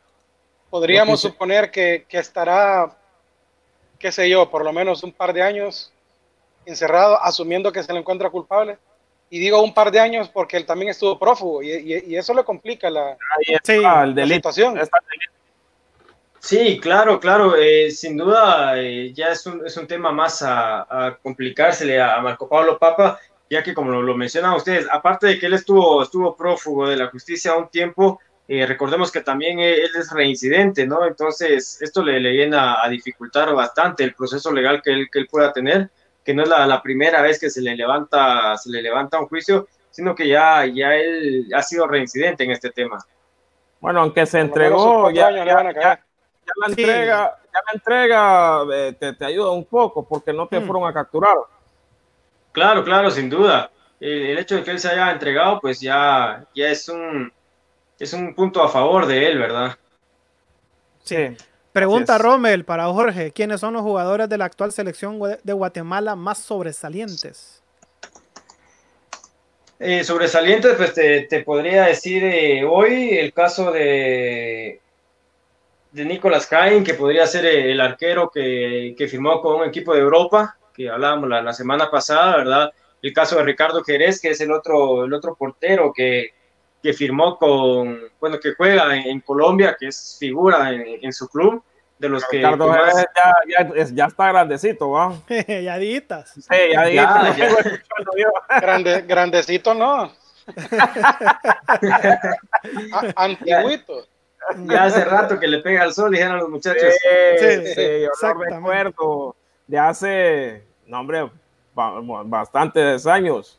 Podríamos 0.71 1.21
suponer 1.21 1.71
que, 1.71 2.05
que 2.09 2.19
estará, 2.19 2.95
qué 3.99 4.13
sé 4.13 4.29
yo, 4.29 4.51
por 4.51 4.65
lo 4.65 4.73
menos 4.73 5.03
un 5.03 5.13
par 5.13 5.33
de 5.33 5.43
años 5.43 5.91
encerrado, 6.67 7.19
asumiendo 7.23 7.73
que 7.73 7.83
se 7.83 7.93
le 7.93 7.99
encuentra 7.99 8.29
culpable. 8.29 8.79
Y 9.31 9.39
digo 9.39 9.63
un 9.63 9.75
par 9.75 9.91
de 9.91 10.01
años 10.01 10.29
porque 10.29 10.57
él 10.57 10.65
también 10.65 10.91
estuvo 10.91 11.19
prófugo 11.19 11.63
y, 11.63 12.03
y, 12.07 12.17
eso 12.17 12.33
le 12.33 12.45
complica 12.45 12.89
la, 12.89 13.17
sí, 13.63 13.77
la 13.81 14.27
situación. 14.27 14.79
Sí, 16.41 16.79
claro, 16.81 17.21
claro. 17.21 17.57
Eh, 17.57 17.91
sin 17.91 18.17
duda 18.17 18.81
eh, 18.81 19.13
ya 19.13 19.33
es 19.33 19.45
un, 19.47 19.67
es 19.67 19.77
un, 19.77 19.87
tema 19.87 20.13
más 20.13 20.41
a, 20.43 20.81
a, 20.83 21.17
complicársele 21.17 22.01
a 22.01 22.21
Marco 22.21 22.49
Pablo 22.49 22.79
Papa, 22.79 23.19
ya 23.51 23.63
que 23.63 23.75
como 23.75 23.91
lo, 23.91 24.03
lo, 24.03 24.17
mencionan 24.17 24.55
ustedes, 24.55 24.87
aparte 24.91 25.27
de 25.27 25.39
que 25.39 25.47
él 25.47 25.55
estuvo, 25.55 26.03
estuvo 26.03 26.37
prófugo 26.37 26.89
de 26.89 26.97
la 26.97 27.09
justicia 27.09 27.57
un 27.57 27.69
tiempo, 27.69 28.21
eh, 28.47 28.65
recordemos 28.65 29.13
que 29.13 29.21
también 29.21 29.59
él 29.59 29.91
es 29.99 30.11
reincidente, 30.11 30.87
¿no? 30.87 31.07
Entonces 31.07 31.83
esto 31.83 32.03
le, 32.03 32.19
le 32.19 32.31
viene 32.31 32.57
a, 32.57 32.83
a, 32.83 32.89
dificultar 32.89 33.53
bastante 33.53 34.05
el 34.05 34.15
proceso 34.15 34.51
legal 34.53 34.81
que 34.83 34.91
él, 34.93 35.09
que 35.13 35.19
él 35.19 35.29
pueda 35.31 35.53
tener 35.53 35.91
que 36.29 36.35
no 36.35 36.43
es 36.43 36.49
la, 36.51 36.83
primera 36.83 37.23
vez 37.23 37.41
que 37.41 37.49
se 37.49 37.63
le 37.63 37.75
levanta, 37.75 38.55
se 38.59 38.69
le 38.69 38.83
levanta 38.83 39.19
un 39.19 39.29
juicio, 39.29 39.67
sino 39.91 40.15
que 40.15 40.29
ya, 40.29 40.67
ya 40.67 40.95
él 40.95 41.49
ha 41.55 41.63
sido 41.63 41.87
reincidente 41.87 42.45
en 42.45 42.51
este 42.51 42.69
tema. 42.69 42.99
Bueno, 43.81 44.03
aunque 44.03 44.27
se 44.27 44.39
entregó, 44.39 45.11
ya, 45.11 45.31
ya, 45.31 45.43
la 45.47 45.71
entrega, 46.67 47.39
ya 47.47 47.61
la 47.65 47.73
entrega 47.73 48.63
eh, 48.75 48.93
te, 49.01 49.15
te, 49.15 49.25
ayuda 49.25 49.53
un 49.53 49.65
poco 49.65 50.07
porque 50.07 50.35
no 50.35 50.47
te 50.47 50.61
hmm. 50.61 50.67
fueron 50.67 50.87
a 50.87 50.93
capturar. 50.93 51.39
Claro, 52.53 52.85
claro, 52.85 53.11
sin 53.11 53.31
duda. 53.31 53.71
El, 53.99 54.37
hecho 54.37 54.57
de 54.57 54.65
que 54.65 54.73
él 54.73 54.81
se 54.81 54.91
haya 54.91 55.11
entregado, 55.11 55.61
pues 55.61 55.81
ya, 55.81 56.45
ya 56.55 56.69
es 56.69 56.91
un 56.91 57.33
es 57.99 58.13
un 58.13 58.35
punto 58.35 58.63
a 58.63 58.69
favor 58.69 59.07
de 59.07 59.29
él, 59.29 59.39
¿verdad? 59.39 59.79
Sí. 61.05 61.35
Pregunta 61.73 62.19
Rommel 62.19 62.65
para 62.65 62.87
Jorge, 62.87 63.33
¿quiénes 63.33 63.61
son 63.61 63.75
los 63.75 63.83
jugadores 63.83 64.29
de 64.29 64.39
la 64.39 64.47
actual 64.47 64.73
selección 64.73 65.21
de 65.43 65.53
Guatemala 65.53 66.17
más 66.17 66.39
sobresalientes? 66.39 67.63
Eh, 69.79 70.03
sobresalientes, 70.03 70.75
pues 70.77 70.95
te, 70.95 71.43
podría 71.45 71.85
decir 71.85 72.25
eh, 72.25 72.65
hoy 72.65 73.11
el 73.17 73.33
caso 73.33 73.71
de, 73.71 74.81
de 75.93 76.05
Nicolás 76.05 76.47
Cain, 76.47 76.83
que 76.83 76.95
podría 76.95 77.27
ser 77.27 77.47
el 77.47 77.81
arquero 77.81 78.31
que, 78.31 79.07
firmó 79.09 79.41
con 79.41 79.61
un 79.61 79.69
equipo 79.69 79.95
de 79.95 80.01
Europa, 80.01 80.57
que 80.75 80.89
hablábamos 80.89 81.29
la, 81.29 81.53
semana 81.53 81.91
pasada, 81.91 82.39
¿verdad? 82.39 82.73
El 83.03 83.13
caso 83.13 83.37
de 83.37 83.45
Ricardo 83.45 83.85
Jerez, 83.85 84.21
que 84.21 84.31
es 84.31 84.41
el 84.41 84.51
otro, 84.51 85.05
el 85.05 85.15
otro 85.15 85.37
portero 85.37 85.93
que, 85.95 86.33
que 86.83 86.93
firmó 86.93 87.37
con, 87.37 88.01
bueno, 88.21 88.41
que 88.41 88.55
juega 88.55 88.97
en, 88.97 89.21
Colombia, 89.21 89.77
que 89.79 89.87
es 89.89 90.17
figura 90.19 90.73
en, 90.73 91.13
su 91.13 91.29
club, 91.29 91.63
de 91.99 92.09
los 92.09 92.25
que... 92.27 92.39
Ricardo 92.39 92.73
ya, 92.73 93.07
ya, 93.49 93.69
ya, 93.93 94.07
está 94.07 94.29
grandecito, 94.29 94.91
¿va? 94.91 95.15
ya 95.49 95.77
ditas. 95.79 96.33
Sí, 96.35 96.57
ya 96.73 96.89
Ya, 96.89 97.35
Grande, 98.61 99.03
grandecito, 99.03 99.75
no. 99.75 100.13
Antiguito. 103.17 104.07
Ya 104.67 104.85
hace 104.85 105.05
rato 105.05 105.39
que 105.39 105.47
le 105.47 105.59
pega 105.59 105.83
al 105.83 105.93
sol, 105.93 106.13
dijeron 106.13 106.39
los 106.39 106.49
muchachos. 106.49 106.83
Sí, 106.83 106.89
sí, 107.39 107.67
sí 107.75 107.83
yo 108.03 108.11
lo 108.23 108.35
recuerdo 108.45 109.37
de 109.67 109.79
hace, 109.79 110.65
no 110.87 111.01
hombre, 111.01 111.31
bastantes 111.75 113.07
años. 113.07 113.58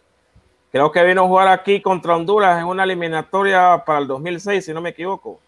Creo 0.71 0.91
que 0.91 1.03
vino 1.03 1.23
a 1.23 1.27
jugar 1.27 1.47
aquí 1.47 1.81
contra 1.81 2.15
Honduras 2.15 2.59
en 2.59 2.65
una 2.65 2.83
eliminatoria 2.83 3.83
para 3.85 3.99
el 3.99 4.07
2006, 4.07 4.65
si 4.65 4.73
no 4.73 4.81
me 4.81 4.89
equivoco. 4.89 5.39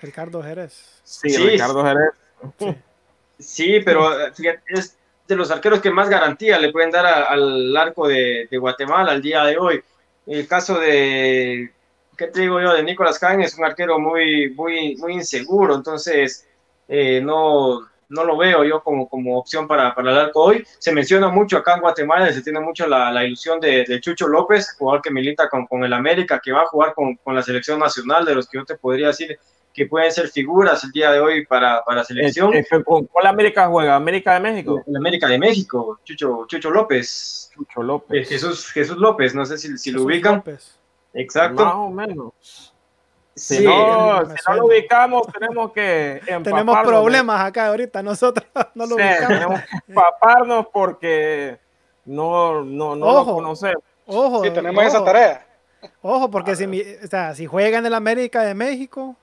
Ricardo 0.00 0.42
Jerez. 0.42 1.00
Sí, 1.02 1.36
Ricardo 1.36 1.84
Jerez. 1.84 2.10
Sí. 3.38 3.80
pero 3.84 4.10
es 4.66 4.96
de 5.26 5.36
los 5.36 5.50
arqueros 5.50 5.80
que 5.80 5.90
más 5.90 6.08
garantía 6.08 6.58
le 6.58 6.72
pueden 6.72 6.90
dar 6.90 7.06
al 7.06 7.76
arco 7.76 8.06
de, 8.06 8.48
Guatemala 8.52 9.12
al 9.12 9.22
día 9.22 9.44
de 9.44 9.58
hoy. 9.58 9.82
El 10.26 10.46
caso 10.46 10.78
de, 10.78 11.72
¿qué 12.16 12.26
te 12.28 12.42
digo 12.42 12.60
yo? 12.60 12.72
De 12.72 12.82
Nicolás 12.82 13.18
Cain 13.18 13.40
es 13.40 13.56
un 13.58 13.64
arquero 13.64 13.98
muy, 13.98 14.50
muy, 14.50 14.96
muy 14.96 15.14
inseguro, 15.14 15.74
entonces 15.74 16.46
eh, 16.86 17.20
no, 17.20 17.88
no 18.10 18.24
lo 18.24 18.36
veo 18.36 18.64
yo 18.64 18.82
como, 18.82 19.08
como 19.08 19.38
opción 19.38 19.66
para, 19.66 19.94
para 19.94 20.10
el 20.10 20.18
arco 20.18 20.42
hoy. 20.42 20.64
Se 20.78 20.92
menciona 20.92 21.28
mucho 21.28 21.56
acá 21.56 21.76
en 21.76 21.80
Guatemala, 21.80 22.32
se 22.32 22.42
tiene 22.42 22.60
mucho 22.60 22.86
la, 22.86 23.10
la 23.10 23.24
ilusión 23.24 23.58
de, 23.60 23.84
de, 23.84 24.00
Chucho 24.00 24.28
López, 24.28 24.74
jugador 24.78 25.00
que 25.00 25.10
milita 25.10 25.48
con, 25.48 25.66
con 25.66 25.84
el 25.84 25.92
América, 25.92 26.40
que 26.42 26.52
va 26.52 26.62
a 26.62 26.66
jugar 26.66 26.92
con, 26.94 27.16
con, 27.16 27.34
la 27.34 27.42
selección 27.42 27.78
nacional, 27.78 28.24
de 28.24 28.34
los 28.34 28.48
que 28.48 28.58
yo 28.58 28.64
te 28.64 28.74
podría 28.74 29.08
decir 29.08 29.38
que 29.72 29.86
pueden 29.86 30.10
ser 30.10 30.28
figuras 30.28 30.82
el 30.82 30.90
día 30.90 31.12
de 31.12 31.20
hoy 31.20 31.46
para, 31.46 31.84
para 31.84 32.04
selección. 32.04 32.52
¿Con 32.84 33.06
cuál 33.06 33.26
América 33.26 33.68
juega? 33.68 33.94
¿América 33.94 34.34
de 34.34 34.40
México? 34.40 34.82
El 34.86 34.96
América 34.96 35.28
de 35.28 35.38
México, 35.38 36.00
Chucho, 36.04 36.46
Chucho 36.46 36.70
López. 36.70 37.50
Chucho 37.54 37.82
López. 37.82 38.22
Eh, 38.22 38.24
Jesús, 38.24 38.70
Jesús 38.72 38.96
López, 38.96 39.34
no 39.34 39.46
sé 39.46 39.56
si, 39.58 39.78
si 39.78 39.92
lo 39.92 40.02
ubican. 40.02 40.36
López. 40.36 40.78
Exacto. 41.14 41.64
Más 41.64 41.74
o 41.74 41.90
menos. 41.90 42.69
Si, 43.34 43.64
no, 43.64 44.26
si 44.26 44.34
no 44.48 44.54
lo 44.54 44.66
ubicamos, 44.66 45.26
tenemos 45.32 45.72
que 45.72 46.20
Tenemos 46.44 46.78
problemas 46.84 47.40
acá 47.40 47.68
ahorita, 47.68 48.02
nosotros 48.02 48.46
no 48.74 48.86
lo 48.86 48.96
ubicamos. 48.96 49.28
Tenemos 49.28 49.60
que 49.60 49.66
empaparnos 49.88 50.66
porque 50.72 51.58
no, 52.04 52.64
no, 52.64 52.96
no 52.96 53.12
lo 53.12 53.24
conocemos. 53.24 53.82
Ojo, 54.06 54.42
sí, 54.42 54.50
tenemos 54.50 54.84
esa 54.84 55.04
tarea. 55.04 55.46
Ojo, 56.02 56.30
porque 56.30 56.56
si, 56.56 56.64
o 56.66 57.06
sea, 57.06 57.34
si 57.34 57.46
juega 57.46 57.78
en 57.78 57.86
el 57.86 57.94
América 57.94 58.42
de 58.42 58.54
México. 58.54 59.16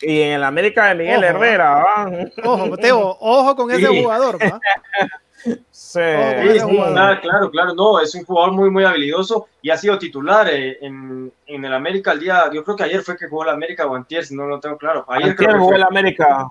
Y 0.00 0.20
en 0.20 0.32
el 0.32 0.44
América 0.44 0.88
de 0.88 0.94
Miguel 0.96 1.24
Herrera, 1.24 1.82
¿va? 1.82 2.10
Ojo, 2.44 2.76
Teo, 2.76 3.16
ojo 3.20 3.56
con 3.56 3.70
ese 3.70 3.86
jugador, 3.86 4.38
¿va? 4.40 4.60
Sí, 5.70 6.00
claro, 6.00 7.50
claro, 7.50 7.74
no, 7.74 8.00
es 8.00 8.14
un 8.14 8.24
jugador 8.24 8.52
muy, 8.52 8.70
muy 8.70 8.84
habilidoso 8.84 9.48
y 9.60 9.70
ha 9.70 9.76
sido 9.76 9.98
titular 9.98 10.48
eh, 10.48 10.78
en, 10.80 11.32
en, 11.46 11.64
el 11.64 11.74
América 11.74 12.12
el 12.12 12.20
día, 12.20 12.50
yo 12.52 12.62
creo 12.64 12.76
que 12.76 12.84
ayer 12.84 13.02
fue 13.02 13.16
que 13.16 13.28
jugó 13.28 13.42
el 13.44 13.50
América 13.50 13.86
o 13.86 13.94
antier, 13.94 14.24
si 14.24 14.34
no 14.34 14.46
lo 14.46 14.60
tengo 14.60 14.78
claro. 14.78 15.04
Ayer 15.08 15.36
jugó 15.36 15.74
el 15.74 15.82
América. 15.82 16.48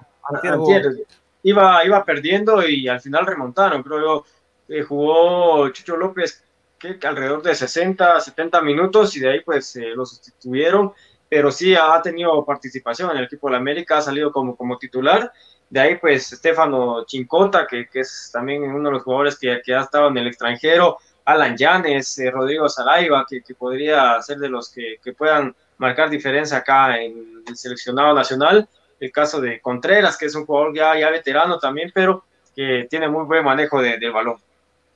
Iba, 1.43 1.85
iba 1.85 2.05
perdiendo 2.05 2.67
y 2.67 2.87
al 2.87 3.01
final 3.01 3.25
remontaron, 3.25 3.81
creo 3.81 3.99
yo. 3.99 4.25
Eh, 4.67 4.83
jugó 4.83 5.69
Chucho 5.69 5.97
López 5.97 6.43
que 6.81 6.97
alrededor 7.05 7.43
de 7.43 7.53
60, 7.53 8.19
70 8.19 8.61
minutos 8.61 9.15
y 9.15 9.19
de 9.19 9.29
ahí 9.29 9.41
pues 9.41 9.75
eh, 9.75 9.91
lo 9.95 10.05
sustituyeron, 10.05 10.93
pero 11.29 11.51
sí 11.51 11.75
ha 11.75 12.01
tenido 12.01 12.43
participación 12.43 13.11
en 13.11 13.17
el 13.17 13.25
equipo 13.25 13.47
del 13.47 13.57
América, 13.57 13.99
ha 13.99 14.01
salido 14.01 14.31
como, 14.31 14.55
como 14.55 14.77
titular 14.77 15.31
de 15.71 15.79
ahí, 15.79 15.95
pues, 15.95 16.33
Estefano 16.33 17.05
Chincota, 17.05 17.65
que, 17.65 17.87
que, 17.87 18.01
es 18.01 18.29
también 18.31 18.61
uno 18.63 18.89
de 18.89 18.95
los 18.95 19.03
jugadores 19.03 19.39
que, 19.39 19.61
que, 19.65 19.73
ha 19.73 19.83
estado 19.83 20.09
en 20.09 20.17
el 20.17 20.27
extranjero, 20.27 20.97
Alan 21.23 21.55
Llanes, 21.55 22.19
eh, 22.19 22.29
Rodrigo 22.29 22.67
Saraiva, 22.67 23.25
que, 23.27 23.41
que, 23.41 23.55
podría 23.55 24.21
ser 24.21 24.37
de 24.39 24.49
los 24.49 24.69
que, 24.69 24.99
puedan 25.17 25.55
marcar 25.77 26.09
diferencia 26.09 26.57
acá 26.57 27.01
en 27.01 27.41
el 27.47 27.55
seleccionado 27.55 28.13
nacional. 28.13 28.67
El 28.99 29.13
caso 29.13 29.39
de 29.39 29.61
Contreras, 29.61 30.17
que 30.17 30.25
es 30.25 30.35
un 30.35 30.45
jugador 30.45 30.75
ya, 30.75 30.99
ya 30.99 31.09
veterano 31.09 31.57
también, 31.57 31.89
pero 31.93 32.25
que 32.53 32.85
tiene 32.89 33.07
muy 33.07 33.23
buen 33.23 33.45
manejo 33.45 33.81
de, 33.81 33.97
del 33.97 34.11
balón. 34.11 34.35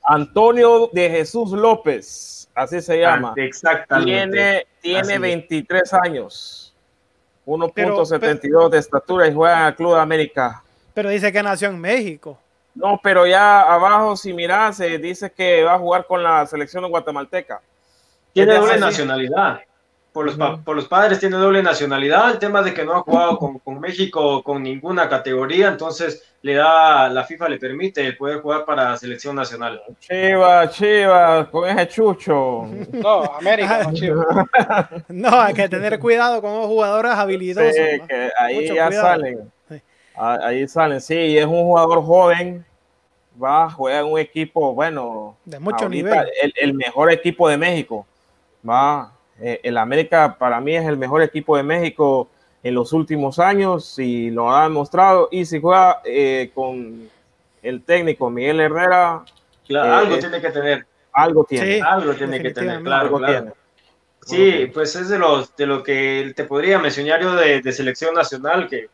Antonio 0.02 0.90
de 0.92 1.08
Jesús 1.08 1.52
López, 1.52 2.50
así 2.54 2.82
se 2.82 3.00
llama. 3.00 3.30
Ah, 3.30 3.40
exactamente. 3.40 4.36
Tiene, 4.36 4.66
tiene 4.82 5.00
Así 5.00 5.12
es. 5.14 5.20
23 5.20 5.94
años, 5.94 6.74
1.72 7.46 8.68
de 8.68 8.78
estatura 8.78 9.26
y 9.26 9.32
juega 9.32 9.62
en 9.62 9.66
el 9.68 9.74
Club 9.74 9.94
de 9.94 10.00
América. 10.00 10.62
Pero 10.96 11.10
dice 11.10 11.30
que 11.30 11.42
nació 11.42 11.68
en 11.68 11.78
México. 11.78 12.38
No, 12.74 12.98
pero 13.02 13.26
ya 13.26 13.60
abajo, 13.60 14.16
si 14.16 14.32
miras, 14.32 14.78
se 14.78 14.96
dice 14.98 15.30
que 15.30 15.62
va 15.62 15.74
a 15.74 15.78
jugar 15.78 16.06
con 16.06 16.22
la 16.22 16.46
selección 16.46 16.88
guatemalteca. 16.88 17.60
Tiene 18.32 18.54
doble 18.54 18.78
nacionalidad. 18.78 19.60
Por 20.12 20.24
los, 20.24 20.36
pa- 20.36 20.56
por 20.56 20.74
los 20.74 20.88
padres 20.88 21.20
tiene 21.20 21.36
doble 21.36 21.62
nacionalidad. 21.62 22.30
El 22.30 22.38
tema 22.38 22.62
de 22.62 22.72
que 22.72 22.82
no 22.86 22.94
ha 22.94 23.00
jugado 23.02 23.36
con, 23.36 23.58
con 23.58 23.78
México 23.78 24.42
con 24.42 24.62
ninguna 24.62 25.06
categoría, 25.10 25.68
entonces 25.68 26.22
le 26.40 26.54
da, 26.54 27.10
la 27.10 27.24
FIFA 27.24 27.50
le 27.50 27.58
permite 27.58 28.00
el 28.06 28.16
poder 28.16 28.40
jugar 28.40 28.64
para 28.64 28.90
la 28.92 28.96
selección 28.96 29.36
nacional. 29.36 29.82
Chivas, 30.00 30.70
Chivas, 30.74 31.48
con 31.48 31.68
ese 31.68 31.88
chucho. 31.88 32.66
No, 32.92 33.24
América, 33.38 33.82
no 33.84 33.92
Chivas. 33.94 34.26
No, 35.08 35.38
hay 35.38 35.52
que 35.52 35.68
tener 35.68 35.98
cuidado 35.98 36.40
con 36.40 36.52
los 36.56 36.66
jugadores 36.66 37.12
habilidosos. 37.12 37.74
Sí, 37.74 37.98
¿no? 38.00 38.06
que 38.06 38.30
ahí 38.38 38.54
Mucho 38.62 38.74
ya 38.74 38.86
cuidado. 38.86 39.06
salen. 39.08 39.52
Ah, 40.16 40.38
Ahí 40.42 40.66
salen, 40.68 41.00
sí, 41.00 41.14
y 41.14 41.38
es 41.38 41.46
un 41.46 41.62
jugador 41.62 42.02
joven. 42.04 42.64
Va, 43.42 43.68
juega 43.70 44.00
en 44.00 44.06
un 44.06 44.18
equipo, 44.18 44.72
bueno, 44.72 45.36
De 45.44 45.58
mucho 45.58 45.84
ahorita 45.84 46.10
nivel. 46.10 46.30
El, 46.42 46.52
el 46.56 46.74
mejor 46.74 47.12
equipo 47.12 47.48
de 47.48 47.58
México. 47.58 48.06
Va, 48.66 49.12
eh, 49.38 49.60
el 49.62 49.76
América 49.76 50.36
para 50.38 50.58
mí 50.60 50.74
es 50.74 50.86
el 50.86 50.96
mejor 50.96 51.20
equipo 51.22 51.56
de 51.56 51.62
México 51.62 52.28
en 52.62 52.74
los 52.74 52.92
últimos 52.94 53.38
años 53.38 53.98
y 53.98 54.30
lo 54.30 54.50
ha 54.50 54.62
demostrado. 54.62 55.28
Y 55.30 55.44
si 55.44 55.60
juega 55.60 56.00
eh, 56.04 56.50
con 56.54 57.08
el 57.62 57.82
técnico 57.82 58.30
Miguel 58.30 58.60
Herrera, 58.60 59.22
Claro, 59.66 59.88
Eh, 59.88 59.96
algo 60.06 60.18
tiene 60.18 60.40
que 60.40 60.50
tener. 60.50 60.86
algo 61.12 61.44
tiene. 61.44 61.74
Sí. 61.74 61.80
Algo 61.84 62.14
tiene 62.14 62.40
que 62.40 62.50
tener, 62.52 62.82
claro, 62.82 63.02
algo 63.06 63.18
claro. 63.18 63.52
tiene. 64.24 64.62
Sí, 64.62 64.66
pues 64.72 64.96
es 64.96 65.08
de 65.08 65.18
los 65.18 65.54
de 65.56 65.66
lo 65.66 65.82
que 65.82 66.32
te 66.34 66.44
podría 66.44 66.78
mencionar 66.78 67.20
yo 67.20 67.34
de, 67.34 67.60
de 67.60 67.72
selección 67.72 68.14
nacional 68.14 68.66
que 68.68 68.88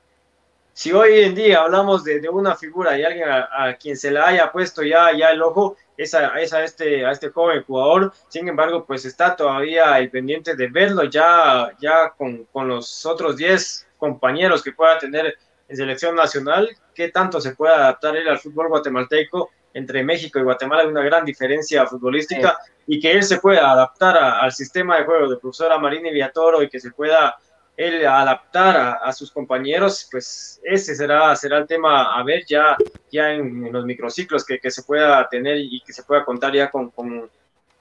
si 0.73 0.93
hoy 0.93 1.20
en 1.20 1.35
día 1.35 1.61
hablamos 1.62 2.03
de, 2.05 2.20
de 2.20 2.29
una 2.29 2.55
figura 2.57 2.99
y 2.99 3.05
alguien 3.05 3.29
a, 3.29 3.49
a 3.53 3.75
quien 3.77 3.97
se 3.97 4.11
le 4.11 4.20
haya 4.20 4.51
puesto 4.51 4.83
ya, 4.83 5.12
ya 5.16 5.31
el 5.31 5.43
ojo 5.43 5.77
es 5.97 6.14
a, 6.14 6.29
es 6.41 6.53
a 6.53 6.64
este 6.64 7.05
a 7.05 7.11
este 7.12 7.29
joven 7.29 7.62
jugador, 7.64 8.12
sin 8.29 8.49
embargo 8.49 8.85
pues 8.87 9.05
está 9.05 9.37
todavía 9.37 9.99
el 9.99 10.11
pendiente 10.11 10.57
de 10.57 10.68
verlo 10.68 11.05
ya 11.05 11.70
ya 11.81 12.11
con, 12.16 12.45
con 12.53 12.68
los 12.68 13.05
otros 13.07 13.37
10 13.37 13.87
compañeros 13.99 14.62
que 14.62 14.73
pueda 14.73 14.99
tener 14.99 15.37
en 15.68 15.77
selección 15.77 16.14
nacional, 16.16 16.68
qué 16.95 17.09
tanto 17.09 17.41
se 17.41 17.55
puede 17.55 17.75
adaptar 17.75 18.16
él 18.16 18.29
al 18.29 18.39
fútbol 18.39 18.68
guatemalteco 18.68 19.51
entre 19.75 20.03
México 20.05 20.39
y 20.39 20.43
Guatemala 20.43 20.83
hay 20.83 20.89
una 20.89 21.03
gran 21.03 21.25
diferencia 21.25 21.87
futbolística 21.87 22.59
y 22.87 23.01
que 23.01 23.12
él 23.12 23.23
se 23.23 23.39
pueda 23.39 23.70
adaptar 23.70 24.16
a- 24.18 24.39
al 24.41 24.53
sistema 24.53 24.99
de 24.99 25.05
juego 25.05 25.29
del 25.31 25.39
profesor 25.39 25.73
Amarini 25.73 26.11
Villatoro 26.11 26.62
y 26.62 26.68
que 26.68 26.79
se 26.81 26.91
pueda 26.91 27.37
él 27.77 28.07
adaptar 28.07 28.99
a, 29.03 29.12
sus 29.12 29.31
compañeros, 29.31 30.07
pues 30.11 30.61
ese 30.62 30.95
será, 30.95 31.35
será 31.37 31.59
el 31.59 31.66
tema 31.66 32.14
a 32.14 32.23
ver 32.23 32.45
ya, 32.47 32.77
ya 33.11 33.33
en, 33.33 33.73
los 33.73 33.85
microciclos 33.85 34.45
que, 34.45 34.59
que 34.59 34.70
se 34.70 34.83
pueda 34.83 35.27
tener 35.29 35.57
y 35.59 35.81
que 35.85 35.93
se 35.93 36.03
pueda 36.03 36.25
contar 36.25 36.53
ya 36.53 36.70
con, 36.70 36.91
con, 36.91 37.31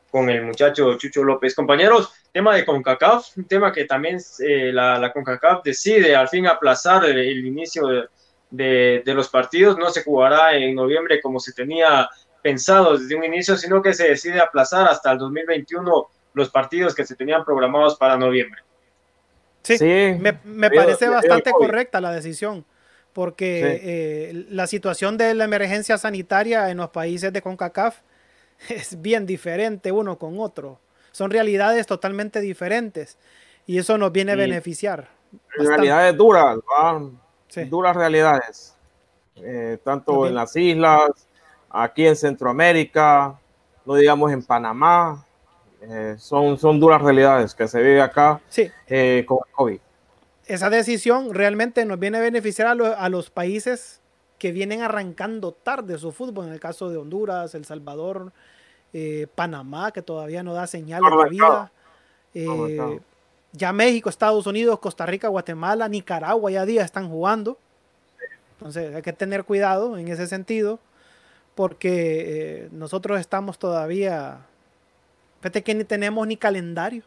con 0.10 0.30
el 0.30 0.44
muchacho 0.44 0.98
Chucho 0.98 1.24
López. 1.24 1.54
Compañeros, 1.54 2.14
tema 2.32 2.56
de 2.56 2.66
CONCACAF, 2.66 3.38
un 3.38 3.46
tema 3.46 3.72
que 3.72 3.86
también 3.86 4.18
eh, 4.40 4.72
la, 4.74 5.12
CONCACAF 5.12 5.64
decide 5.64 6.16
al 6.16 6.30
fin 6.30 6.48
aplazar 6.48 7.06
el, 7.06 7.18
el 7.18 7.46
inicio 7.46 7.88
de, 7.88 8.04
de, 8.50 9.02
de 9.06 9.14
los 9.14 9.30
partidos, 9.30 9.78
no 9.78 9.90
se 9.90 10.04
jugará 10.04 10.56
en 10.56 10.74
noviembre 10.74 11.22
como 11.22 11.40
se 11.40 11.54
tenía 11.54 12.10
pensado 12.42 12.98
desde 12.98 13.16
un 13.16 13.24
inicio, 13.24 13.56
sino 13.58 13.82
que 13.82 13.94
se 13.94 14.10
decide 14.10 14.40
aplazar 14.40 14.88
hasta 14.88 15.12
el 15.12 15.18
2021 15.18 16.08
los 16.34 16.50
partidos 16.50 16.96
que 16.96 17.06
se 17.06 17.16
tenían 17.16 17.44
programados 17.44 17.98
para 17.98 18.18
noviembre. 18.18 18.62
Sí, 19.64 19.78
Sí, 19.78 20.16
me, 20.20 20.72
parece 20.72 21.08
bastante 21.08 21.52
correcta 21.52 22.02
la 22.02 22.12
decisión, 22.12 22.66
porque 23.14 23.80
eh, 23.84 24.46
la 24.50 24.68
situación 24.68 25.18
de 25.18 25.34
la 25.34 25.44
emergencia 25.44 25.98
sanitaria 25.98 26.70
en 26.70 26.78
los 26.78 26.90
países 26.90 27.32
de 27.32 27.42
CONCACAF 27.42 28.00
es 28.70 29.02
bien 29.02 29.26
diferente 29.26 29.92
uno 29.92 30.18
con 30.18 30.40
otro. 30.40 30.80
Son 31.12 31.30
realidades 31.30 31.86
totalmente 31.88 32.40
diferentes 32.40 33.18
y 33.68 33.78
eso 33.78 33.98
nos 33.98 34.12
viene 34.12 34.32
a 34.32 34.36
beneficiar. 34.36 35.10
realidades 35.58 36.16
duras, 36.16 36.58
duras 37.70 37.96
realidades, 37.96 38.76
eh, 39.36 39.78
tanto 39.84 40.14
Muy 40.14 40.30
en 40.30 40.36
las 40.36 40.56
islas, 40.56 41.12
aquí 41.70 42.08
en 42.08 42.16
Centroamérica, 42.16 43.40
no 43.86 43.96
digamos 43.96 44.32
en 44.32 44.44
Panamá, 44.44 45.26
eh, 45.82 46.16
son, 46.18 46.58
son 46.58 46.80
duras 46.80 47.02
realidades 47.02 47.54
que 47.56 47.68
se 47.68 47.82
vive 47.82 48.02
acá 48.02 48.40
Sí, 48.50 48.70
eh, 48.88 49.24
con 49.28 49.40
el 49.48 49.54
COVID. 49.54 49.80
esa 50.46 50.70
decisión 50.70 51.34
realmente 51.34 51.84
nos 51.86 52.00
viene 52.00 52.18
a 52.20 52.22
beneficiar 52.22 52.68
a, 52.68 52.76
lo- 52.76 52.96
a 52.98 53.10
los 53.10 53.30
países 53.30 54.00
que 54.38 54.52
vienen 54.52 54.82
arrancando 54.82 55.52
tarde 55.52 55.98
su 55.98 56.12
fútbol, 56.12 56.48
en 56.48 56.54
el 56.54 56.60
caso 56.60 56.90
de 56.90 56.98
Honduras, 56.98 57.54
El 57.56 57.66
Salvador, 57.66 58.32
eh, 58.94 59.28
Panamá, 59.36 59.92
que 59.92 60.02
todavía 60.02 60.42
no 60.44 60.54
da 60.54 60.66
señales 60.68 61.10
de 61.24 61.30
vida. 61.30 61.72
ya 63.54 63.72
México, 63.74 64.10
Estados 64.10 64.48
Unidos, 64.48 64.80
Costa 64.80 65.06
Rica, 65.06 65.28
Guatemala, 65.28 65.88
Nicaragua 65.90 66.50
ya 66.52 66.66
día 66.66 66.84
están 66.84 67.10
jugando. 67.10 67.58
Entonces 68.58 68.96
hay 68.96 69.02
que 69.02 69.14
tener 69.14 69.44
cuidado 69.44 69.98
en 69.98 70.08
ese 70.08 70.28
sentido, 70.28 70.80
porque 71.56 72.64
eh, 72.66 72.70
nosotros 72.72 73.20
estamos 73.20 73.60
todavía, 73.60 74.40
fíjate 75.42 75.64
que 75.64 75.74
ni 75.74 75.84
tenemos 75.84 76.26
ni 76.28 76.38
calendario. 76.38 77.04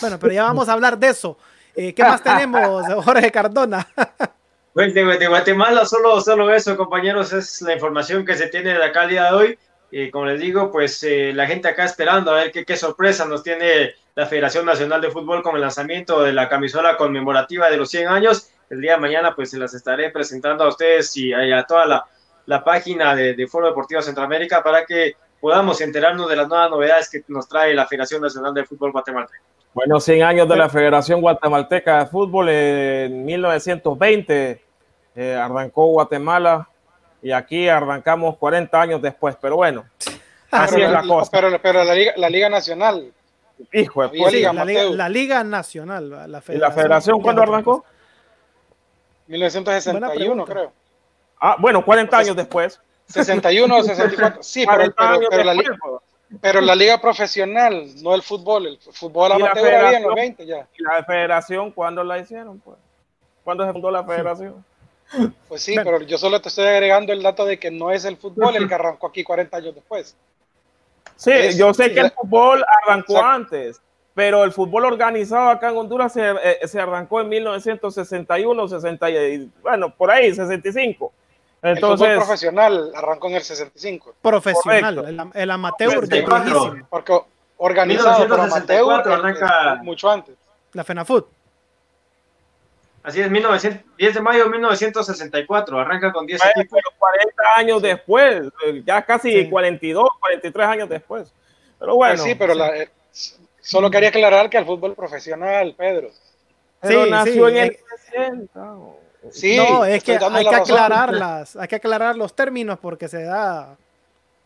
Bueno, 0.00 0.18
pero 0.18 0.32
ya 0.32 0.44
vamos 0.44 0.68
a 0.68 0.72
hablar 0.72 0.96
de 0.98 1.08
eso. 1.08 1.36
Eh, 1.74 1.92
¿Qué 1.92 2.02
más 2.02 2.22
tenemos, 2.22 2.84
Jorge 3.04 3.30
Cardona? 3.30 3.86
Pues 4.74 4.94
de, 4.94 5.04
de 5.04 5.26
Guatemala 5.26 5.84
solo, 5.86 6.20
solo 6.20 6.54
eso, 6.54 6.76
compañeros, 6.76 7.32
es 7.32 7.62
la 7.62 7.72
información 7.72 8.24
que 8.24 8.36
se 8.36 8.46
tiene 8.46 8.74
de 8.74 8.84
acá 8.84 9.04
el 9.04 9.10
día 9.10 9.24
de 9.24 9.32
hoy. 9.32 9.58
Y 9.90 10.08
como 10.12 10.26
les 10.26 10.38
digo, 10.38 10.70
pues 10.70 11.02
eh, 11.02 11.32
la 11.34 11.48
gente 11.48 11.66
acá 11.66 11.84
esperando 11.84 12.30
a 12.30 12.34
ver 12.34 12.52
qué, 12.52 12.64
qué 12.64 12.76
sorpresa 12.76 13.24
nos 13.24 13.42
tiene 13.42 13.94
la 14.14 14.26
Federación 14.26 14.64
Nacional 14.66 15.00
de 15.00 15.10
Fútbol 15.10 15.42
con 15.42 15.56
el 15.56 15.62
lanzamiento 15.62 16.22
de 16.22 16.32
la 16.32 16.48
camisola 16.48 16.96
conmemorativa 16.96 17.68
de 17.68 17.76
los 17.76 17.90
100 17.90 18.06
años. 18.06 18.50
El 18.70 18.80
día 18.80 18.92
de 18.92 19.00
mañana 19.00 19.34
pues 19.34 19.50
se 19.50 19.58
las 19.58 19.74
estaré 19.74 20.10
presentando 20.10 20.62
a 20.62 20.68
ustedes 20.68 21.16
y 21.16 21.32
a, 21.32 21.64
toda 21.64 21.84
la, 21.84 22.04
la 22.46 22.62
página 22.62 23.16
de, 23.16 23.34
de 23.34 23.46
Foro 23.48 23.66
Deportivo 23.66 24.00
Centroamérica 24.00 24.62
para 24.62 24.84
que 24.84 25.16
podamos 25.40 25.80
enterarnos 25.80 26.28
de 26.28 26.36
las 26.36 26.48
nuevas 26.48 26.70
novedades 26.70 27.08
que 27.10 27.22
nos 27.28 27.48
trae 27.48 27.74
la 27.74 27.86
Federación 27.86 28.22
Nacional 28.22 28.54
de 28.54 28.64
Fútbol 28.64 28.92
guatemalteco. 28.92 29.44
Bueno, 29.74 30.00
100 30.00 30.22
años 30.22 30.48
de 30.48 30.56
la 30.56 30.68
Federación 30.68 31.20
Guatemalteca 31.20 32.00
de 32.00 32.06
Fútbol 32.06 32.48
en 32.48 33.24
1920 33.24 34.62
eh, 35.14 35.34
arrancó 35.34 35.86
Guatemala 35.86 36.68
y 37.22 37.32
aquí 37.32 37.68
arrancamos 37.68 38.36
40 38.38 38.80
años 38.80 39.02
después, 39.02 39.36
pero 39.40 39.56
bueno, 39.56 39.84
así 40.50 40.76
pero, 40.76 40.86
es 40.86 40.92
la 40.92 41.02
cosa. 41.02 41.30
pero, 41.30 41.62
pero 41.62 41.84
la, 41.84 41.94
Liga, 41.94 42.12
la 42.16 42.30
Liga 42.30 42.48
Nacional, 42.48 43.12
Hijo 43.72 44.06
de 44.06 44.18
la, 44.18 44.30
Liga, 44.30 44.50
Amateur. 44.50 44.90
la 44.94 45.08
Liga 45.08 45.44
Nacional. 45.44 46.10
La 46.10 46.42
¿Y 46.48 46.56
la 46.56 46.70
Federación 46.70 47.20
cuándo 47.20 47.42
arrancó? 47.42 47.84
1961 49.26 50.44
pregunta. 50.44 50.52
creo. 50.52 50.72
Ah, 51.40 51.56
bueno, 51.58 51.84
40 51.84 52.16
años 52.16 52.36
después. 52.36 52.80
61 53.08 53.76
o 53.76 53.82
64. 53.82 54.42
Sí, 54.42 54.64
pero, 54.66 54.76
40 54.94 54.94
pero, 55.18 55.28
pero 55.30 55.44
la, 55.44 55.52
después, 55.54 55.68
li- 55.70 55.78
pues. 55.80 56.40
pero 56.40 56.60
la 56.60 56.74
liga 56.74 57.00
profesional, 57.00 57.86
no 58.02 58.14
el 58.14 58.22
fútbol. 58.22 58.66
El 58.66 58.78
fútbol 58.92 59.32
amateur 59.32 59.58
había 59.58 59.98
en 59.98 60.02
los 60.04 60.14
federación. 60.14 60.14
20 60.14 60.46
ya. 60.46 60.66
¿Y 60.78 60.82
la 60.82 61.04
federación 61.04 61.70
cuándo 61.72 62.04
la 62.04 62.18
hicieron? 62.18 62.58
Pues? 62.60 62.76
¿Cuándo 63.44 63.66
se 63.66 63.72
fundó 63.72 63.90
la 63.90 64.04
federación? 64.04 64.64
Pues 65.48 65.62
sí, 65.62 65.74
pero 65.82 66.02
yo 66.02 66.18
solo 66.18 66.38
te 66.42 66.50
estoy 66.50 66.66
agregando 66.66 67.14
el 67.14 67.22
dato 67.22 67.46
de 67.46 67.58
que 67.58 67.70
no 67.70 67.90
es 67.90 68.04
el 68.04 68.18
fútbol 68.18 68.56
el 68.56 68.68
que 68.68 68.74
arrancó 68.74 69.06
aquí 69.06 69.24
40 69.24 69.56
años 69.56 69.74
después. 69.74 70.14
Sí, 71.16 71.30
Es- 71.32 71.56
yo 71.56 71.72
sé 71.72 71.92
que 71.94 72.00
el 72.00 72.10
fútbol 72.10 72.62
arrancó 72.84 73.14
Exacto. 73.14 73.26
antes, 73.30 73.80
pero 74.14 74.44
el 74.44 74.52
fútbol 74.52 74.84
organizado 74.84 75.48
acá 75.48 75.70
en 75.70 75.78
Honduras 75.78 76.12
se, 76.12 76.20
eh, 76.30 76.58
se 76.68 76.78
arrancó 76.78 77.22
en 77.22 77.30
1961, 77.30 78.68
60, 78.68 79.10
y- 79.10 79.50
bueno, 79.62 79.88
por 79.94 80.10
ahí, 80.10 80.34
65. 80.34 81.10
El 81.62 81.76
fútbol 81.76 81.92
Entonces, 81.92 82.16
profesional 82.16 82.92
arrancó 82.94 83.28
en 83.28 83.34
el 83.36 83.42
65. 83.42 84.14
Profesional. 84.22 84.98
El, 85.06 85.20
el 85.34 85.50
amateur 85.50 85.90
ya 85.90 86.00
64. 86.00 86.44
viejísimo. 86.60 86.86
Porque 86.88 87.18
organizado 87.56 88.20
1964 88.20 89.14
amateur 89.14 89.18
arranca- 89.24 89.82
mucho 89.82 90.10
antes. 90.10 90.34
La 90.72 90.84
FENAFUT. 90.84 91.26
Así 93.02 93.20
es, 93.20 93.30
1900 93.30 93.84
10 93.96 94.14
de 94.14 94.20
mayo 94.20 94.44
de 94.44 94.50
1964, 94.50 95.78
arranca 95.80 96.12
con 96.12 96.26
10 96.26 96.40
bueno, 96.40 96.52
equipos. 96.60 96.80
pero 96.84 96.96
40 96.98 97.42
años 97.56 97.82
después, 97.82 98.42
eh, 98.66 98.82
ya 98.84 99.02
casi 99.02 99.32
Sí. 99.44 99.48
42, 99.50 100.08
43 100.20 100.66
años 100.68 100.88
después. 100.88 101.32
Pero 101.78 101.94
bueno, 101.96 102.14
Pues 102.16 102.22
sí, 102.22 102.34
pero 102.34 102.54
la- 102.54 102.76
eh, 102.76 102.90
solo 103.60 103.90
quería 103.90 104.10
aclarar 104.10 104.50
que 104.50 104.58
el 104.58 104.66
fútbol 104.66 104.94
profesional, 104.94 105.74
Pedro. 105.76 106.10
pero 106.80 107.04
Sí, 107.04 107.10
nació 107.10 107.48
sí, 107.48 107.56
en 107.56 107.56
el 107.64 107.68
eh, 107.70 107.80
60. 108.12 108.60
Sí, 109.30 109.56
no, 109.56 109.84
es 109.84 110.02
que 110.02 110.18
hay 110.18 110.46
que 110.46 110.54
aclararlas, 110.54 111.56
hay 111.56 111.68
que 111.68 111.76
aclarar 111.76 112.16
los 112.16 112.34
términos 112.34 112.78
porque 112.80 113.08
se 113.08 113.22
da 113.22 113.76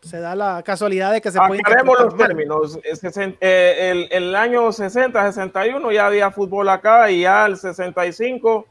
se 0.03 0.19
da 0.19 0.35
la 0.35 0.61
casualidad 0.63 1.13
de 1.13 1.21
que 1.21 1.31
se 1.31 1.39
puede 1.39 1.61
Aclaremos 1.61 1.99
los 1.99 2.17
términos. 2.17 2.79
Eh, 2.83 3.91
el, 3.91 4.07
el, 4.11 4.35
año 4.35 4.71
60, 4.71 5.31
61 5.31 5.91
ya 5.91 6.07
había 6.07 6.29
fútbol 6.29 6.67
acá 6.69 7.09
y 7.09 7.21
ya 7.21 7.45
el 7.45 7.57
65 7.57 8.65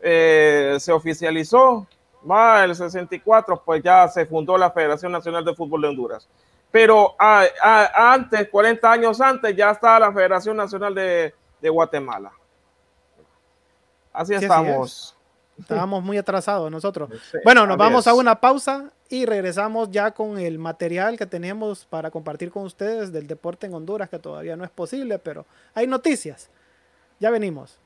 eh, 0.00 0.76
se 0.78 0.92
oficializó. 0.92 1.86
Va 2.30 2.64
el 2.64 2.74
64, 2.74 3.62
pues 3.64 3.82
ya 3.82 4.08
se 4.08 4.26
fundó 4.26 4.56
la 4.56 4.70
Federación 4.70 5.12
Nacional 5.12 5.44
de 5.44 5.54
Fútbol 5.54 5.82
de 5.82 5.88
Honduras. 5.88 6.28
Pero 6.70 7.14
antes, 7.18 8.48
40 8.48 8.90
años 8.90 9.20
antes, 9.20 9.54
ya 9.54 9.70
estaba 9.70 10.00
la 10.00 10.12
Federación 10.12 10.56
Nacional 10.56 10.94
de, 10.94 11.34
de 11.60 11.68
Guatemala. 11.68 12.32
Así 14.12 14.34
estamos. 14.34 15.16
Estábamos 15.58 16.02
muy 16.02 16.18
atrasados 16.18 16.70
nosotros. 16.70 17.10
bueno, 17.44 17.66
nos 17.66 17.76
vamos 17.76 18.06
a 18.06 18.14
una 18.14 18.40
pausa 18.40 18.92
y 19.08 19.24
regresamos 19.26 19.90
ya 19.90 20.10
con 20.12 20.38
el 20.38 20.58
material 20.58 21.16
que 21.16 21.26
tenemos 21.26 21.84
para 21.84 22.10
compartir 22.10 22.50
con 22.50 22.64
ustedes 22.64 23.12
del 23.12 23.26
deporte 23.26 23.66
en 23.66 23.74
Honduras, 23.74 24.08
que 24.08 24.18
todavía 24.18 24.56
no 24.56 24.64
es 24.64 24.70
posible, 24.70 25.18
pero 25.18 25.46
hay 25.74 25.86
noticias. 25.86 26.50
Ya 27.20 27.30
venimos. 27.30 27.78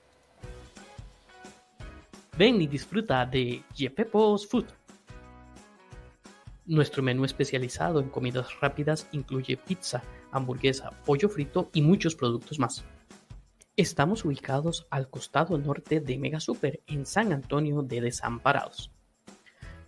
Ven 2.36 2.62
y 2.62 2.66
disfruta 2.66 3.26
de 3.26 3.62
Yepepos 3.74 4.46
Food. 4.46 4.66
Nuestro 6.66 7.02
menú 7.02 7.24
especializado 7.24 8.00
en 8.00 8.08
comidas 8.10 8.48
rápidas 8.60 9.06
incluye 9.12 9.56
pizza, 9.56 10.02
hamburguesa, 10.30 10.90
pollo 11.04 11.28
frito 11.28 11.68
y 11.72 11.82
muchos 11.82 12.14
productos 12.14 12.58
más. 12.58 12.84
Estamos 13.78 14.24
ubicados 14.24 14.88
al 14.90 15.08
costado 15.08 15.56
norte 15.56 16.00
de 16.00 16.18
Mega 16.18 16.40
Super 16.40 16.80
en 16.88 17.06
San 17.06 17.32
Antonio 17.32 17.82
de 17.82 18.00
Desamparados. 18.00 18.90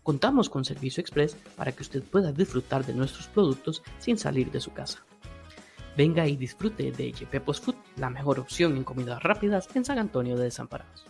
Contamos 0.05 0.49
con 0.49 0.65
servicio 0.65 1.01
express 1.01 1.35
para 1.57 1.73
que 1.73 1.83
usted 1.83 2.05
pueda 2.05 2.31
disfrutar 2.31 2.87
de 2.87 2.95
nuestros 2.95 3.27
productos 3.27 3.83
sin 3.99 4.17
salir 4.17 4.53
de 4.53 4.61
su 4.61 4.73
casa. 4.73 5.05
Venga 5.97 6.29
y 6.29 6.37
disfrute 6.37 6.93
de 6.93 7.11
Yepepos 7.11 7.61
Food, 7.61 7.75
la 7.97 8.11
mejor 8.11 8.39
opción 8.39 8.77
en 8.77 8.85
comidas 8.85 9.25
rápidas 9.25 9.69
en 9.75 9.85
San 9.85 9.99
Antonio 9.99 10.37
de 10.37 10.45
Desamparados. 10.45 11.10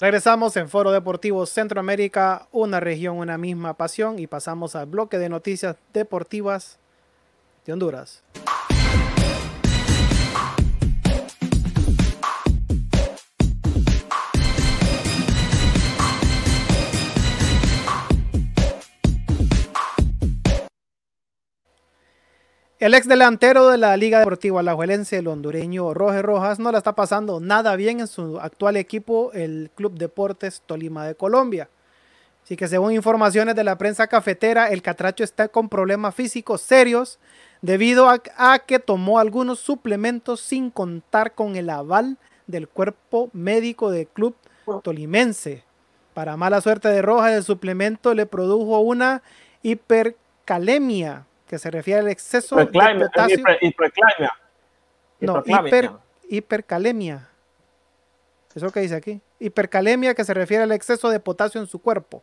Regresamos 0.00 0.56
en 0.56 0.70
Foro 0.70 0.92
Deportivo 0.92 1.44
Centroamérica, 1.44 2.48
una 2.52 2.80
región, 2.80 3.18
una 3.18 3.36
misma 3.36 3.74
pasión 3.74 4.18
y 4.18 4.26
pasamos 4.26 4.74
al 4.74 4.86
bloque 4.86 5.18
de 5.18 5.28
noticias 5.28 5.76
deportivas 5.92 6.78
de 7.66 7.74
Honduras. 7.74 8.22
El 22.80 22.94
ex 22.94 23.06
delantero 23.06 23.68
de 23.68 23.76
la 23.76 23.94
Liga 23.98 24.20
Deportiva 24.20 24.60
Alajuelense, 24.60 25.18
el 25.18 25.28
hondureño 25.28 25.92
Roger 25.92 26.24
Rojas, 26.24 26.58
no 26.58 26.72
la 26.72 26.78
está 26.78 26.94
pasando 26.94 27.38
nada 27.38 27.76
bien 27.76 28.00
en 28.00 28.06
su 28.06 28.40
actual 28.40 28.78
equipo, 28.78 29.32
el 29.34 29.70
Club 29.74 29.98
Deportes 29.98 30.62
Tolima 30.64 31.06
de 31.06 31.14
Colombia. 31.14 31.68
Así 32.42 32.56
que 32.56 32.68
según 32.68 32.94
informaciones 32.94 33.54
de 33.54 33.64
la 33.64 33.76
prensa 33.76 34.06
cafetera, 34.06 34.70
el 34.70 34.80
Catracho 34.80 35.24
está 35.24 35.48
con 35.48 35.68
problemas 35.68 36.14
físicos 36.14 36.62
serios 36.62 37.18
debido 37.60 38.08
a, 38.08 38.58
que 38.60 38.78
tomó 38.78 39.18
algunos 39.18 39.58
suplementos 39.60 40.40
sin 40.40 40.70
contar 40.70 41.34
con 41.34 41.56
el 41.56 41.68
aval 41.68 42.16
del 42.46 42.66
cuerpo 42.66 43.28
médico 43.34 43.90
del 43.90 44.06
club 44.06 44.34
tolimense. 44.82 45.64
Para 46.14 46.38
mala 46.38 46.62
suerte 46.62 46.88
de 46.88 47.02
Rojas, 47.02 47.32
el 47.32 47.44
suplemento 47.44 48.14
le 48.14 48.24
produjo 48.24 48.80
una 48.80 49.22
hipercalemia 49.62 51.26
que 51.50 51.58
se 51.58 51.68
refiere 51.68 51.98
al 51.98 52.08
exceso 52.08 52.54
de 52.54 52.66
potasio. 52.66 53.42
No, 55.18 55.42
hiper, 55.44 55.90
hipercalemia. 56.28 57.28
Eso 58.50 58.54
es 58.54 58.62
lo 58.62 58.70
que 58.70 58.78
dice 58.78 58.94
aquí. 58.94 59.20
Hipercalemia 59.40 60.14
que 60.14 60.24
se 60.24 60.32
refiere 60.32 60.62
al 60.62 60.70
exceso 60.70 61.10
de 61.10 61.18
potasio 61.18 61.60
en 61.60 61.66
su 61.66 61.80
cuerpo. 61.82 62.22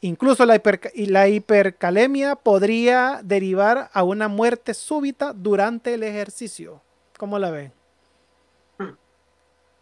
Incluso 0.00 0.46
la, 0.46 0.58
la 0.94 1.28
hipercalemia 1.28 2.34
podría 2.34 3.20
derivar 3.22 3.90
a 3.92 4.02
una 4.02 4.28
muerte 4.28 4.72
súbita 4.72 5.34
durante 5.34 5.92
el 5.92 6.02
ejercicio. 6.02 6.80
¿Cómo 7.18 7.38
la 7.38 7.50
ven? 7.50 7.72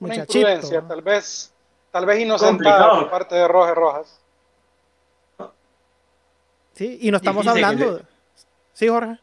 Una 0.00 0.16
imprudencia, 0.16 0.82
tal 0.82 1.02
vez, 1.02 1.52
tal 1.92 2.06
vez 2.06 2.18
inocentada 2.18 2.98
por 2.98 3.10
parte 3.10 3.36
de 3.36 3.46
Rojas 3.46 3.74
Rojas. 3.76 4.23
Sí, 6.74 6.98
y 7.02 7.10
no 7.10 7.18
estamos 7.18 7.46
hablando. 7.46 8.02
Sí, 8.72 8.88
Jorge. 8.88 9.18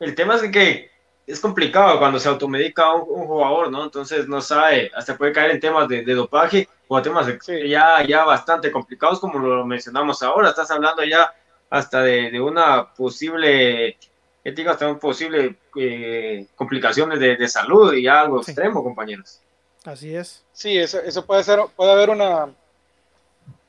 El 0.00 0.14
tema 0.14 0.36
es 0.36 0.42
que 0.50 0.90
es 1.26 1.40
complicado 1.40 1.98
cuando 1.98 2.18
se 2.18 2.28
automedica 2.28 2.92
un, 2.94 3.20
un, 3.20 3.26
jugador, 3.26 3.70
¿no? 3.70 3.84
Entonces 3.84 4.26
no 4.26 4.40
sabe, 4.40 4.90
hasta 4.94 5.16
puede 5.16 5.32
caer 5.32 5.50
en 5.50 5.60
temas 5.60 5.86
de, 5.88 6.02
dopaje 6.02 6.66
o 6.88 7.02
temas 7.02 7.26
ya, 7.46 8.02
ya 8.06 8.24
bastante 8.24 8.72
complicados 8.72 9.20
como 9.20 9.38
lo 9.38 9.66
mencionamos 9.66 10.22
ahora. 10.22 10.48
Estás 10.48 10.70
hablando 10.70 11.04
ya 11.04 11.32
hasta 11.68 12.02
de, 12.02 12.40
una 12.40 12.94
posible, 12.94 13.98
¿qué 14.42 14.52
digo? 14.52 14.70
Hasta 14.70 14.88
un 14.88 14.98
posible 14.98 15.56
eh, 15.76 16.46
complicaciones 16.56 17.20
de, 17.20 17.48
salud 17.48 17.92
y 17.92 18.08
algo 18.08 18.40
extremo, 18.40 18.82
compañeros. 18.82 19.40
Así 19.84 20.14
es. 20.14 20.44
Sí, 20.52 20.78
eso, 20.78 21.00
eso 21.00 21.26
puede 21.26 21.44
ser, 21.44 21.60
puede 21.76 21.92
haber 21.92 22.08
una, 22.08 22.48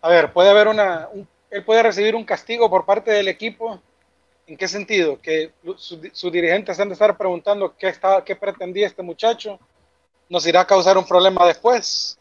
a 0.01 0.09
ver, 0.09 0.31
puede 0.31 0.49
haber 0.49 0.69
una, 0.69 1.09
él 1.51 1.63
puede 1.63 1.83
recibir 1.83 2.15
un 2.15 2.23
castigo 2.23 2.69
por 2.69 2.85
parte 2.85 3.11
del 3.11 3.27
equipo. 3.27 3.79
¿En 4.47 4.57
qué 4.57 4.67
sentido? 4.67 5.19
Que 5.21 5.51
sus 5.77 6.31
dirigentes 6.31 6.79
han 6.79 6.89
de 6.89 6.93
estar 6.93 7.15
preguntando 7.17 7.75
qué, 7.77 7.87
está, 7.87 8.23
qué 8.23 8.35
pretendía 8.35 8.87
este 8.87 9.03
muchacho. 9.03 9.59
¿Nos 10.27 10.45
irá 10.47 10.61
a 10.61 10.67
causar 10.67 10.97
un 10.97 11.05
problema 11.05 11.45
después? 11.45 12.17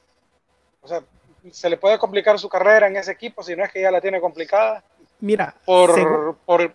O 0.83 0.89
sea, 0.89 1.03
se 1.51 1.71
le 1.71 1.77
puede 1.77 1.99
complicar 1.99 2.39
su 2.39 2.49
carrera 2.49 2.87
en 2.87 2.97
ese 2.97 3.13
equipo 3.13 3.43
si 3.43 3.57
no 3.57 3.65
es 3.65 3.73
que 3.73 3.81
ya 3.81 3.91
la 3.91 4.01
tiene 4.01 4.21
complicada. 4.21 4.83
Mira, 5.21 5.55
por, 5.65 6.37
por 6.45 6.73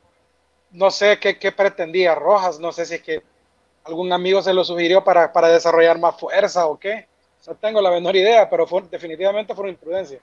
no 0.72 0.92
sé 0.92 1.20
qué, 1.20 1.38
qué, 1.38 1.52
pretendía 1.52 2.16
Rojas, 2.16 2.60
no 2.60 2.72
sé 2.72 2.86
si 2.86 2.96
es 2.96 3.02
que 3.02 3.24
algún 3.86 4.12
amigo 4.12 4.42
se 4.42 4.54
lo 4.54 4.64
sugirió 4.64 5.04
para, 5.04 5.32
para 5.32 5.50
desarrollar 5.50 6.00
más 6.00 6.20
fuerza 6.20 6.66
o 6.68 6.80
qué. 6.80 7.08
No 7.46 7.56
tengo 7.56 7.82
la 7.82 7.92
menor 7.92 8.16
idea, 8.16 8.50
pero 8.50 8.66
fue, 8.66 8.84
definitivamente 8.90 9.54
fue 9.54 9.64
una 9.64 9.72
imprudencia. 9.72 10.20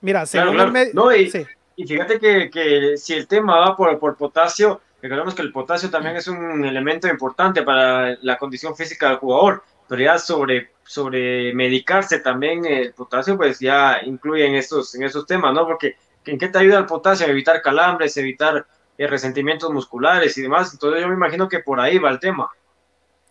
Mira, 0.00 0.26
según 0.26 0.76
el 0.76 0.90
y 1.16 1.46
fíjate 1.76 2.18
que, 2.18 2.50
que, 2.50 2.96
si 2.96 3.14
el 3.14 3.26
tema 3.26 3.58
va 3.58 3.76
por, 3.76 3.98
por 3.98 4.16
potasio, 4.16 4.80
recordemos 5.00 5.34
que 5.34 5.42
el 5.42 5.52
potasio 5.52 5.90
también 5.90 6.16
es 6.16 6.28
un 6.28 6.64
elemento 6.64 7.08
importante 7.08 7.62
para 7.62 8.16
la 8.22 8.38
condición 8.38 8.76
física 8.76 9.08
del 9.08 9.18
jugador, 9.18 9.62
pero 9.88 10.02
ya 10.02 10.18
sobre, 10.18 10.70
sobre 10.84 11.52
medicarse 11.54 12.20
también 12.20 12.64
el 12.64 12.92
potasio, 12.92 13.36
pues 13.36 13.58
ya 13.58 14.00
incluye 14.04 14.46
en 14.46 14.54
estos, 14.54 14.94
en 14.94 15.02
esos 15.02 15.26
temas, 15.26 15.52
¿no? 15.54 15.66
Porque 15.66 15.96
¿En 16.24 16.38
qué 16.38 16.48
te 16.48 16.58
ayuda 16.58 16.78
el 16.78 16.86
potasio? 16.86 17.26
Evitar 17.26 17.62
calambres, 17.62 18.16
evitar 18.16 18.66
eh, 18.96 19.06
resentimientos 19.06 19.70
musculares 19.70 20.36
y 20.38 20.42
demás. 20.42 20.72
Entonces 20.72 21.00
yo 21.00 21.08
me 21.08 21.14
imagino 21.14 21.48
que 21.48 21.60
por 21.60 21.80
ahí 21.80 21.98
va 21.98 22.10
el 22.10 22.20
tema. 22.20 22.48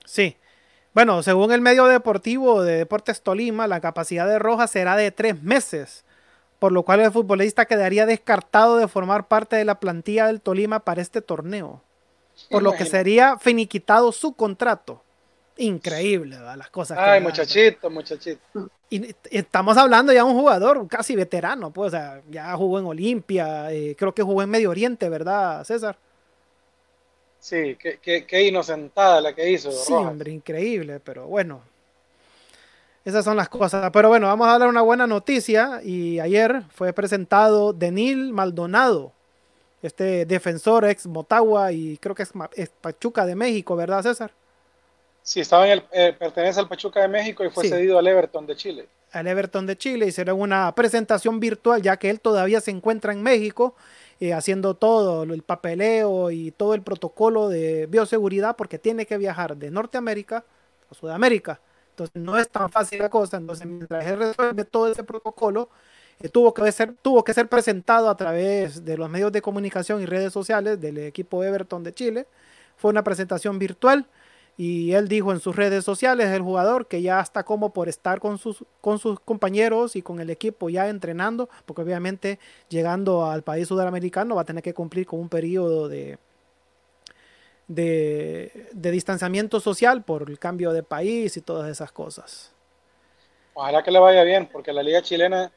Sí. 0.05 0.37
Bueno, 0.93 1.23
según 1.23 1.53
el 1.53 1.61
medio 1.61 1.85
deportivo 1.85 2.63
de 2.63 2.75
Deportes 2.77 3.21
Tolima, 3.21 3.67
la 3.67 3.79
capacidad 3.79 4.27
de 4.27 4.39
Rojas 4.39 4.71
será 4.71 4.97
de 4.97 5.11
tres 5.11 5.41
meses, 5.41 6.03
por 6.61 6.71
lo 6.71 6.83
cual 6.83 6.99
el 6.99 7.11
futbolista 7.11 7.65
quedaría 7.65 8.05
descartado 8.05 8.77
de 8.77 8.87
formar 8.87 9.27
parte 9.27 9.55
de 9.55 9.65
la 9.65 9.79
plantilla 9.79 10.27
del 10.27 10.41
Tolima 10.41 10.81
para 10.81 11.01
este 11.01 11.19
torneo, 11.19 11.81
por 12.51 12.61
lo 12.61 12.73
que 12.73 12.85
sería 12.85 13.39
finiquitado 13.39 14.11
su 14.11 14.33
contrato. 14.35 15.01
Increíble, 15.57 16.37
¿verdad? 16.37 16.57
las 16.57 16.69
cosas. 16.69 16.99
Ay, 16.99 17.19
muchachito, 17.19 17.89
muchachito. 17.89 18.69
Y 18.91 19.07
estamos 19.31 19.75
hablando 19.75 20.13
ya 20.13 20.23
de 20.23 20.29
un 20.29 20.37
jugador 20.37 20.87
casi 20.87 21.15
veterano, 21.15 21.71
pues, 21.73 21.87
o 21.87 21.97
sea, 21.97 22.21
ya 22.29 22.55
jugó 22.55 22.77
en 22.77 22.85
Olimpia, 22.85 23.71
eh, 23.71 23.95
creo 23.97 24.13
que 24.13 24.21
jugó 24.21 24.43
en 24.43 24.51
Medio 24.51 24.69
Oriente, 24.69 25.09
¿verdad, 25.09 25.63
César? 25.63 25.97
Sí, 27.39 27.75
qué, 27.75 28.43
inocentada 28.43 29.19
la 29.19 29.33
que 29.33 29.49
hizo. 29.49 29.71
Sí, 29.71 29.93
hombre, 29.93 30.29
increíble, 30.29 30.99
pero 30.99 31.25
bueno. 31.25 31.63
Esas 33.03 33.25
son 33.25 33.35
las 33.35 33.49
cosas. 33.49 33.89
Pero 33.91 34.09
bueno, 34.09 34.27
vamos 34.27 34.47
a 34.47 34.57
dar 34.57 34.67
una 34.67 34.81
buena 34.81 35.07
noticia. 35.07 35.81
Y 35.83 36.19
ayer 36.19 36.63
fue 36.69 36.93
presentado 36.93 37.73
Denil 37.73 38.31
Maldonado, 38.31 39.11
este 39.81 40.25
defensor 40.25 40.85
ex 40.85 41.07
Motagua 41.07 41.71
y 41.71 41.97
creo 41.97 42.13
que 42.13 42.23
es, 42.23 42.69
Pachuca 42.81 43.25
de 43.25 43.35
México, 43.35 43.75
¿verdad, 43.75 44.03
César? 44.03 44.31
Sí, 45.23 45.39
estaba 45.39 45.65
en 45.65 45.73
el, 45.73 45.83
eh, 45.91 46.15
pertenece 46.17 46.59
al 46.59 46.67
Pachuca 46.67 47.01
de 47.01 47.07
México 47.07 47.43
y 47.43 47.49
fue 47.49 47.67
cedido 47.67 47.97
al 47.97 48.07
Everton 48.07 48.45
de 48.45 48.55
Chile. 48.55 48.87
Al 49.11 49.27
Everton 49.27 49.65
de 49.67 49.77
Chile 49.77 50.07
hicieron 50.07 50.39
una 50.39 50.73
presentación 50.73 51.39
virtual, 51.39 51.81
ya 51.81 51.97
que 51.97 52.09
él 52.09 52.19
todavía 52.21 52.61
se 52.61 52.71
encuentra 52.71 53.11
en 53.13 53.21
México 53.21 53.75
eh, 54.19 54.33
haciendo 54.33 54.75
todo 54.75 55.23
el 55.23 55.41
papeleo 55.41 56.31
y 56.31 56.51
todo 56.51 56.75
el 56.75 56.81
protocolo 56.81 57.49
de 57.49 57.87
bioseguridad 57.87 58.55
porque 58.55 58.77
tiene 58.77 59.05
que 59.05 59.17
viajar 59.17 59.57
de 59.57 59.71
Norteamérica 59.71 60.45
a 60.89 60.93
Sudamérica. 60.93 61.59
Entonces 62.03 62.21
no 62.21 62.37
es 62.37 62.49
tan 62.49 62.69
fácil 62.69 62.99
la 62.99 63.09
cosa. 63.09 63.37
Entonces 63.37 63.65
mientras 63.67 64.05
él 64.05 64.19
resuelve 64.19 64.65
todo 64.65 64.91
ese 64.91 65.03
protocolo, 65.03 65.69
eh, 66.19 66.29
tuvo, 66.29 66.53
que 66.53 66.71
ser, 66.71 66.95
tuvo 67.01 67.23
que 67.23 67.33
ser 67.33 67.47
presentado 67.47 68.09
a 68.09 68.17
través 68.17 68.85
de 68.85 68.97
los 68.97 69.09
medios 69.09 69.31
de 69.31 69.41
comunicación 69.41 70.01
y 70.01 70.05
redes 70.05 70.33
sociales 70.33 70.79
del 70.79 70.97
equipo 70.99 71.43
Everton 71.43 71.83
de 71.83 71.93
Chile. 71.93 72.27
Fue 72.77 72.91
una 72.91 73.03
presentación 73.03 73.59
virtual 73.59 74.07
y 74.57 74.93
él 74.93 75.07
dijo 75.07 75.31
en 75.31 75.39
sus 75.39 75.55
redes 75.55 75.83
sociales, 75.83 76.27
el 76.29 76.41
jugador, 76.41 76.87
que 76.87 77.01
ya 77.01 77.19
está 77.21 77.43
como 77.43 77.73
por 77.73 77.89
estar 77.89 78.19
con 78.19 78.37
sus, 78.37 78.63
con 78.81 78.99
sus 78.99 79.19
compañeros 79.19 79.95
y 79.95 80.01
con 80.01 80.19
el 80.19 80.29
equipo 80.29 80.69
ya 80.69 80.89
entrenando, 80.89 81.49
porque 81.65 81.81
obviamente 81.81 82.39
llegando 82.69 83.25
al 83.25 83.43
país 83.43 83.67
sudamericano 83.67 84.35
va 84.35 84.41
a 84.41 84.45
tener 84.45 84.63
que 84.63 84.73
cumplir 84.73 85.05
con 85.05 85.19
un 85.19 85.29
periodo 85.29 85.87
de, 85.87 86.19
de, 87.75 88.69
distanciamiento 88.73 89.59
social 89.59 90.03
por 90.03 90.29
el 90.29 90.39
cambio 90.39 90.71
de 90.71 90.83
país 90.83 91.37
y 91.37 91.41
todas 91.41 91.69
esas 91.69 91.91
cosas. 91.91 92.51
Ojalá 93.53 93.83
que 93.83 93.91
le 93.91 93.99
vaya 93.99 94.23
bien, 94.23 94.47
porque 94.51 94.73
la 94.73 94.83
liga 94.83 95.01
chilena, 95.01 95.51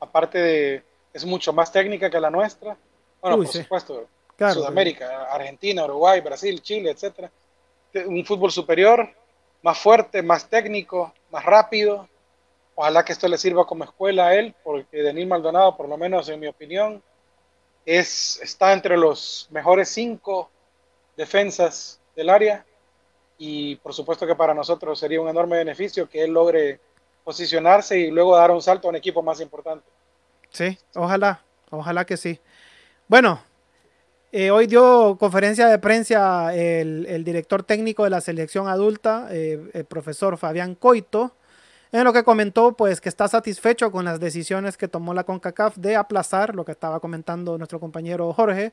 aparte 0.00 0.38
de, 0.38 0.82
es 1.12 1.24
mucho 1.24 1.52
más 1.52 1.72
técnica 1.72 2.10
que 2.10 2.20
la 2.20 2.30
nuestra. 2.30 2.76
Bueno, 3.20 3.38
por 3.38 3.46
supuesto, 3.48 4.06
Sudamérica, 4.36 5.24
Argentina, 5.32 5.84
Uruguay, 5.84 6.20
Brasil, 6.20 6.60
Chile, 6.62 6.90
etcétera 6.90 7.30
un 8.04 8.24
fútbol 8.24 8.50
superior, 8.50 9.08
más 9.62 9.78
fuerte, 9.78 10.22
más 10.22 10.48
técnico, 10.48 11.12
más 11.30 11.44
rápido. 11.44 12.08
Ojalá 12.74 13.04
que 13.04 13.12
esto 13.12 13.26
le 13.28 13.38
sirva 13.38 13.66
como 13.66 13.84
escuela 13.84 14.28
a 14.28 14.34
él, 14.34 14.54
porque 14.62 15.02
Denis 15.02 15.26
Maldonado, 15.26 15.76
por 15.76 15.88
lo 15.88 15.96
menos 15.96 16.28
en 16.28 16.40
mi 16.40 16.46
opinión, 16.46 17.02
es, 17.86 18.38
está 18.42 18.72
entre 18.72 18.96
los 18.96 19.48
mejores 19.50 19.88
cinco 19.88 20.50
defensas 21.16 22.00
del 22.14 22.30
área. 22.30 22.64
Y 23.38 23.76
por 23.76 23.92
supuesto 23.92 24.26
que 24.26 24.34
para 24.34 24.54
nosotros 24.54 24.98
sería 24.98 25.20
un 25.20 25.28
enorme 25.28 25.58
beneficio 25.58 26.08
que 26.08 26.24
él 26.24 26.32
logre 26.32 26.80
posicionarse 27.24 27.98
y 27.98 28.10
luego 28.10 28.36
dar 28.36 28.50
un 28.50 28.62
salto 28.62 28.88
a 28.88 28.90
un 28.90 28.96
equipo 28.96 29.22
más 29.22 29.40
importante. 29.40 29.84
Sí, 30.50 30.78
ojalá, 30.94 31.42
ojalá 31.70 32.04
que 32.04 32.16
sí. 32.16 32.40
Bueno, 33.08 33.40
eh, 34.32 34.50
hoy 34.50 34.66
dio 34.66 35.16
conferencia 35.18 35.66
de 35.68 35.78
prensa 35.78 36.54
el, 36.54 37.24
director 37.24 37.62
técnico 37.62 38.04
de 38.04 38.10
la 38.10 38.20
selección 38.20 38.68
adulta, 38.68 39.28
eh, 39.30 39.70
el 39.72 39.84
profesor 39.84 40.38
Fabián 40.38 40.74
Coito, 40.74 41.34
en 41.98 42.04
lo 42.04 42.12
que 42.12 42.24
comentó 42.24 42.72
pues 42.76 43.00
que 43.00 43.08
está 43.08 43.28
satisfecho 43.28 43.90
con 43.90 44.04
las 44.04 44.20
decisiones 44.20 44.76
que 44.76 44.88
tomó 44.88 45.14
la 45.14 45.24
CONCACAF 45.24 45.76
de 45.76 45.96
aplazar, 45.96 46.54
lo 46.54 46.64
que 46.64 46.72
estaba 46.72 47.00
comentando 47.00 47.58
nuestro 47.58 47.80
compañero 47.80 48.32
Jorge, 48.32 48.72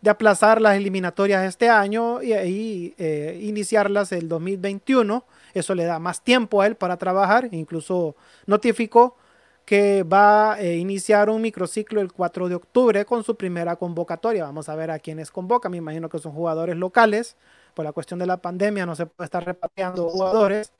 de 0.00 0.10
aplazar 0.10 0.60
las 0.60 0.76
eliminatorias 0.76 1.44
este 1.44 1.68
año 1.68 2.22
y, 2.22 2.32
y 2.32 2.94
eh, 2.98 3.38
iniciarlas 3.42 4.12
el 4.12 4.28
2021. 4.28 5.24
Eso 5.52 5.74
le 5.74 5.84
da 5.84 5.98
más 5.98 6.22
tiempo 6.22 6.62
a 6.62 6.66
él 6.66 6.76
para 6.76 6.96
trabajar, 6.96 7.48
incluso 7.50 8.14
notificó 8.46 9.16
que 9.64 10.02
va 10.02 10.54
a 10.54 10.62
iniciar 10.64 11.30
un 11.30 11.42
microciclo 11.42 12.00
el 12.00 12.12
4 12.12 12.48
de 12.48 12.56
octubre 12.56 13.04
con 13.04 13.22
su 13.22 13.36
primera 13.36 13.76
convocatoria. 13.76 14.42
Vamos 14.42 14.68
a 14.68 14.74
ver 14.74 14.90
a 14.90 14.98
quiénes 14.98 15.30
convoca. 15.30 15.68
Me 15.68 15.76
imagino 15.76 16.08
que 16.08 16.18
son 16.18 16.32
jugadores 16.32 16.76
locales. 16.76 17.36
Por 17.74 17.84
la 17.84 17.92
cuestión 17.92 18.18
de 18.18 18.26
la 18.26 18.38
pandemia 18.38 18.84
no 18.84 18.96
se 18.96 19.06
puede 19.06 19.26
estar 19.26 19.44
repatriando 19.44 20.08
jugadores. 20.08 20.72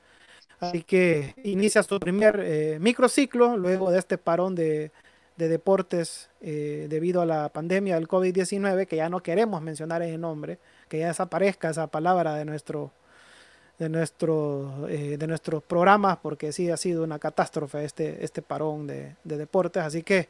Así 0.60 0.82
que 0.82 1.34
inicia 1.42 1.82
su 1.82 1.98
primer 1.98 2.40
eh, 2.44 2.78
microciclo 2.80 3.56
luego 3.56 3.90
de 3.90 3.98
este 3.98 4.18
parón 4.18 4.54
de, 4.54 4.92
deportes 5.36 6.28
eh, 6.42 6.86
debido 6.90 7.22
a 7.22 7.26
la 7.26 7.48
pandemia 7.48 7.94
del 7.94 8.06
COVID-19, 8.06 8.86
que 8.86 8.96
ya 8.96 9.08
no 9.08 9.22
queremos 9.22 9.62
mencionar 9.62 10.02
ese 10.02 10.18
nombre, 10.18 10.58
que 10.88 10.98
ya 10.98 11.08
desaparezca 11.08 11.70
esa 11.70 11.86
palabra 11.86 12.34
de 12.34 12.44
nuestro 12.44 12.92
de, 13.78 14.08
eh, 14.90 15.16
de 15.18 15.26
nuestros 15.26 15.62
programas, 15.62 16.18
porque 16.18 16.52
sí 16.52 16.70
ha 16.70 16.76
sido 16.76 17.02
una 17.02 17.18
catástrofe 17.18 17.84
este, 17.84 18.22
este 18.22 18.42
parón 18.42 18.86
de, 18.86 19.16
deportes. 19.24 19.82
Así 19.82 20.02
que 20.02 20.28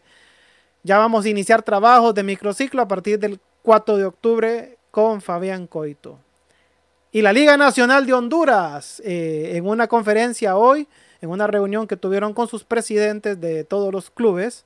ya 0.85 0.99
vamos 0.99 1.25
a 1.25 1.29
iniciar 1.29 1.63
trabajos 1.63 2.15
de 2.15 2.23
microciclo 2.23 2.81
a 2.81 2.89
partir 2.89 3.19
del 3.19 3.41
4 3.63 3.97
de 3.97 4.05
octubre 4.05 4.79
con 4.93 5.21
Fabián 5.21 5.67
Coito. 5.67 6.19
Y 7.13 7.23
la 7.23 7.33
Liga 7.33 7.57
Nacional 7.57 8.07
de 8.07 8.13
Honduras, 8.13 9.03
eh, 9.05 9.53
en 9.57 9.67
una 9.67 9.89
conferencia 9.89 10.57
hoy, 10.57 10.87
en 11.21 11.31
una 11.31 11.49
reunión 11.49 11.89
que 11.89 11.97
tuvieron 11.97 12.33
con 12.35 12.47
sus 12.47 12.63
presidentes 12.63 13.41
de 13.41 13.65
todos 13.65 13.93
los 13.93 14.11
clubes, 14.11 14.65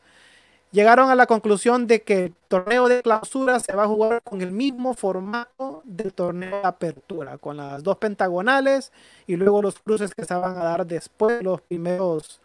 llegaron 0.71 1.09
a 1.09 1.15
la 1.15 1.27
conclusión 1.27 1.87
de 1.87 2.03
que 2.03 2.25
el 2.27 2.35
torneo 2.49 2.87
de 2.89 3.01
clausura 3.01 3.61
se 3.61 3.75
va 3.75 3.85
a 3.85 3.87
jugar 3.87 4.21
con 4.23 4.43
el 4.43 4.51
mismo 4.51 4.93
formato 4.93 5.81
del 5.85 6.13
torneo 6.13 6.61
de 6.61 6.67
apertura, 6.67 7.39
con 7.39 7.57
las 7.57 7.83
dos 7.83 7.97
pentagonales 7.97 8.93
y 9.27 9.37
luego 9.37 9.63
los 9.63 9.79
cruces 9.79 10.15
que 10.15 10.25
se 10.27 10.35
van 10.35 10.59
a 10.59 10.65
dar 10.65 10.87
después, 10.87 11.43
los 11.43 11.63
primeros 11.63 12.41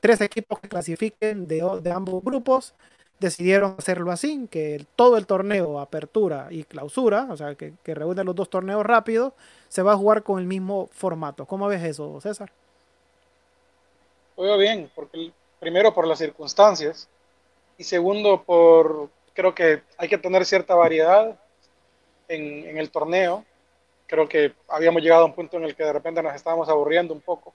tres 0.00 0.20
equipos 0.22 0.60
que 0.60 0.68
clasifiquen 0.68 1.46
de, 1.46 1.60
ambos 1.92 2.22
grupos 2.24 2.74
decidieron 3.18 3.76
hacerlo 3.78 4.12
así, 4.12 4.46
que 4.50 4.84
todo 4.94 5.16
el 5.16 5.26
torneo, 5.26 5.80
apertura 5.80 6.48
y 6.50 6.64
clausura, 6.64 7.28
o 7.30 7.36
sea, 7.36 7.54
que, 7.54 7.72
que 7.82 7.94
reúne 7.94 8.24
los 8.24 8.34
dos 8.34 8.50
torneos 8.50 8.84
rápidos, 8.84 9.32
se 9.68 9.82
va 9.82 9.92
a 9.92 9.96
jugar 9.96 10.22
con 10.22 10.38
el 10.38 10.46
mismo 10.46 10.88
formato. 10.92 11.46
¿Cómo 11.46 11.66
ves 11.68 11.82
eso, 11.82 12.20
César? 12.20 12.50
Lo 14.36 14.58
bien, 14.58 14.90
porque 14.94 15.32
primero 15.58 15.94
por 15.94 16.06
las 16.06 16.18
circunstancias, 16.18 17.08
y 17.78 17.84
segundo 17.84 18.42
por, 18.42 19.10
creo 19.34 19.54
que 19.54 19.82
hay 19.98 20.08
que 20.08 20.18
tener 20.18 20.44
cierta 20.44 20.74
variedad 20.74 21.38
en, 22.28 22.66
en, 22.66 22.78
el 22.78 22.90
torneo. 22.90 23.44
Creo 24.06 24.28
que 24.28 24.52
habíamos 24.68 25.02
llegado 25.02 25.22
a 25.22 25.26
un 25.26 25.34
punto 25.34 25.56
en 25.56 25.64
el 25.64 25.74
que 25.74 25.84
de 25.84 25.92
repente 25.92 26.22
nos 26.22 26.34
estábamos 26.34 26.68
aburriendo 26.68 27.12
un 27.12 27.20
poco. 27.20 27.52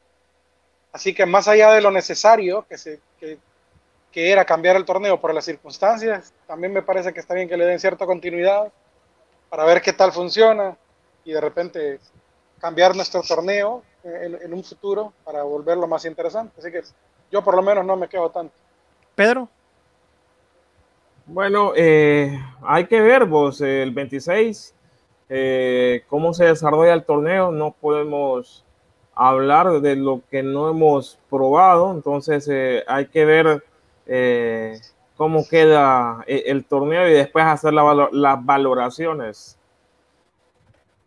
Así 0.91 1.13
que 1.13 1.25
más 1.25 1.47
allá 1.47 1.71
de 1.71 1.81
lo 1.81 1.91
necesario 1.91 2.65
que, 2.67 2.77
se, 2.77 2.99
que, 3.19 3.37
que 4.11 4.31
era 4.31 4.45
cambiar 4.45 4.75
el 4.75 4.85
torneo 4.85 5.19
por 5.19 5.33
las 5.33 5.45
circunstancias, 5.45 6.33
también 6.47 6.73
me 6.73 6.81
parece 6.81 7.13
que 7.13 7.19
está 7.19 7.33
bien 7.33 7.47
que 7.47 7.57
le 7.57 7.65
den 7.65 7.79
cierta 7.79 8.05
continuidad 8.05 8.71
para 9.49 9.65
ver 9.65 9.81
qué 9.81 9.93
tal 9.93 10.11
funciona 10.11 10.77
y 11.23 11.31
de 11.33 11.41
repente 11.41 11.99
cambiar 12.59 12.95
nuestro 12.95 13.21
torneo 13.21 13.83
en, 14.03 14.37
en 14.41 14.53
un 14.53 14.63
futuro 14.63 15.13
para 15.23 15.43
volverlo 15.43 15.87
más 15.87 16.05
interesante. 16.05 16.53
Así 16.59 16.71
que 16.71 16.81
yo 17.31 17.43
por 17.43 17.55
lo 17.55 17.61
menos 17.61 17.85
no 17.85 17.95
me 17.95 18.07
quedo 18.07 18.29
tanto. 18.29 18.53
Pedro. 19.15 19.47
Bueno, 21.25 21.71
eh, 21.75 22.37
hay 22.61 22.87
que 22.87 22.99
ver 22.99 23.25
vos 23.25 23.61
el 23.61 23.91
26 23.91 24.75
eh, 25.29 26.03
cómo 26.09 26.33
se 26.33 26.45
desarrolla 26.45 26.93
el 26.93 27.05
torneo. 27.05 27.51
No 27.51 27.71
podemos 27.71 28.65
hablar 29.15 29.79
de 29.79 29.95
lo 29.95 30.21
que 30.29 30.43
no 30.43 30.69
hemos 30.69 31.19
probado, 31.29 31.91
entonces 31.91 32.49
eh, 32.51 32.83
hay 32.87 33.05
que 33.05 33.23
ver 33.23 33.63
cómo 35.15 35.47
queda 35.47 36.23
el, 36.27 36.65
torneo 36.65 37.07
y 37.07 37.13
después 37.13 37.45
hacer 37.45 37.73
las 37.73 38.45
valoraciones. 38.45 39.57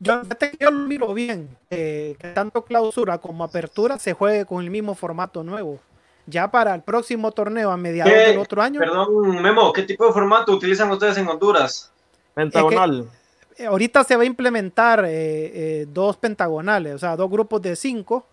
Yo, 0.00 0.22
yo 0.60 0.70
lo 0.70 0.86
miro 0.86 1.14
bien, 1.14 1.56
que 1.70 2.16
tanto 2.34 2.64
clausura 2.64 3.18
como 3.18 3.44
apertura 3.44 3.98
se 3.98 4.12
juegue 4.12 4.44
con 4.44 4.62
el 4.62 4.70
mismo 4.70 4.94
formato 4.94 5.42
nuevo. 5.42 5.80
ya 6.26 6.50
para 6.50 6.74
el 6.74 6.82
próximo 6.82 7.32
torneo 7.32 7.70
a 7.70 7.76
mediados 7.76 8.12
del 8.12 8.38
otro 8.38 8.62
año. 8.62 8.80
Perdón, 8.80 9.42
Memo, 9.42 9.72
¿qué 9.72 9.82
tipo 9.82 10.06
de 10.06 10.12
formato 10.12 10.52
utilizan 10.52 10.90
ustedes 10.90 11.18
en 11.18 11.28
Honduras? 11.28 11.92
Pentagonal. 12.34 13.08
Eh, 13.56 13.66
ahorita 13.66 14.02
se 14.04 14.16
va 14.16 14.22
a 14.22 14.26
implementar 14.26 15.04
eh, 15.04 15.10
eh, 15.12 15.86
dos 15.88 16.16
pentagonales, 16.16 16.94
o 16.94 16.98
sea, 16.98 17.16
dos 17.16 17.30
grupos 17.30 17.62
de 17.62 17.76
cinco. 17.76 18.26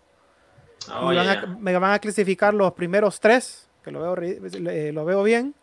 Oh, 0.92 1.12
me 1.60 1.78
van 1.78 1.92
a 1.92 1.98
clasificar 2.00 2.52
los 2.52 2.72
primeros 2.72 3.20
tres, 3.20 3.68
que 3.82 3.90
lo 3.90 4.00
veo, 4.00 4.92
lo 4.92 5.04
veo 5.04 5.22
bien. 5.22 5.54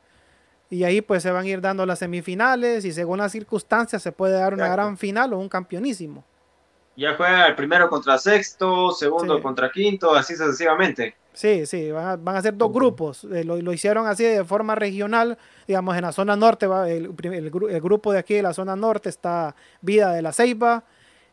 Y 0.70 0.84
ahí 0.84 1.02
pues 1.02 1.24
se 1.24 1.32
van 1.32 1.46
a 1.46 1.48
ir 1.48 1.62
dando 1.62 1.86
las 1.86 2.00
semifinales 2.00 2.86
y 2.86 2.92
según 2.92 3.18
las 3.18 3.32
circunstancias 3.32 4.04
se 4.04 4.12
puede 4.12 4.34
dar 4.34 4.54
una 4.54 4.68
gran 4.68 4.98
final 4.98 5.34
o 5.34 5.40
un 5.40 5.50
campeonísimo. 5.50 6.24
Ya 6.96 7.16
juega 7.16 7.48
el 7.48 7.56
primero 7.56 7.90
contra 7.90 8.18
sexto, 8.18 8.92
segundo 8.92 9.42
contra 9.42 9.72
quinto, 9.72 10.14
así 10.14 10.36
sucesivamente. 10.36 11.16
Sí, 11.32 11.66
sí, 11.66 11.92
van 11.92 12.28
a, 12.28 12.42
ser 12.42 12.58
dos 12.58 12.74
grupos. 12.74 13.24
Eh, 13.24 13.46
lo, 13.46 13.72
hicieron 13.72 14.06
así 14.08 14.26
de 14.26 14.44
forma 14.44 14.76
regional. 14.76 15.38
Digamos, 15.66 15.96
en 15.96 16.02
la 16.02 16.12
zona 16.12 16.36
norte, 16.36 16.68
va, 16.68 16.90
el, 16.90 17.10
grupo 17.10 18.12
de 18.12 18.20
aquí 18.20 18.34
de 18.34 18.42
la 18.42 18.54
zona 18.54 18.76
norte 18.76 19.08
está 19.08 19.56
Vida 19.80 20.12
de 20.12 20.22
la 20.22 20.34
Ceiba, 20.34 20.84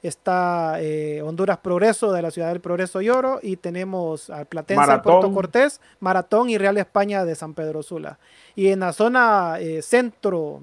está 0.02 0.80
eh, 0.80 1.22
Honduras 1.22 1.58
Progreso 1.58 2.12
de 2.12 2.22
la 2.22 2.30
Ciudad 2.30 2.48
del 2.48 2.60
Progreso 2.60 3.00
y 3.00 3.08
Oro, 3.08 3.40
y 3.42 3.56
tenemos 3.56 4.30
al 4.30 4.46
Platense 4.46 4.98
Puerto 4.98 5.32
Cortés, 5.32 5.80
Maratón 6.00 6.50
y 6.50 6.58
Real 6.58 6.76
España 6.78 7.24
de 7.24 7.34
San 7.34 7.54
Pedro 7.54 7.82
Sula. 7.82 8.18
Y 8.54 8.68
en 8.68 8.80
la 8.80 8.92
zona 8.92 9.56
eh, 9.58 9.82
centro 9.82 10.60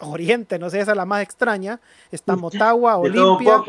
oriente, 0.00 0.58
no 0.58 0.70
sé, 0.70 0.80
esa 0.80 0.92
es 0.92 0.96
la 0.96 1.06
más 1.06 1.22
extraña, 1.22 1.80
está 2.10 2.36
Motagua, 2.36 2.96
Olimpia. 2.96 3.62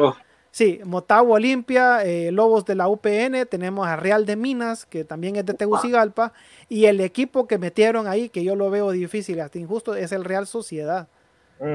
Sí, 0.51 0.80
Motagua 0.86 1.38
Olimpia, 1.38 2.03
eh, 2.03 2.32
Lobos 2.32 2.64
de 2.66 2.76
la 2.76 2.88
UPN, 2.88 3.47
tenemos 3.49 3.88
a 3.88 3.95
Real 3.95 4.28
de 4.28 4.36
Minas, 4.36 4.86
que 4.86 5.03
también 5.03 5.36
es 5.36 5.47
de 5.47 5.55
Tegucigalpa, 5.55 6.32
y 6.70 6.86
el 6.86 7.01
equipo 7.01 7.47
que 7.47 7.57
metieron 7.57 8.07
ahí, 8.07 8.30
que 8.30 8.43
yo 8.43 8.55
lo 8.55 8.70
veo 8.70 8.91
difícil, 8.91 9.39
hasta 9.39 9.57
injusto, 9.57 9.95
es 9.95 10.11
el 10.11 10.24
Real 10.24 10.45
Sociedad. 10.45 11.07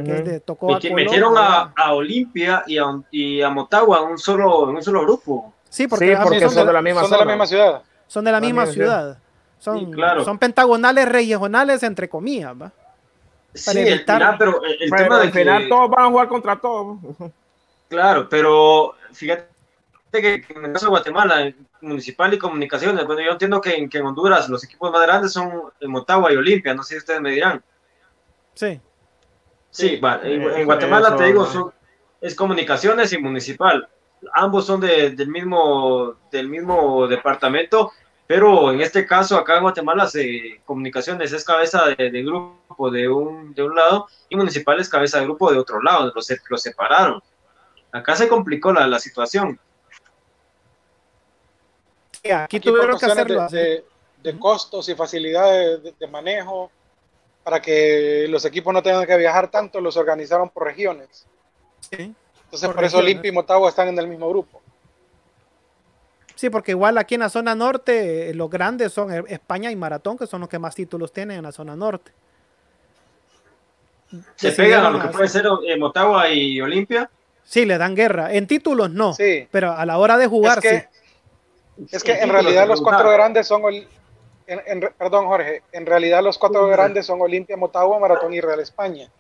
Que 0.05 0.41
tocó 0.45 0.74
a 0.74 0.80
metieron 0.95 1.34
a, 1.36 1.93
Olimpia 1.93 2.64
y 2.66 2.78
a, 2.78 2.84
y 3.11 3.43
a, 3.43 3.51
Motagua 3.51 4.01
en 4.01 4.12
un 4.12 4.18
solo, 4.18 4.68
en 4.68 4.76
un 4.76 4.82
solo 4.82 5.03
grupo. 5.03 5.55
Sí, 5.68 5.86
porque, 5.86 6.16
son, 6.16 6.66
de, 6.66 6.72
la 6.72 6.82
misma, 6.82 7.01
ciudad. 7.47 7.82
Son 8.07 8.24
de 8.24 8.32
la 8.32 8.41
misma 8.41 8.66
ciudad. 8.66 9.18
Son, 9.59 9.95
son 10.24 10.39
pentagonales 10.39 11.09
regionales, 11.09 11.82
entre 11.82 12.09
comillas, 12.09 12.55
¿va? 12.61 12.72
sí, 13.55 13.78
el 13.78 14.05
pero 14.39 14.62
el, 14.62 14.91
tema 14.91 15.18
de 15.18 15.32
final 15.32 15.68
todos 15.68 15.91
van 15.91 16.07
a 16.07 16.09
jugar 16.09 16.28
contra 16.28 16.57
todos. 16.57 16.99
Claro, 17.89 18.28
pero 18.28 18.95
fíjate 19.12 19.49
que 20.12 20.45
en 20.49 20.64
el 20.64 20.72
caso 20.72 20.86
de 20.86 20.91
Guatemala, 20.91 21.53
municipal 21.80 22.32
y 22.34 22.39
comunicaciones, 22.39 23.05
bueno, 23.07 23.22
yo 23.22 23.32
entiendo 23.32 23.61
que 23.61 23.74
en, 23.76 23.89
que 23.89 23.99
en 23.99 24.07
Honduras 24.07 24.49
los 24.49 24.64
equipos 24.64 24.93
más 24.93 25.03
grandes 25.03 25.32
son 25.32 25.51
Motagua 25.82 26.32
y 26.32 26.36
Olimpia, 26.36 26.74
no 26.74 26.82
sé 26.82 26.95
si 26.95 26.99
ustedes 26.99 27.20
me 27.20 27.30
dirán. 27.30 27.62
Sí. 28.55 28.80
Sí, 29.79 30.01
en, 30.24 30.64
Guatemala 30.64 31.14
te 31.14 31.26
digo, 31.26 31.72
es 32.20 32.35
comunicaciones 32.35 33.12
y 33.12 33.18
municipal. 33.18 33.89
Ambos 34.35 34.66
son 34.66 34.81
del, 34.81 35.29
mismo, 35.29 36.16
del 36.33 36.49
mismo 36.49 37.07
departamento, 37.07 37.93
pero 38.26 38.72
en 38.72 38.81
este 38.81 39.07
caso 39.07 39.37
acá 39.37 39.57
en 39.57 39.62
Guatemala 39.62 40.09
se, 40.09 40.61
comunicaciones 40.64 41.33
es 41.33 41.45
cabeza 41.45 41.85
de, 41.97 42.22
grupo 42.24 42.91
de 42.91 43.09
un, 43.09 43.55
de 43.55 43.62
un 43.62 43.76
lado 43.76 44.09
y 44.29 44.35
municipal 44.35 44.81
es 44.81 44.89
cabeza 44.89 45.20
de 45.20 45.26
grupo 45.26 45.53
de 45.53 45.59
otro 45.59 45.81
lado, 45.81 46.11
los, 46.12 46.29
los 46.51 46.61
separaron. 46.61 47.22
Acá 47.93 48.16
se 48.16 48.26
complicó 48.26 48.72
la, 48.72 48.85
la 48.89 48.99
situación. 48.99 49.61
aquí, 52.35 52.59
tuvieron 52.59 52.99
que 52.99 53.07
hacerlo. 53.07 53.47
De, 53.49 53.85
de, 54.24 54.39
costos 54.41 54.89
y 54.89 54.97
facilidades 54.97 55.97
de, 55.97 56.07
manejo 56.09 56.72
para 57.49 57.63
que 57.63 58.27
los 58.29 58.45
equipos 58.45 58.75
no 58.75 58.83
tengan 58.83 59.07
que 59.07 59.17
viajar 59.17 59.51
tanto, 59.51 59.81
los 59.81 59.97
organizaron 59.97 60.51
por 60.51 60.65
regiones. 60.65 61.27
Sí, 61.81 62.15
Entonces, 62.45 62.69
por, 62.69 62.85
eso 62.85 62.99
Olimpia 62.99 63.31
y 63.31 63.33
Motagua 63.33 63.71
están 63.71 63.89
en 63.89 63.99
el 63.99 64.07
mismo 64.07 64.29
grupo. 64.29 64.61
Sí, 66.35 66.51
porque 66.51 66.73
igual 66.73 66.99
aquí 66.99 67.15
en 67.15 67.23
la 67.23 67.31
zona 67.31 67.55
norte, 67.55 68.29
eh, 68.29 68.35
los 68.35 68.51
grandes 68.51 68.93
son 68.93 69.27
España 69.29 69.71
y 69.71 69.77
Maratón, 69.77 70.19
que 70.19 70.27
son 70.27 70.43
los 70.43 70.51
que 70.51 70.59
más 70.59 70.75
títulos 70.75 71.11
tienen 71.11 71.39
en 71.39 71.45
la 71.45 71.53
zona 71.53 71.75
norte. 71.75 72.13
¿Se 74.37 74.53
pegan 74.53 74.85
a 74.85 74.91
lo 74.91 75.01
que 75.01 75.09
puede 75.09 75.29
ser 75.31 75.47
eh, 75.67 75.79
Motagua 75.79 76.29
y 76.29 76.61
Olimpia? 76.61 77.09
Sí, 77.45 77.65
le 77.65 77.79
dan 77.79 77.95
guerra. 77.95 78.31
En 78.31 78.47
títulos 78.47 78.91
no. 78.91 79.15
Sí. 79.15 79.49
Pero 79.51 79.73
a 79.73 79.87
la 79.87 79.97
hora 79.97 80.19
de 80.19 80.27
jugar, 80.27 80.59
es 80.59 80.63
que, 80.63 80.89
sí. 81.79 81.87
Es 81.93 82.05
que 82.05 82.13
en 82.13 82.29
realidad 82.29 82.69
los 82.69 82.83
cuatro 82.83 83.11
grandes 83.11 83.47
son. 83.47 83.63
Perdón, 84.99 85.27
Jorge. 85.27 85.63
En 85.73 85.87
realidad 85.87 86.23
los 86.23 86.39
cuatro 86.39 86.67
grandes 86.69 87.07
son 87.07 87.21
Olimpia, 87.21 87.57
Motagua, 87.57 87.99
Maratón 87.99 88.33
y 88.33 88.41
Real 88.41 88.61
España. 88.61 89.11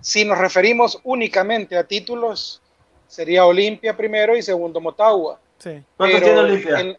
Si 0.00 0.24
nos 0.24 0.38
referimos 0.38 1.00
únicamente 1.04 1.76
a 1.76 1.84
títulos, 1.84 2.62
sería 3.06 3.46
Olimpia 3.46 3.96
primero 3.96 4.36
y 4.36 4.42
segundo 4.42 4.80
Motagua. 4.80 5.40
Sí. 5.58 5.82
¿Cuántos 5.96 6.22
tiene 6.22 6.38
Olimpia? 6.38 6.96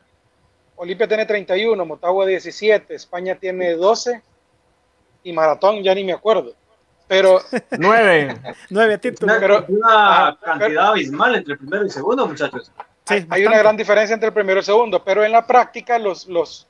Olimpia 0.77 1.07
tiene 1.07 1.25
31, 1.25 1.85
Motagua 1.85 2.25
17, 2.25 2.93
España 2.93 3.35
tiene 3.35 3.73
12 3.73 4.21
y 5.23 5.33
Maratón 5.33 5.83
ya 5.83 5.93
ni 5.95 6.03
me 6.03 6.13
acuerdo. 6.13 6.53
Pero. 7.07 7.41
Nueve. 7.79 8.35
Nueve 8.69 8.97
títulos. 8.97 9.37
Pero, 9.39 9.65
una 9.67 10.37
cantidad 10.41 10.89
abismal 10.89 11.35
entre 11.35 11.53
el 11.53 11.59
primero 11.59 11.85
y 11.85 11.89
segundo, 11.89 12.27
muchachos. 12.27 12.71
Sí, 13.05 13.25
hay 13.29 13.45
una 13.45 13.57
gran 13.57 13.77
diferencia 13.77 14.13
entre 14.13 14.27
el 14.27 14.33
primero 14.33 14.57
y 14.57 14.59
el 14.59 14.65
segundo, 14.65 15.03
pero 15.03 15.23
en 15.23 15.31
la 15.31 15.47
práctica, 15.47 15.97
los, 15.97 16.27
los, 16.27 16.67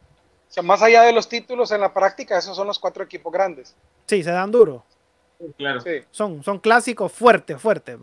o 0.49 0.53
sea, 0.53 0.63
más 0.63 0.81
allá 0.81 1.03
de 1.03 1.13
los 1.13 1.27
títulos, 1.27 1.71
en 1.71 1.81
la 1.81 1.93
práctica, 1.93 2.37
esos 2.37 2.55
son 2.55 2.67
los 2.67 2.79
cuatro 2.79 3.03
equipos 3.03 3.31
grandes. 3.31 3.75
Sí, 4.05 4.23
se 4.23 4.31
dan 4.31 4.51
duro. 4.51 4.83
Claro. 5.57 5.81
Sí. 5.81 6.03
Son, 6.11 6.43
son 6.43 6.59
clásicos 6.59 7.11
fuertes, 7.11 7.61
fuertes. 7.61 7.97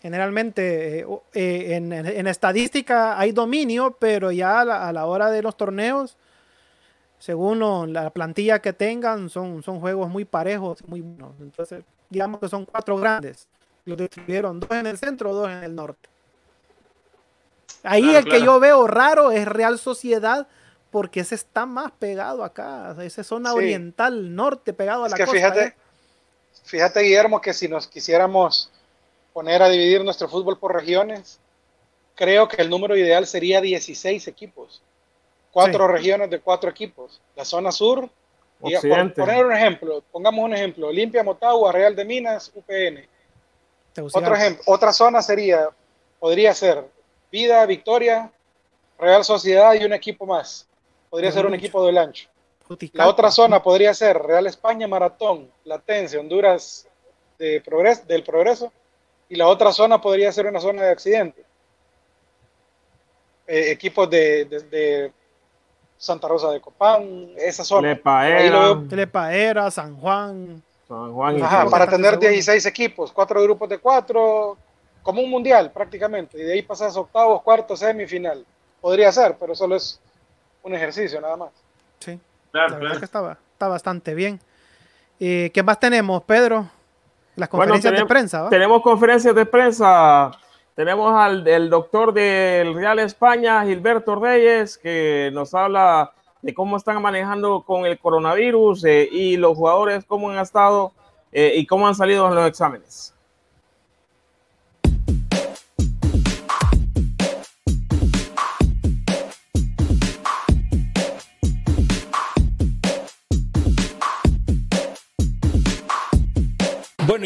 Generalmente, 0.00 1.00
eh, 1.00 1.06
eh, 1.34 1.74
en, 1.76 1.92
en, 1.92 2.26
estadística 2.26 3.18
hay 3.18 3.32
dominio, 3.32 3.96
pero 3.98 4.32
ya 4.32 4.60
a 4.60 4.92
la 4.92 5.06
hora 5.06 5.30
de 5.30 5.42
los 5.42 5.56
torneos 5.56 6.16
según 7.20 7.92
la 7.92 8.10
plantilla 8.10 8.60
que 8.60 8.72
tengan, 8.72 9.28
son, 9.28 9.62
son 9.62 9.78
juegos 9.78 10.08
muy 10.08 10.24
parejos, 10.24 10.82
muy 10.88 11.02
buenos. 11.02 11.32
Entonces, 11.38 11.84
digamos 12.08 12.40
que 12.40 12.48
son 12.48 12.64
cuatro 12.64 12.96
grandes. 12.96 13.46
Los 13.84 13.98
distribuyeron 13.98 14.58
dos 14.58 14.70
en 14.70 14.86
el 14.86 14.96
centro, 14.96 15.34
dos 15.34 15.50
en 15.50 15.62
el 15.62 15.74
norte. 15.74 16.08
Ahí 17.82 18.14
el 18.14 18.24
que 18.24 18.42
yo 18.42 18.58
veo 18.58 18.86
raro 18.86 19.30
es 19.30 19.46
Real 19.46 19.78
Sociedad, 19.78 20.48
porque 20.90 21.20
ese 21.20 21.34
está 21.34 21.66
más 21.66 21.92
pegado 21.92 22.44
acá, 22.44 22.96
esa 23.02 23.22
zona 23.22 23.52
oriental, 23.54 24.34
norte, 24.34 24.72
pegado 24.72 25.04
a 25.04 25.08
la 25.08 25.16
costa. 25.16 25.32
Fíjate, 25.32 25.64
¿eh? 25.64 25.74
fíjate, 26.64 27.00
Guillermo, 27.00 27.40
que 27.40 27.52
si 27.52 27.68
nos 27.68 27.86
quisiéramos 27.86 28.70
poner 29.32 29.62
a 29.62 29.68
dividir 29.68 30.04
nuestro 30.04 30.28
fútbol 30.28 30.58
por 30.58 30.74
regiones, 30.74 31.38
creo 32.14 32.48
que 32.48 32.60
el 32.60 32.68
número 32.68 32.96
ideal 32.96 33.26
sería 33.26 33.60
16 33.60 34.26
equipos 34.28 34.82
cuatro 35.52 35.88
regiones 35.88 36.30
de 36.30 36.40
cuatro 36.40 36.70
equipos. 36.70 37.20
La 37.36 37.44
zona 37.44 37.72
sur, 37.72 38.08
por 38.60 39.14
poner 39.14 39.46
un 39.46 39.52
ejemplo, 39.52 40.02
pongamos 40.10 40.44
un 40.44 40.54
ejemplo, 40.54 40.88
Olimpia, 40.88 41.22
Motagua, 41.22 41.72
Real 41.72 41.94
de 41.96 42.04
Minas, 42.04 42.50
UPN. 42.54 43.06
Otro 44.12 44.34
ejemplo, 44.34 44.62
otra 44.66 44.92
zona 44.92 45.22
sería, 45.22 45.68
podría 46.18 46.54
ser 46.54 46.84
Vida, 47.32 47.64
Victoria, 47.66 48.30
Real 48.98 49.24
Sociedad 49.24 49.74
y 49.74 49.84
un 49.84 49.92
equipo 49.92 50.26
más. 50.26 50.66
Podría 51.10 51.32
ser 51.32 51.44
un 51.44 51.54
equipo 51.54 51.84
del 51.84 51.98
ancho. 51.98 52.28
La 52.92 53.08
otra 53.08 53.32
zona 53.32 53.60
podría 53.60 53.92
ser 53.94 54.16
Real 54.16 54.46
España, 54.46 54.86
Maratón, 54.86 55.50
Latense, 55.64 56.18
Honduras 56.18 56.86
de 57.36 57.60
progreso, 57.60 58.02
del 58.06 58.22
Progreso. 58.22 58.72
Y 59.28 59.34
la 59.34 59.48
otra 59.48 59.72
zona 59.72 60.00
podría 60.00 60.30
ser 60.30 60.46
una 60.46 60.60
zona 60.60 60.82
de 60.82 60.90
accidente. 60.90 61.44
Eh, 63.46 63.72
equipos 63.72 64.08
de, 64.08 65.12
Santa 65.98 66.28
Rosa 66.28 66.50
de 66.52 66.60
Copán, 66.60 67.32
esa 67.36 67.64
zona. 67.64 67.88
Lepaera, 67.88 69.70
San 69.70 69.96
Juan. 69.96 70.62
San 70.86 71.12
Juan 71.12 71.42
Ajá, 71.42 71.66
para 71.68 71.88
tener 71.88 72.18
16 72.18 72.64
equipos, 72.66 73.12
cuatro 73.12 73.42
grupos 73.42 73.68
de 73.68 73.78
cuatro, 73.78 74.56
como 75.02 75.20
un 75.20 75.30
mundial 75.30 75.72
prácticamente. 75.72 76.38
Y 76.38 76.44
de 76.44 76.52
ahí 76.54 76.62
pasas 76.62 76.96
octavos, 76.96 77.42
cuartos, 77.42 77.80
semifinal. 77.80 78.44
Podría 78.80 79.10
ser, 79.10 79.36
pero 79.38 79.54
solo 79.54 79.76
es 79.76 80.00
un 80.62 80.74
ejercicio 80.74 81.20
nada 81.20 81.36
más. 81.36 81.50
Sí, 81.98 82.18
claro, 82.52 82.74
la 82.74 82.78
verdad 82.78 82.98
que 82.98 83.04
está, 83.04 83.38
está 83.52 83.68
bastante 83.68 84.14
bien. 84.14 84.40
¿Y 85.18 85.50
¿Qué 85.50 85.62
más 85.62 85.78
tenemos, 85.78 86.22
Pedro? 86.24 86.68
Las 87.36 87.48
conferencias 87.48 87.94
de 87.94 88.06
prensa. 88.06 88.48
Tenemos 88.48 88.82
conferencias 88.82 89.34
de 89.34 89.46
prensa 89.46 90.30
tenemos 90.80 91.12
al 91.14 91.46
el 91.46 91.68
doctor 91.68 92.14
del 92.14 92.74
Real 92.74 92.98
España, 93.00 93.62
Gilberto 93.64 94.14
Reyes, 94.14 94.78
que 94.78 95.30
nos 95.32 95.52
habla 95.52 96.12
de 96.40 96.54
cómo 96.54 96.78
están 96.78 97.02
manejando 97.02 97.64
con 97.66 97.84
el 97.84 97.98
coronavirus 97.98 98.84
eh, 98.84 99.06
y 99.12 99.36
los 99.36 99.58
jugadores, 99.58 100.06
cómo 100.06 100.30
han 100.30 100.38
estado 100.38 100.92
eh, 101.32 101.52
y 101.56 101.66
cómo 101.66 101.86
han 101.86 101.94
salido 101.94 102.26
en 102.28 102.34
los 102.34 102.48
exámenes. 102.48 103.14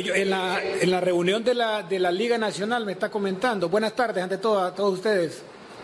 La 0.05 1.01
reunión 1.01 1.45
de 1.45 1.55
la, 1.55 1.83
de 1.83 1.99
la 1.99 2.11
Liga 2.11 2.39
Nacional 2.39 2.85
me 2.85 2.93
está 2.93 3.11
comentando. 3.11 3.69
Buenas 3.69 3.95
tardes 3.95 4.23
ante 4.23 4.39
todo 4.39 4.61
a 4.61 4.75
todos 4.75 4.95
ustedes. 4.95 5.43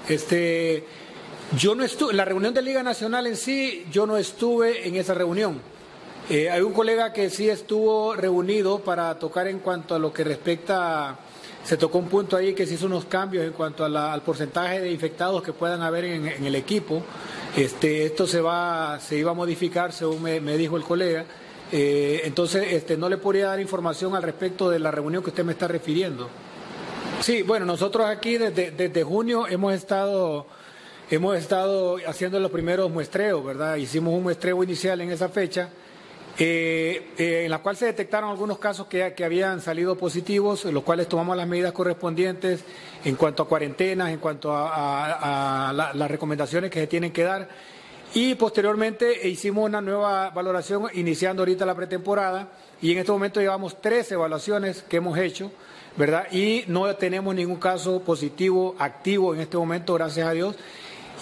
Este, 0.09 0.85
yo 1.57 1.75
no 1.75 1.85
estuve, 1.85 2.13
en 2.13 2.17
la 2.17 2.25
reunión 2.25 2.55
de 2.55 2.63
Liga 2.63 2.83
Nacional 2.83 3.27
en 3.27 3.37
sí, 3.37 3.85
yo 3.91 4.07
no 4.07 4.17
estuve 4.17 4.87
en 4.87 4.97
esa 4.97 5.15
reunión. 5.15 5.61
Eh, 6.29 6.49
hay 6.49 6.61
un 6.61 6.73
colega 6.73 7.13
que 7.13 7.29
sí 7.29 7.49
estuvo 7.49 8.15
reunido 8.15 8.79
para 8.79 9.19
tocar 9.19 9.49
en 9.49 9.59
cuanto 9.59 9.97
a 9.97 9.99
lo 9.99 10.13
que 10.13 10.23
respecta, 10.23 11.19
se 11.65 11.77
tocó 11.77 11.99
un 11.99 12.09
punto 12.09 12.37
ahí 12.37 12.55
que 12.55 12.67
se 12.67 12.75
hizo 12.75 12.87
unos 12.87 13.05
cambios 13.07 13.45
en 13.45 13.53
cuanto 13.53 13.85
al 13.85 14.23
porcentaje 14.23 14.81
de 14.81 14.93
infectados 14.93 15.43
que 15.43 15.53
puedan 15.53 15.83
haber 15.83 16.05
en, 16.05 16.47
el 16.47 16.55
equipo. 16.55 17.03
Este, 17.57 18.05
esto 18.05 18.29
se 18.29 18.41
va, 18.41 19.01
se 19.01 19.17
iba 19.17 19.33
a 19.33 19.35
modificar, 19.35 19.93
según 19.93 20.23
me, 20.23 20.57
dijo 20.57 20.77
el 20.77 20.85
colega. 20.85 21.25
Eh, 21.73 22.23
entonces, 22.25 22.73
este, 22.73 22.97
no 22.97 23.09
le 23.09 23.17
podría 23.17 23.47
dar 23.47 23.61
información 23.61 24.15
al 24.15 24.23
respecto 24.23 24.71
de 24.71 24.79
la 24.79 24.91
reunión 24.91 25.23
que 25.23 25.31
usted 25.31 25.45
me 25.45 25.53
está 25.53 25.69
refiriendo. 25.69 26.29
Sí, 27.21 27.43
bueno, 27.43 27.67
nosotros 27.67 28.07
aquí 28.07 28.39
desde, 28.39 28.71
desde 28.71 29.03
junio 29.03 29.47
hemos 29.47 29.75
estado 29.75 30.47
hemos 31.11 31.37
estado 31.37 31.97
haciendo 32.07 32.39
los 32.39 32.53
primeros 32.53 32.89
muestreos, 32.91 33.45
¿verdad? 33.45 33.77
Hicimos 33.77 34.15
un 34.15 34.23
muestreo 34.23 34.63
inicial 34.63 35.01
en 35.01 35.11
esa 35.11 35.29
fecha 35.29 35.71
eh, 36.43 37.11
eh, 37.19 37.43
en 37.45 37.51
la 37.51 37.59
cual 37.59 37.77
se 37.77 37.85
detectaron 37.85 38.31
algunos 38.31 38.59
casos 38.59 38.87
que, 38.87 39.13
habían 39.23 39.61
salido 39.61 39.97
positivos, 39.97 40.65
en 40.65 40.73
los 40.73 40.85
cuales 40.85 41.07
tomamos 41.07 41.37
las 41.37 41.47
medidas 41.47 41.73
correspondientes 41.73 42.65
en 43.05 43.17
cuanto 43.17 43.43
a 43.43 43.49
cuarentenas, 43.49 44.09
en 44.09 44.19
cuanto 44.19 44.51
a, 44.55 45.71
las 45.95 46.11
recomendaciones 46.11 46.71
que 46.71 46.81
se 46.81 46.87
tienen 46.87 47.13
que 47.13 47.25
dar. 47.25 47.49
Y 48.13 48.35
posteriormente 48.35 49.29
hicimos 49.29 49.67
una 49.67 49.81
nueva 49.81 50.31
valoración 50.31 50.89
iniciando 50.95 51.43
ahorita 51.43 51.65
la 51.65 51.77
pretemporada 51.77 52.49
y 52.83 52.91
en 52.91 52.99
este 52.99 53.13
momento 53.13 53.41
llevamos 53.41 53.81
tres 53.81 54.11
evaluaciones 54.11 54.83
que 54.83 54.97
hemos 54.97 55.17
hecho, 55.17 55.53
¿verdad? 55.97 56.27
Y 56.33 56.65
no 56.67 56.93
tenemos 56.97 57.37
ningún 57.37 57.61
caso 57.61 58.01
positivo 58.01 58.75
activo 58.81 59.33
en 59.33 59.41
este 59.41 59.57
momento, 59.57 59.95
gracias 59.95 60.27
a 60.27 60.33
Dios. 60.33 60.57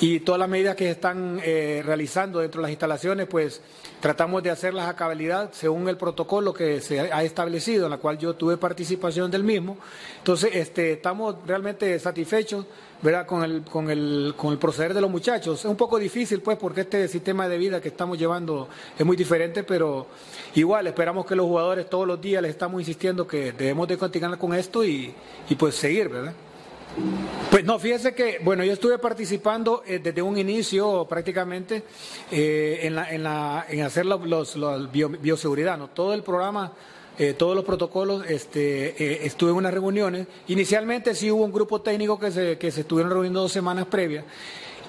Y 0.01 0.21
todas 0.21 0.39
las 0.39 0.49
medidas 0.49 0.77
que 0.77 0.85
se 0.85 0.91
están 0.93 1.41
eh, 1.45 1.83
realizando 1.85 2.39
dentro 2.39 2.61
de 2.61 2.63
las 2.63 2.71
instalaciones, 2.71 3.27
pues 3.27 3.61
Tratamos 4.01 4.45
de 4.45 4.51
hacerlas 4.51 4.89
a 4.89 4.95
cabalidad 4.95 5.51
según 5.53 5.89
el 5.89 5.97
protocolo 5.97 6.55
que 6.55 6.81
se 6.81 7.01
ha 7.01 7.25
establecido, 7.25 7.87
en 7.87 7.91
la 7.91 7.99
cual 7.99 8.17
yo 8.17 8.35
tuve 8.35 8.57
participación 8.57 9.29
del 9.29 9.43
mismo. 9.43 9.77
Entonces, 10.19 10.51
este, 10.55 10.93
estamos 10.93 11.35
realmente 11.45 11.99
satisfechos 11.99 12.65
¿verdad? 13.03 13.27
Con, 13.27 13.43
el, 13.45 13.63
con, 13.63 13.91
el, 13.91 14.35
con 14.37 14.53
el 14.53 14.59
proceder 14.59 14.95
de 14.95 15.01
los 15.01 15.11
muchachos. 15.11 15.61
Es 15.61 15.65
un 15.65 15.77
poco 15.77 15.99
difícil, 15.99 16.41
pues, 16.41 16.59
porque 16.59 16.83
este 16.83 17.09
sistema 17.09 17.49
de 17.49 17.59
vida 17.59 17.81
que 17.81 17.89
estamos 17.89 18.19
llevando 18.19 18.69
es 18.97 19.05
muy 19.05 19.17
diferente, 19.17 19.65
pero 19.65 20.07
igual 20.55 20.87
esperamos 20.87 21.27
que 21.27 21.35
los 21.35 21.47
jugadores 21.47 21.91
todos 21.91 22.07
los 22.07 22.21
días 22.21 22.41
les 22.41 22.53
estamos 22.53 22.81
insistiendo 22.81 23.27
que 23.27 23.53
debemos 23.53 23.89
de 23.89 23.99
continuar 23.99 24.39
con 24.39 24.55
esto 24.55 24.85
y, 24.85 25.13
y 25.49 25.55
pues 25.57 25.75
seguir, 25.75 26.09
¿verdad? 26.09 26.35
Pues 27.51 27.64
no, 27.64 27.78
fíjese 27.78 28.14
que, 28.14 28.41
bueno, 28.43 28.62
yo 28.62 28.72
estuve 28.72 28.99
participando 28.99 29.82
eh, 29.86 30.01
desde 30.03 30.20
un 30.20 30.36
inicio 30.36 31.07
prácticamente 31.09 31.82
eh, 32.30 32.80
en, 32.82 32.95
la, 32.95 33.11
la, 33.18 33.86
hacer 33.86 34.05
los, 34.05 34.91
bioseguridad, 35.20 35.78
¿no? 35.78 35.89
Todo 35.89 36.12
el 36.12 36.22
programa, 36.22 36.72
eh, 37.18 37.32
todos 37.32 37.57
los 37.57 37.64
protocolos, 37.64 38.28
este, 38.28 39.24
estuve 39.24 39.51
en 39.51 39.57
unas 39.57 39.72
reuniones. 39.72 40.26
Inicialmente 40.49 41.14
sí 41.14 41.30
hubo 41.30 41.45
un 41.45 41.53
grupo 41.53 41.80
técnico 41.80 42.18
que 42.18 42.30
se, 42.30 42.59
que 42.59 42.70
se 42.70 42.82
estuvieron 42.82 43.11
reuniendo 43.11 43.41
dos 43.41 43.53
semanas 43.53 43.86
previas. 43.86 44.24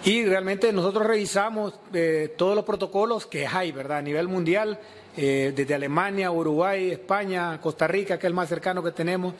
Y 0.03 0.25
realmente 0.25 0.73
nosotros 0.73 1.05
revisamos 1.05 1.73
todos 2.37 2.55
los 2.55 2.63
protocolos 2.63 3.25
que 3.25 3.45
hay, 3.45 3.71
¿verdad? 3.73 3.97
A 3.97 4.01
nivel 4.01 4.29
mundial, 4.29 4.79
desde 5.13 5.73
Alemania, 5.73 6.31
Uruguay, 6.31 6.91
España, 6.91 7.59
Costa 7.59 7.85
Rica, 7.85 8.17
que 8.17 8.25
es 8.25 8.29
el 8.29 8.33
más 8.33 8.47
cercano 8.47 8.81
que 8.81 8.91
tenemos. 8.91 9.33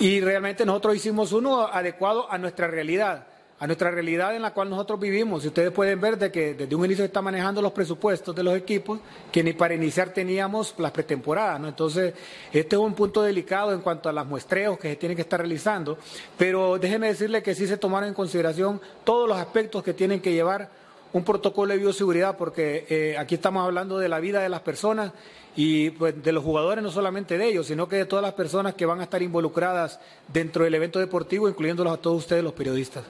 Y 0.00 0.20
realmente 0.20 0.66
nosotros 0.66 0.96
hicimos 0.96 1.32
uno 1.32 1.68
adecuado 1.68 2.30
a 2.30 2.36
nuestra 2.36 2.66
realidad, 2.66 3.26
a 3.60 3.66
nuestra 3.66 3.92
realidad 3.92 4.34
en 4.34 4.42
la 4.42 4.52
cual 4.52 4.68
nosotros 4.68 4.98
vivimos. 4.98 5.44
Y 5.44 5.48
ustedes 5.48 5.70
pueden 5.70 6.00
ver 6.00 6.18
de 6.18 6.32
que 6.32 6.54
desde 6.54 6.74
un 6.74 6.84
inicio 6.84 7.04
se 7.04 7.06
está 7.06 7.22
manejando 7.22 7.62
los 7.62 7.70
presupuestos 7.70 8.34
de 8.34 8.42
los 8.42 8.56
equipos, 8.56 8.98
que 9.30 9.44
ni 9.44 9.52
para 9.52 9.72
iniciar 9.72 10.10
teníamos 10.10 10.74
las 10.78 10.90
pretemporadas. 10.90 11.60
¿no? 11.60 11.68
Entonces, 11.68 12.12
este 12.52 12.74
es 12.74 12.82
un 12.82 12.92
punto 12.94 13.22
delicado 13.22 13.72
en 13.72 13.82
cuanto 13.82 14.08
a 14.08 14.12
los 14.12 14.26
muestreos 14.26 14.78
que 14.78 14.90
se 14.90 14.96
tienen 14.96 15.14
que 15.14 15.22
estar 15.22 15.38
realizando. 15.38 15.96
Pero 16.36 16.76
déjenme 16.76 17.06
decirle 17.06 17.40
que 17.40 17.54
sí 17.54 17.68
se 17.68 17.76
tomaron 17.76 18.08
en 18.08 18.14
consideración 18.14 18.80
todos 19.04 19.28
los 19.28 19.38
aspectos 19.38 19.84
que 19.84 19.94
tienen 19.94 20.20
que 20.20 20.32
llevar 20.32 20.68
un 21.12 21.22
protocolo 21.22 21.72
de 21.72 21.78
bioseguridad, 21.78 22.36
porque 22.36 22.84
eh, 22.88 23.16
aquí 23.16 23.36
estamos 23.36 23.64
hablando 23.64 24.00
de 24.00 24.08
la 24.08 24.18
vida 24.18 24.42
de 24.42 24.48
las 24.48 24.62
personas 24.62 25.12
y 25.56 25.90
pues, 25.90 26.22
de 26.22 26.32
los 26.32 26.42
jugadores, 26.42 26.82
no 26.82 26.90
solamente 26.90 27.38
de 27.38 27.48
ellos, 27.48 27.66
sino 27.66 27.88
que 27.88 27.96
de 27.96 28.06
todas 28.06 28.22
las 28.22 28.34
personas 28.34 28.74
que 28.74 28.86
van 28.86 29.00
a 29.00 29.04
estar 29.04 29.22
involucradas 29.22 30.00
dentro 30.32 30.64
del 30.64 30.74
evento 30.74 30.98
deportivo, 30.98 31.48
incluyéndolos 31.48 31.92
a 31.92 32.00
todos 32.00 32.18
ustedes, 32.18 32.42
los 32.42 32.52
periodistas. 32.52 33.04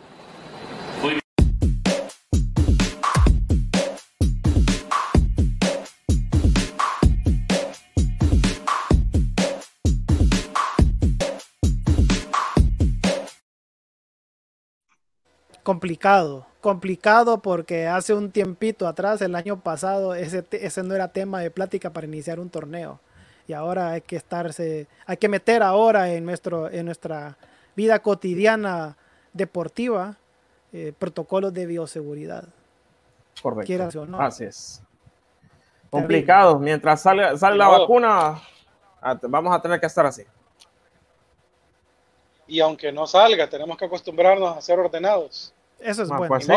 Complicado, 15.75 16.47
complicado 16.61 17.39
porque 17.39 17.89
hace 17.89 18.14
un 18.14 18.31
tiempito 18.31 18.87
atrás, 18.87 19.20
el 19.22 19.35
año 19.35 19.61
pasado, 19.61 20.14
ese, 20.14 20.45
ese 20.53 20.83
no 20.83 20.95
era 20.95 21.09
tema 21.09 21.41
de 21.41 21.51
plática 21.51 21.91
para 21.91 22.07
iniciar 22.07 22.39
un 22.39 22.49
torneo. 22.49 23.01
Y 23.49 23.53
ahora 23.53 23.91
hay 23.91 24.01
que 24.01 24.16
estarse, 24.16 24.87
hay 25.05 25.16
que 25.16 25.29
meter 25.29 25.62
ahora 25.62 26.12
en, 26.12 26.25
nuestro, 26.25 26.70
en 26.70 26.87
nuestra 26.87 27.37
vida 27.75 27.99
cotidiana 27.99 28.97
deportiva 29.33 30.16
eh, 30.72 30.93
protocolos 30.99 31.53
de 31.53 31.66
bioseguridad. 31.66 32.45
Correcto. 33.43 34.07
No. 34.07 34.20
Así 34.20 34.45
es. 34.45 34.83
Complicado. 35.91 36.59
Mientras 36.59 37.03
sale, 37.03 37.37
sale 37.37 37.57
la 37.57 37.68
vacuna, 37.68 38.41
vamos 39.22 39.55
a 39.55 39.61
tener 39.61 39.81
que 39.81 39.87
estar 39.87 40.07
así 40.07 40.25
y 42.47 42.61
aunque 42.61 42.93
no 42.93 43.07
salga, 43.07 43.49
tenemos 43.49 43.77
que 43.77 43.87
acostumbrarnos 43.87 44.57
a 44.57 44.61
ser 44.61 44.79
ordenados. 44.79 45.53
Eso 45.85 46.03
es 46.03 46.11
ah, 46.11 46.16
bueno. 46.16 46.28
Pues 46.28 46.49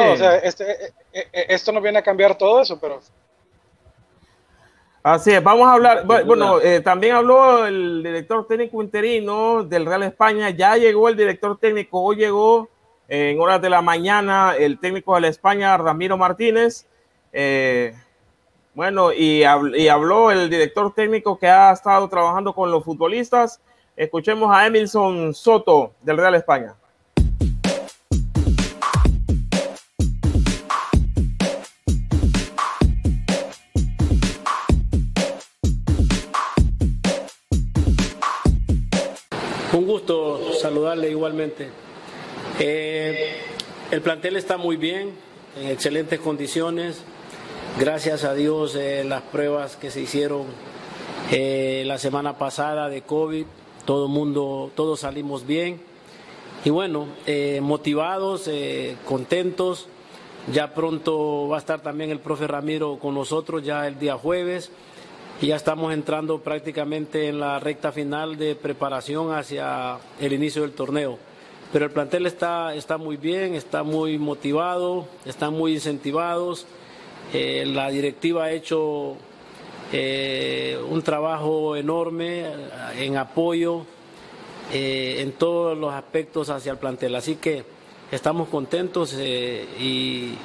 este, 0.43 0.71
eh, 0.71 0.93
eh, 1.13 1.27
eh, 1.33 1.45
esto 1.49 1.71
no 1.71 1.81
viene 1.81 1.99
a 1.99 2.01
cambiar 2.01 2.37
todo 2.37 2.61
eso, 2.61 2.79
pero... 2.79 2.99
Así 5.03 5.31
es, 5.31 5.41
vamos 5.41 5.67
a 5.67 5.73
hablar, 5.73 6.05
bueno, 6.05 6.57
también 6.83 7.15
habló 7.15 7.65
el 7.65 8.03
director 8.03 8.45
técnico 8.45 8.83
interino 8.83 9.63
del 9.63 9.85
Real 9.85 10.03
España, 10.03 10.49
ya 10.49 10.75
llegó 10.75 11.07
el 11.07 11.15
director 11.15 11.57
técnico, 11.57 12.01
hoy 12.01 12.17
llegó 12.17 12.67
en 13.07 13.39
horas 13.39 13.61
de 13.61 13.69
la 13.69 13.81
mañana 13.81 14.55
el 14.59 14.79
técnico 14.79 15.15
de 15.15 15.21
la 15.21 15.27
España, 15.29 15.77
Ramiro 15.77 16.17
Martínez. 16.17 16.87
bueno, 18.73 19.13
y, 19.13 19.43
y 19.75 19.87
habló 19.87 20.29
el 20.29 20.49
director 20.49 20.93
técnico 20.93 21.39
que 21.39 21.47
ha 21.47 21.71
estado 21.71 22.09
trabajando 22.09 22.53
con 22.53 22.69
los 22.69 22.83
futbolistas 22.83 23.61
Escuchemos 23.97 24.55
a 24.55 24.67
Emilson 24.67 25.33
Soto 25.33 25.93
del 26.03 26.17
Real 26.17 26.35
España. 26.35 26.75
Igualmente. 41.05 41.69
Eh, 42.59 43.37
el 43.91 44.01
plantel 44.01 44.35
está 44.35 44.57
muy 44.57 44.77
bien, 44.77 45.11
en 45.59 45.67
excelentes 45.67 46.19
condiciones. 46.19 47.01
Gracias 47.79 48.23
a 48.23 48.33
Dios 48.33 48.75
eh, 48.75 49.03
las 49.05 49.21
pruebas 49.21 49.75
que 49.75 49.91
se 49.91 50.01
hicieron 50.01 50.45
eh, 51.31 51.83
la 51.85 51.97
semana 51.97 52.37
pasada 52.37 52.89
de 52.89 53.01
COVID 53.01 53.45
todo 53.85 54.07
mundo, 54.07 54.71
todos 54.75 55.01
salimos 55.01 55.45
bien. 55.45 55.79
Y 56.65 56.71
bueno, 56.71 57.07
motivados, 57.61 58.49
contentos. 59.05 59.87
Ya 60.51 60.73
pronto 60.73 61.47
va 61.47 61.55
a 61.55 61.59
estar 61.59 61.81
también 61.81 62.09
el 62.09 62.19
profe 62.19 62.47
Ramiro 62.47 62.99
con 62.99 63.15
nosotros, 63.15 63.63
ya 63.63 63.87
el 63.87 63.97
día 63.97 64.17
jueves. 64.17 64.71
Ya 65.39 65.55
estamos 65.55 65.93
entrando 65.93 66.39
prácticamente 66.39 67.27
en 67.27 67.39
la 67.39 67.59
recta 67.59 67.91
final 67.91 68.37
de 68.37 68.55
preparación 68.55 69.31
hacia 69.31 69.99
el 70.19 70.33
inicio 70.33 70.63
del 70.63 70.71
torneo. 70.71 71.19
Pero 71.71 71.85
el 71.85 71.91
plantel 71.91 72.25
está, 72.25 72.73
está 72.73 72.97
muy 72.97 73.17
bien, 73.17 73.53
está 73.53 73.83
muy 73.83 74.17
motivado, 74.17 75.07
están 75.25 75.53
muy 75.53 75.73
incentivados. 75.73 76.65
Eh, 77.35 77.65
la 77.67 77.89
directiva 77.91 78.45
ha 78.45 78.51
hecho 78.51 79.15
eh, 79.93 80.79
un 80.89 81.03
trabajo 81.03 81.75
enorme 81.75 82.45
eh, 82.47 82.55
en 83.01 83.17
apoyo 83.17 83.85
en 84.73 85.31
todos 85.33 85.77
los 85.77 85.93
aspectos 85.93 86.49
hacia 86.49 86.71
el 86.71 86.79
plantel. 86.79 87.13
Así 87.13 87.35
que 87.35 87.63
estamos 88.11 88.49
contentos 88.49 89.13
y, 89.13 90.35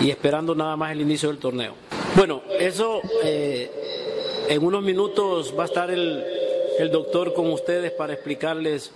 esperando 0.00 0.54
nada 0.54 0.76
más 0.76 0.92
el 0.92 1.00
inicio 1.00 1.30
del 1.30 1.38
torneo. 1.38 1.74
Bueno, 2.16 2.42
eso 2.58 3.02
en 4.50 4.64
unos 4.64 4.82
minutos 4.82 5.54
va 5.56 5.62
a 5.62 5.66
estar 5.66 5.92
el, 5.92 6.24
doctor 6.90 7.34
con 7.34 7.52
ustedes 7.52 7.92
para 7.92 8.14
explicarles 8.14 8.90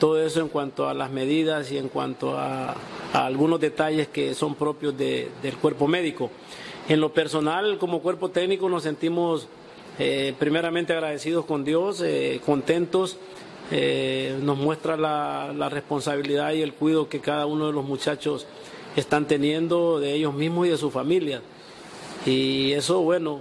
todo 0.00 0.20
eso 0.20 0.40
en 0.40 0.48
cuanto 0.48 0.88
a 0.88 0.94
las 0.94 1.12
medidas 1.12 1.70
y 1.70 1.78
en 1.78 1.88
cuanto 1.88 2.36
a, 2.36 2.74
algunos 3.12 3.60
detalles 3.60 4.08
que 4.08 4.34
son 4.34 4.56
propios 4.56 4.98
del 4.98 5.56
cuerpo 5.62 5.86
médico. 5.86 6.30
En 6.88 7.00
lo 7.00 7.14
personal, 7.14 7.78
como 7.78 8.00
cuerpo 8.00 8.30
técnico, 8.30 8.68
nos 8.68 8.82
sentimos 8.82 9.46
eh, 10.00 10.34
primeramente 10.40 10.92
agradecidos 10.92 11.44
con 11.44 11.64
Dios, 11.64 12.02
eh, 12.04 12.40
contentos. 12.44 13.16
Eh, 13.70 14.36
nos 14.42 14.58
muestra 14.58 14.96
la, 14.96 15.52
la, 15.56 15.68
responsabilidad 15.68 16.52
y 16.52 16.62
el 16.62 16.72
cuidado 16.72 17.08
que 17.08 17.20
cada 17.20 17.46
uno 17.46 17.68
de 17.68 17.72
los 17.72 17.84
muchachos 17.84 18.46
están 18.96 19.26
teniendo 19.26 20.00
de 20.00 20.14
ellos 20.14 20.34
mismos 20.34 20.66
y 20.66 20.70
de 20.70 20.76
su 20.76 20.90
familia. 20.90 21.42
Y 22.24 22.72
eso, 22.72 23.02
bueno, 23.02 23.40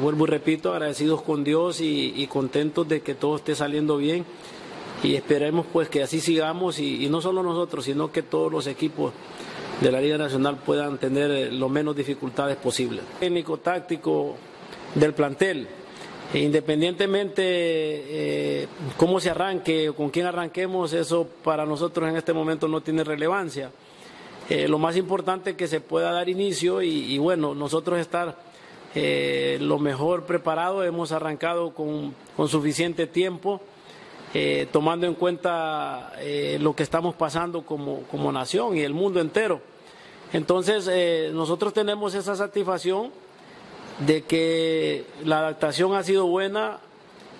vuelvo 0.00 0.24
y 0.26 0.30
repito, 0.30 0.72
agradecidos 0.72 1.22
con 1.22 1.44
Dios 1.44 1.80
y, 1.80 2.26
contentos 2.28 2.88
de 2.88 3.00
que 3.00 3.14
todo 3.14 3.36
esté 3.36 3.54
saliendo 3.54 3.96
bien. 3.96 4.24
Y 5.02 5.16
esperemos 5.16 5.66
pues 5.72 5.88
que 5.88 6.02
así 6.02 6.20
sigamos 6.20 6.78
y, 6.78 7.08
no 7.08 7.20
solo 7.20 7.42
nosotros, 7.42 7.84
sino 7.84 8.10
que 8.10 8.22
todos 8.22 8.50
los 8.50 8.66
equipos 8.66 9.12
de 9.80 9.92
la 9.92 10.00
Liga 10.00 10.18
Nacional 10.18 10.58
puedan 10.58 10.98
tener 10.98 11.30
eh, 11.30 11.50
lo 11.50 11.68
menos 11.68 11.96
dificultades 11.96 12.56
posible. 12.56 13.02
Técnico 13.20 13.58
táctico 13.58 14.36
del 14.94 15.12
plantel, 15.12 15.66
e 16.32 16.38
independientemente 16.38 17.42
eh, 17.44 18.68
cómo 18.96 19.20
se 19.20 19.30
arranque 19.30 19.88
o 19.88 19.94
con 19.94 20.10
quién 20.10 20.26
arranquemos, 20.26 20.92
eso 20.92 21.28
para 21.42 21.66
nosotros 21.66 22.08
en 22.08 22.16
este 22.16 22.32
momento 22.32 22.68
no 22.68 22.80
tiene 22.80 23.04
relevancia. 23.04 23.70
Eh, 24.48 24.68
lo 24.68 24.78
más 24.78 24.96
importante 24.96 25.50
es 25.50 25.56
que 25.56 25.68
se 25.68 25.80
pueda 25.80 26.12
dar 26.12 26.28
inicio 26.28 26.82
y, 26.82 27.16
bueno, 27.18 27.54
nosotros 27.54 27.98
estar 27.98 28.36
lo 28.94 29.78
mejor 29.78 30.24
preparado, 30.24 30.84
hemos 30.84 31.12
arrancado 31.12 31.74
con, 31.74 32.14
suficiente 32.48 33.06
tiempo. 33.06 33.60
tomando 34.72 35.06
en 35.06 35.14
cuenta 35.14 36.12
lo 36.60 36.74
que 36.74 36.82
estamos 36.82 37.14
pasando 37.14 37.62
como, 37.62 38.02
como 38.10 38.30
nación 38.32 38.76
y 38.76 38.80
el 38.80 38.94
mundo 38.94 39.20
entero. 39.20 39.60
Entonces, 40.34 40.90
eh, 40.90 41.30
nosotros 41.32 41.72
tenemos 41.72 42.12
esa 42.16 42.34
satisfacción 42.34 43.12
de 44.00 44.22
que 44.22 45.04
la 45.24 45.38
adaptación 45.38 45.94
ha 45.94 46.02
sido 46.02 46.26
buena 46.26 46.80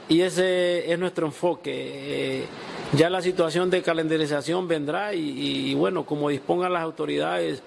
y 0.09 0.21
ese 0.21 0.93
es 0.93 0.97
nuestro 0.97 1.27
enfoque. 1.27 1.73
Eh, 1.75 2.47
ya 2.93 3.11
la 3.11 3.21
situación 3.21 3.69
de 3.69 3.83
calendarización 3.83 4.69
vendrá 4.69 5.13
y, 5.13 5.75
bueno, 5.75 6.07
como 6.07 6.29
dispongan 6.29 6.73
las 6.73 6.85
autoridades 6.85 7.65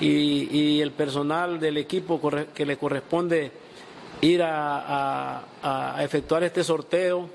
y, 0.00 0.80
el 0.80 0.90
personal 0.90 1.60
del 1.60 1.76
equipo 1.76 2.20
que 2.54 2.66
le 2.66 2.76
corresponde 2.76 3.52
ir 4.20 4.42
a, 4.42 5.44
efectuar 6.00 6.42
este 6.44 6.64
sorteo, 6.64 7.28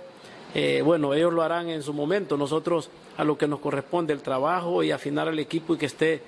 eh, 0.54 0.82
bueno, 0.84 1.14
ellos 1.14 1.34
lo 1.34 1.44
harán 1.44 1.70
en 1.70 1.84
su 1.84 1.94
momento. 1.94 2.38
Nosotros 2.38 2.90
a 3.18 3.24
lo 3.24 3.38
que 3.38 3.48
nos 3.48 3.60
corresponde 3.60 4.14
el 4.14 4.22
trabajo 4.22 4.84
y 4.84 4.92
afinar 4.92 5.28
al 5.28 5.40
equipo 5.40 5.76
y 5.76 5.78
que 5.78 5.86
esté 5.88 6.22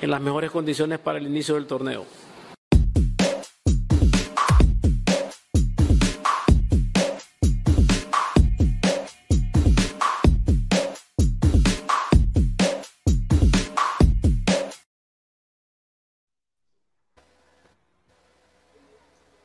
en 0.00 0.10
las 0.10 0.20
mejores 0.20 0.50
condiciones 0.50 0.98
para 0.98 1.18
el 1.18 1.26
inicio 1.26 1.54
del 1.54 1.66
torneo. 1.66 2.04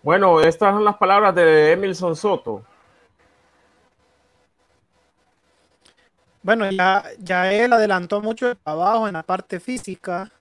Bueno, 0.08 0.40
estas 0.40 0.74
son 0.74 0.86
las 0.86 0.96
palabras 0.96 1.36
de 1.36 1.74
Emilson 1.74 2.16
Soto. 2.16 2.64
Bueno, 6.42 6.72
ya, 6.72 7.04
ya 7.20 7.52
él 7.52 7.74
adelantó 7.74 8.22
mucho 8.22 8.52
el 8.52 8.56
trabajo 8.56 9.10
en 9.10 9.16
la 9.16 9.24
parte 9.24 9.60
física, 9.60 10.32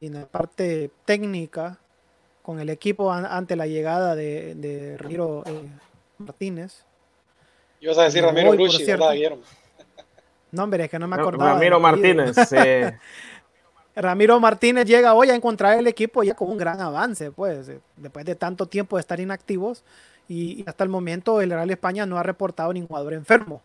y 0.00 0.08
en 0.08 0.14
la 0.14 0.26
parte 0.26 0.90
técnica 1.04 1.78
con 2.42 2.58
el 2.58 2.68
equipo 2.68 3.12
ante 3.12 3.54
la 3.54 3.68
llegada 3.68 4.16
de, 4.16 4.96
Ramiro 4.98 5.44
eh, 5.46 5.68
Martínez. 6.18 6.84
Ibas 7.80 7.98
a 7.98 8.02
decir 8.02 8.24
Ramiro 8.24 8.54
Luchi, 8.54 8.84
¿verdad, 8.84 9.12
Guillermo? 9.12 9.42
No, 10.50 10.64
hombre, 10.64 10.86
es 10.86 10.90
que 10.90 10.98
no 10.98 11.06
me 11.06 11.14
acordaba. 11.14 11.52
Ramiro 11.52 11.78
Martínez. 11.78 12.34
Ramiro 13.94 14.40
Martínez 14.40 14.86
llega 14.86 15.14
hoy 15.14 15.30
a 15.30 15.34
encontrar 15.34 15.78
el 15.78 15.86
equipo 15.86 16.22
ya 16.22 16.34
con 16.34 16.50
un 16.50 16.56
gran 16.56 16.80
avance, 16.80 17.30
pues, 17.30 17.68
eh, 17.68 17.80
después 17.96 18.24
de 18.24 18.34
tanto 18.34 18.66
tiempo 18.66 18.96
de 18.96 19.00
estar 19.00 19.20
inactivos 19.20 19.84
y, 20.28 20.64
hasta 20.66 20.84
el 20.84 20.90
momento 20.90 21.40
el 21.40 21.50
Real 21.50 21.70
España 21.70 22.06
no 22.06 22.16
ha 22.16 22.22
reportado 22.22 22.72
ningún 22.72 22.88
jugador 22.88 23.12
enfermo. 23.12 23.60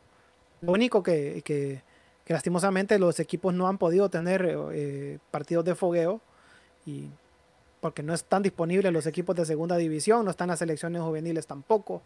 Lo 0.61 0.73
único 0.73 1.01
que, 1.01 1.41
que, 1.45 1.81
lastimosamente 2.27 2.99
los 2.99 3.21
equipos 3.21 3.53
no 3.53 3.69
han 3.69 3.77
podido 3.77 4.09
tener 4.09 4.45
eh, 4.73 5.17
partidos 5.31 5.63
de 5.63 5.75
fogueo 5.75 6.19
y 6.85 7.09
porque 7.79 8.03
no 8.03 8.13
están 8.13 8.43
disponibles 8.43 8.91
los 8.91 9.05
equipos 9.05 9.33
de 9.35 9.45
segunda 9.45 9.77
división, 9.77 10.25
no 10.25 10.31
están 10.31 10.49
las 10.49 10.59
selecciones 10.59 11.01
juveniles 11.01 11.47
tampoco. 11.47 12.01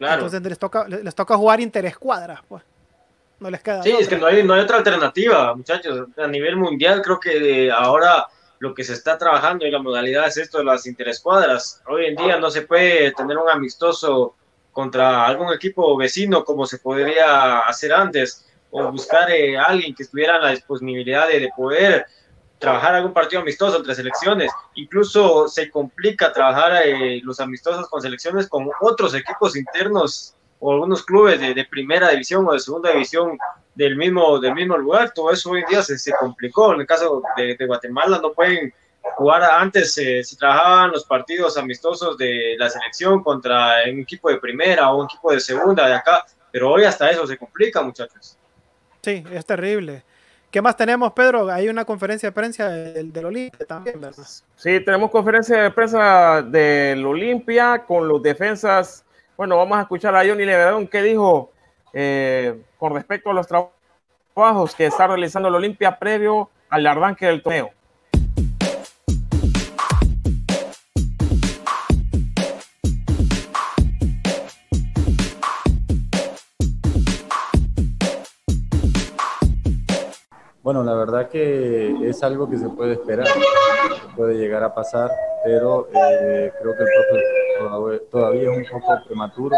Entonces 0.00 0.42
les 0.42 0.58
toca, 0.58 0.88
les 0.88 1.14
toca 1.14 1.36
jugar 1.36 1.60
interescuadras, 1.60 2.40
pues. 2.48 2.64
No 3.40 3.50
les 3.50 3.62
queda. 3.62 3.82
Sí, 3.82 3.90
es 3.98 4.06
que 4.06 4.16
no 4.16 4.26
hay, 4.26 4.42
no 4.42 4.54
hay 4.54 4.60
otra 4.60 4.78
alternativa, 4.78 5.54
muchachos. 5.54 6.08
A 6.18 6.26
nivel 6.26 6.56
mundial, 6.56 7.02
creo 7.02 7.18
que 7.18 7.70
ahora 7.70 8.26
lo 8.58 8.74
que 8.74 8.84
se 8.84 8.92
está 8.92 9.16
trabajando 9.16 9.66
y 9.66 9.70
la 9.70 9.78
modalidad 9.78 10.26
es 10.26 10.36
esto 10.36 10.58
de 10.58 10.64
las 10.64 10.86
interescuadras. 10.86 11.82
Hoy 11.88 12.06
en 12.06 12.16
día 12.16 12.38
no 12.38 12.50
se 12.50 12.62
puede 12.62 13.12
tener 13.12 13.38
un 13.38 13.48
amistoso 13.48 14.36
contra 14.72 15.26
algún 15.26 15.52
equipo 15.52 15.96
vecino 15.96 16.44
como 16.44 16.66
se 16.66 16.78
podría 16.78 17.60
hacer 17.60 17.92
antes, 17.92 18.46
o 18.70 18.92
buscar 18.92 19.30
eh, 19.30 19.58
a 19.58 19.64
alguien 19.64 19.94
que 19.94 20.04
estuviera 20.04 20.36
en 20.36 20.42
la 20.42 20.50
disponibilidad 20.50 21.26
de, 21.26 21.40
de 21.40 21.50
poder 21.56 22.06
trabajar 22.58 22.94
algún 22.94 23.14
partido 23.14 23.40
amistoso 23.40 23.78
entre 23.78 23.94
selecciones. 23.94 24.52
Incluso 24.74 25.48
se 25.48 25.70
complica 25.70 26.32
trabajar 26.32 26.82
eh, 26.84 27.20
los 27.24 27.40
amistosos 27.40 27.88
con 27.88 28.02
selecciones 28.02 28.48
con 28.48 28.68
otros 28.80 29.14
equipos 29.14 29.56
internos 29.56 30.34
o 30.60 30.72
algunos 30.72 31.02
clubes 31.04 31.40
de, 31.40 31.64
primera 31.64 32.10
división 32.10 32.46
o 32.46 32.52
de 32.52 32.60
segunda 32.60 32.92
división 32.92 33.38
del 33.74 33.96
mismo, 33.96 34.38
del 34.38 34.54
mismo 34.54 34.76
lugar. 34.76 35.12
Todo 35.12 35.32
eso 35.32 35.50
hoy 35.50 35.60
en 35.60 35.66
día 35.66 35.82
se, 35.82 35.98
se 35.98 36.12
complicó. 36.12 36.74
En 36.74 36.82
el 36.82 36.86
caso 36.86 37.22
de, 37.36 37.56
Guatemala 37.66 38.20
no 38.22 38.32
pueden 38.32 38.72
jugar 39.16 39.42
antes, 39.42 39.96
eh, 39.98 40.22
se 40.22 40.36
trabajaban 40.36 40.92
los 40.92 41.04
partidos 41.04 41.56
amistosos 41.56 42.16
de 42.18 42.54
la 42.58 42.68
selección 42.68 43.22
contra 43.22 43.76
un 43.90 44.00
equipo 44.00 44.30
de 44.30 44.36
primera 44.36 44.90
o 44.90 45.00
un 45.00 45.06
equipo 45.06 45.32
de 45.32 45.40
segunda 45.40 45.86
de 45.86 45.94
acá, 45.94 46.24
pero 46.52 46.70
hoy 46.70 46.84
hasta 46.84 47.10
eso 47.10 47.26
se 47.26 47.38
complica, 47.38 47.82
muchachos. 47.82 48.36
Sí, 49.02 49.24
es 49.32 49.46
terrible. 49.46 50.04
¿Qué 50.50 50.60
más 50.60 50.76
tenemos, 50.76 51.12
Pedro? 51.12 51.48
Hay 51.48 51.68
una 51.68 51.84
conferencia 51.84 52.28
de 52.28 52.32
prensa 52.32 52.68
del, 52.68 53.24
Olimpia 53.24 53.66
también, 53.66 54.00
¿verdad? 54.00 54.24
Sí, 54.56 54.80
tenemos 54.80 55.10
conferencia 55.10 55.62
de 55.62 55.70
prensa 55.70 56.42
del 56.42 57.06
Olimpia 57.06 57.84
con 57.86 58.08
los 58.08 58.20
defensas. 58.20 59.04
Bueno, 59.40 59.56
vamos 59.56 59.78
a 59.78 59.80
escuchar 59.80 60.14
a 60.14 60.18
Johnny 60.18 60.44
Levedón 60.44 60.86
qué 60.86 61.02
dijo 61.02 61.50
eh, 61.94 62.60
con 62.76 62.92
respecto 62.92 63.30
a 63.30 63.32
los 63.32 63.46
trabajos 63.46 64.74
que 64.74 64.84
está 64.84 65.06
realizando 65.06 65.48
el 65.48 65.54
Olimpia 65.54 65.98
previo 65.98 66.50
al 66.68 66.86
arranque 66.86 67.24
del 67.24 67.42
torneo. 67.42 67.70
Bueno, 80.70 80.84
la 80.84 80.94
verdad 80.94 81.28
que 81.28 82.08
es 82.08 82.22
algo 82.22 82.48
que 82.48 82.56
se 82.56 82.68
puede 82.68 82.92
esperar, 82.92 83.26
puede 84.14 84.36
llegar 84.36 84.62
a 84.62 84.72
pasar, 84.72 85.10
pero 85.42 85.88
eh, 85.88 86.52
creo 86.62 86.74
que 86.76 86.82
el 86.84 86.88
profe 87.58 87.98
todavía 88.08 88.52
es 88.52 88.58
un 88.72 88.80
poco 88.80 89.00
prematuro 89.04 89.56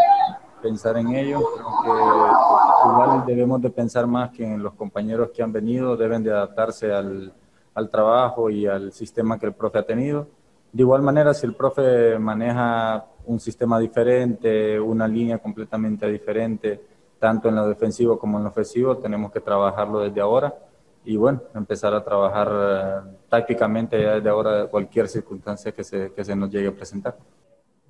pensar 0.62 0.96
en 0.96 1.08
ello. 1.08 1.40
Creo 1.54 1.66
que 1.82 2.88
igual 2.88 3.26
debemos 3.26 3.60
de 3.60 3.68
pensar 3.68 4.06
más 4.06 4.30
que 4.30 4.42
en 4.42 4.62
los 4.62 4.72
compañeros 4.72 5.28
que 5.34 5.42
han 5.42 5.52
venido, 5.52 5.98
deben 5.98 6.22
de 6.22 6.30
adaptarse 6.30 6.90
al, 6.90 7.30
al 7.74 7.90
trabajo 7.90 8.48
y 8.48 8.66
al 8.66 8.90
sistema 8.92 9.38
que 9.38 9.44
el 9.44 9.52
profe 9.52 9.80
ha 9.80 9.84
tenido. 9.84 10.28
De 10.72 10.82
igual 10.82 11.02
manera, 11.02 11.34
si 11.34 11.44
el 11.44 11.54
profe 11.54 12.18
maneja 12.18 13.04
un 13.26 13.38
sistema 13.38 13.78
diferente, 13.78 14.80
una 14.80 15.06
línea 15.06 15.36
completamente 15.36 16.06
diferente, 16.06 16.80
tanto 17.18 17.50
en 17.50 17.56
lo 17.56 17.68
defensivo 17.68 18.18
como 18.18 18.38
en 18.38 18.44
lo 18.44 18.48
ofensivo, 18.48 18.96
tenemos 18.96 19.30
que 19.30 19.40
trabajarlo 19.40 20.00
desde 20.00 20.22
ahora 20.22 20.54
y 21.04 21.16
bueno, 21.16 21.42
empezar 21.54 21.94
a 21.94 22.04
trabajar 22.04 22.50
eh, 22.52 23.16
tácticamente 23.28 24.00
ya 24.00 24.14
desde 24.14 24.28
ahora 24.28 24.66
cualquier 24.66 25.08
circunstancia 25.08 25.72
que 25.72 25.82
se, 25.82 26.12
que 26.12 26.24
se 26.24 26.36
nos 26.36 26.50
llegue 26.50 26.68
a 26.68 26.74
presentar. 26.74 27.16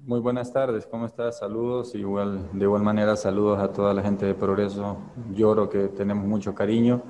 Muy 0.05 0.19
buenas 0.19 0.53
tardes, 0.53 0.87
¿cómo 0.87 1.07
estás? 1.07 1.39
Saludos, 1.39 1.95
igual, 1.95 2.49
de 2.53 2.65
igual 2.65 2.83
manera 2.83 3.15
saludos 3.15 3.61
a 3.61 3.73
toda 3.73 3.95
la 3.95 4.03
gente 4.03 4.27
de 4.27 4.35
Progreso, 4.35 4.97
lloro 5.33 5.69
que 5.69 5.89
tenemos 5.89 6.27
mucho 6.27 6.55
cariño. 6.55 7.03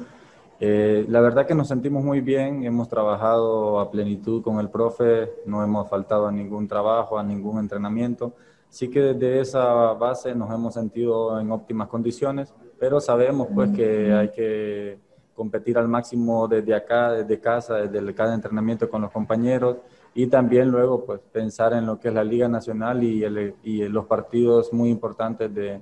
Eh, 0.60 1.06
la 1.08 1.20
verdad 1.20 1.46
que 1.46 1.54
nos 1.54 1.68
sentimos 1.68 2.04
muy 2.04 2.20
bien, 2.20 2.64
hemos 2.64 2.88
trabajado 2.88 3.80
a 3.80 3.90
plenitud 3.90 4.42
con 4.42 4.60
el 4.60 4.68
profe, 4.68 5.32
no 5.46 5.64
hemos 5.64 5.88
faltado 5.88 6.26
a 6.26 6.32
ningún 6.32 6.68
trabajo, 6.68 7.18
a 7.18 7.22
ningún 7.22 7.58
entrenamiento. 7.58 8.34
Sí 8.68 8.88
que 8.90 9.00
desde 9.00 9.40
esa 9.40 9.92
base 9.94 10.34
nos 10.34 10.52
hemos 10.52 10.74
sentido 10.74 11.40
en 11.40 11.50
óptimas 11.50 11.88
condiciones, 11.88 12.52
pero 12.78 13.00
sabemos 13.00 13.48
pues 13.54 13.70
que 13.70 14.12
hay 14.12 14.30
que 14.30 14.98
competir 15.42 15.76
al 15.76 15.88
máximo 15.88 16.46
desde 16.46 16.72
acá, 16.72 17.10
desde 17.10 17.40
casa, 17.40 17.74
desde 17.74 18.14
cada 18.14 18.32
entrenamiento 18.32 18.88
con 18.88 19.02
los 19.02 19.10
compañeros 19.10 19.78
y 20.14 20.28
también 20.28 20.68
luego 20.70 21.04
pues 21.04 21.18
pensar 21.32 21.72
en 21.72 21.84
lo 21.84 21.98
que 21.98 22.08
es 22.08 22.14
la 22.14 22.22
Liga 22.22 22.46
Nacional 22.46 23.02
y, 23.02 23.24
y 23.64 23.88
los 23.88 24.06
partidos 24.06 24.72
muy 24.72 24.88
importantes 24.90 25.52
de, 25.52 25.80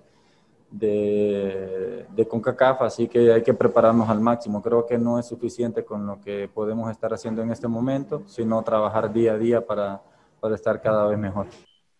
de, 0.70 2.06
de, 2.16 2.28
CONCACAF, 2.28 2.80
así 2.80 3.06
que 3.06 3.32
hay 3.34 3.42
que 3.42 3.52
prepararnos 3.52 4.08
al 4.08 4.20
máximo. 4.20 4.62
Creo 4.62 4.86
que 4.86 4.96
no 4.96 5.18
es 5.18 5.26
suficiente 5.26 5.84
con 5.84 6.06
lo 6.06 6.18
que 6.22 6.48
podemos 6.48 6.90
estar 6.90 7.12
haciendo 7.12 7.42
en 7.42 7.50
este 7.50 7.68
momento, 7.68 8.22
sino 8.26 8.62
trabajar 8.62 9.12
día 9.12 9.34
a 9.34 9.38
día 9.38 9.66
para, 9.66 10.00
para 10.40 10.54
estar 10.54 10.80
cada 10.80 11.06
vez 11.06 11.18
mejor. 11.18 11.48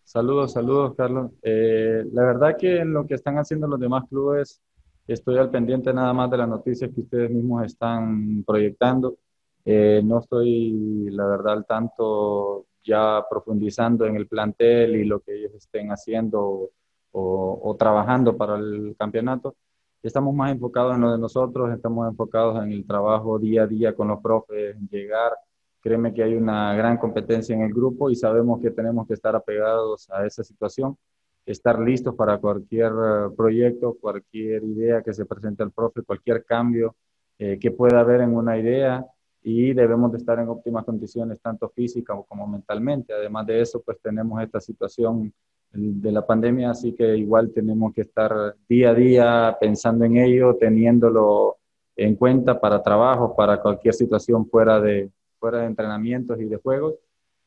Saludos, 0.03 0.53
saludos, 0.53 0.95
Carlos. 0.97 1.31
Eh, 1.43 2.03
la 2.11 2.23
verdad 2.23 2.57
que 2.57 2.79
en 2.79 2.91
lo 2.91 3.05
que 3.05 3.13
están 3.13 3.37
haciendo 3.37 3.67
los 3.67 3.79
demás 3.79 4.05
clubes, 4.09 4.61
estoy 5.07 5.37
al 5.37 5.49
pendiente 5.49 5.93
nada 5.93 6.13
más 6.13 6.29
de 6.31 6.37
las 6.37 6.47
noticias 6.49 6.91
que 6.93 7.01
ustedes 7.01 7.29
mismos 7.29 7.65
están 7.65 8.43
proyectando. 8.45 9.17
Eh, 9.65 10.01
no 10.03 10.19
estoy, 10.19 11.09
la 11.11 11.25
verdad, 11.25 11.53
al 11.53 11.65
tanto 11.65 12.65
ya 12.83 13.23
profundizando 13.29 14.05
en 14.05 14.15
el 14.15 14.27
plantel 14.27 14.95
y 14.95 15.05
lo 15.05 15.19
que 15.19 15.35
ellos 15.35 15.53
estén 15.53 15.89
haciendo 15.91 16.71
o, 17.11 17.75
trabajando 17.77 18.37
para 18.37 18.57
el 18.57 18.95
campeonato. 18.97 19.55
Estamos 20.03 20.33
más 20.33 20.51
enfocados 20.51 20.95
en 20.95 21.01
lo 21.01 21.11
de 21.11 21.19
nosotros, 21.19 21.71
estamos 21.71 22.07
enfocados 22.09 22.63
en 22.63 22.71
el 22.71 22.87
trabajo 22.87 23.37
día 23.37 23.63
a 23.63 23.67
día 23.67 23.95
con 23.95 24.07
los 24.07 24.19
profes, 24.21 24.75
llegar. 24.89 25.33
Créeme 25.79 26.13
que 26.13 26.23
hay 26.23 26.35
una 26.35 26.75
gran 26.75 26.97
competencia 26.97 27.55
en 27.55 27.61
el 27.61 27.73
grupo 27.73 28.09
y 28.09 28.15
sabemos 28.15 28.59
que 28.61 28.71
tenemos 28.71 29.07
que 29.07 29.13
estar 29.13 29.35
apegados 29.35 30.09
a 30.09 30.25
esa 30.25 30.43
situación, 30.43 30.97
estar 31.45 31.79
listos 31.79 32.15
para 32.15 32.37
cualquier 32.37 32.91
eh, 32.91 33.29
proyecto, 33.35 33.97
cualquier 33.99 34.63
idea 34.63 35.01
que 35.01 35.13
se 35.13 35.25
presente 35.25 35.63
al 35.63 35.71
profe, 35.71 36.03
cualquier 36.03 36.43
cambio 36.45 36.95
eh, 37.37 37.57
que 37.59 37.71
pueda 37.71 37.99
haber 37.99 38.21
en 38.21 38.35
una 38.35 38.57
idea 38.57 39.05
y 39.43 39.73
debemos 39.73 40.11
de 40.11 40.19
estar 40.19 40.39
en 40.39 40.49
óptimas 40.49 40.85
condiciones, 40.85 41.39
tanto 41.41 41.69
físicas 41.69 42.17
como 42.27 42.47
mentalmente. 42.47 43.13
Además 43.13 43.47
de 43.47 43.61
eso, 43.61 43.81
pues 43.81 43.97
tenemos 44.01 44.41
esta 44.41 44.59
situación 44.59 45.33
de 45.73 46.11
la 46.11 46.25
pandemia, 46.25 46.71
así 46.71 46.93
que 46.93 47.17
igual 47.17 47.51
tenemos 47.53 47.93
que 47.93 48.01
estar 48.01 48.55
día 48.67 48.91
a 48.91 48.93
día 48.93 49.57
pensando 49.59 50.05
en 50.05 50.17
ello, 50.17 50.55
teniéndolo 50.57 51.57
en 51.95 52.15
cuenta 52.15 52.59
para 52.59 52.83
trabajo, 52.83 53.35
para 53.35 53.61
cualquier 53.61 53.93
situación 53.93 54.47
fuera 54.47 54.79
de, 54.81 55.09
fuera 55.39 55.59
de 55.59 55.67
entrenamientos 55.67 56.39
y 56.39 56.45
de 56.45 56.57
juegos. 56.57 56.95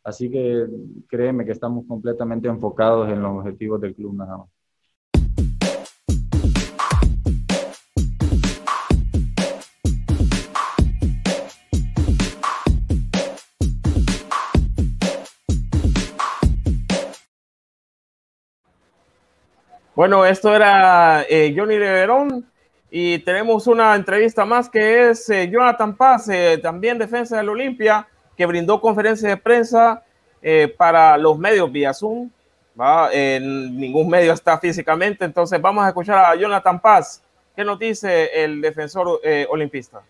Así 0.04 0.30
que 0.30 0.66
créeme 1.08 1.46
que 1.46 1.52
estamos 1.52 1.86
completamente 1.88 2.46
enfocados 2.46 3.10
en 3.10 3.22
los 3.22 3.38
objetivos 3.38 3.80
del 3.80 3.94
club 3.94 4.14
nada 4.14 4.36
más. 4.36 4.48
Bueno, 19.94 20.26
esto 20.26 20.54
era 20.54 21.22
eh, 21.22 21.54
Johnny 21.56 21.78
Verón 21.78 22.50
y 22.90 23.20
tenemos 23.20 23.66
una 23.68 23.94
entrevista 23.94 24.44
más 24.44 24.68
que 24.68 25.10
es 25.10 25.30
eh, 25.30 25.48
Jonathan 25.48 25.96
Paz, 25.96 26.28
eh, 26.28 26.58
también 26.60 26.98
defensa 26.98 27.36
del 27.36 27.48
Olimpia, 27.48 28.06
que 28.36 28.46
brindó 28.46 28.80
conferencia 28.80 29.28
de 29.28 29.36
prensa 29.36 30.02
para 30.76 31.16
los 31.18 31.38
medios 31.38 31.70
vía 31.70 31.94
Zoom. 31.94 32.30
En 33.12 33.78
ningún 33.78 34.08
medio 34.08 34.32
está 34.32 34.58
físicamente, 34.58 35.24
entonces 35.24 35.60
vamos 35.60 35.84
a 35.84 35.88
escuchar 35.88 36.24
a 36.24 36.34
Jonathan 36.34 36.80
Paz. 36.80 37.22
¿Qué 37.54 37.64
nos 37.64 37.78
dice 37.78 38.44
el 38.44 38.60
defensor 38.60 39.20
olimpista? 39.48 40.02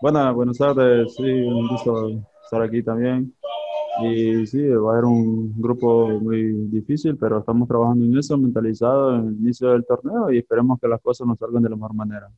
Buenas, 0.00 0.32
buenas 0.32 0.56
tardes, 0.56 1.12
sí, 1.16 1.24
un 1.24 1.66
gusto 1.66 2.10
estar 2.44 2.62
aquí 2.62 2.84
también. 2.84 3.34
Y 4.00 4.46
sí, 4.46 4.68
va 4.68 4.92
a 4.92 4.96
ser 4.96 5.04
un 5.04 5.52
grupo 5.60 6.08
muy 6.20 6.52
difícil, 6.68 7.16
pero 7.16 7.38
estamos 7.38 7.66
trabajando 7.66 8.04
en 8.04 8.16
eso, 8.16 8.38
mentalizado 8.38 9.16
en 9.16 9.28
el 9.28 9.34
inicio 9.34 9.70
del 9.70 9.84
torneo 9.84 10.30
y 10.30 10.38
esperemos 10.38 10.78
que 10.80 10.88
las 10.88 11.00
cosas 11.00 11.26
nos 11.26 11.38
salgan 11.38 11.62
de 11.62 11.70
la 11.70 11.76
mejor 11.76 11.94
manera. 11.94 12.30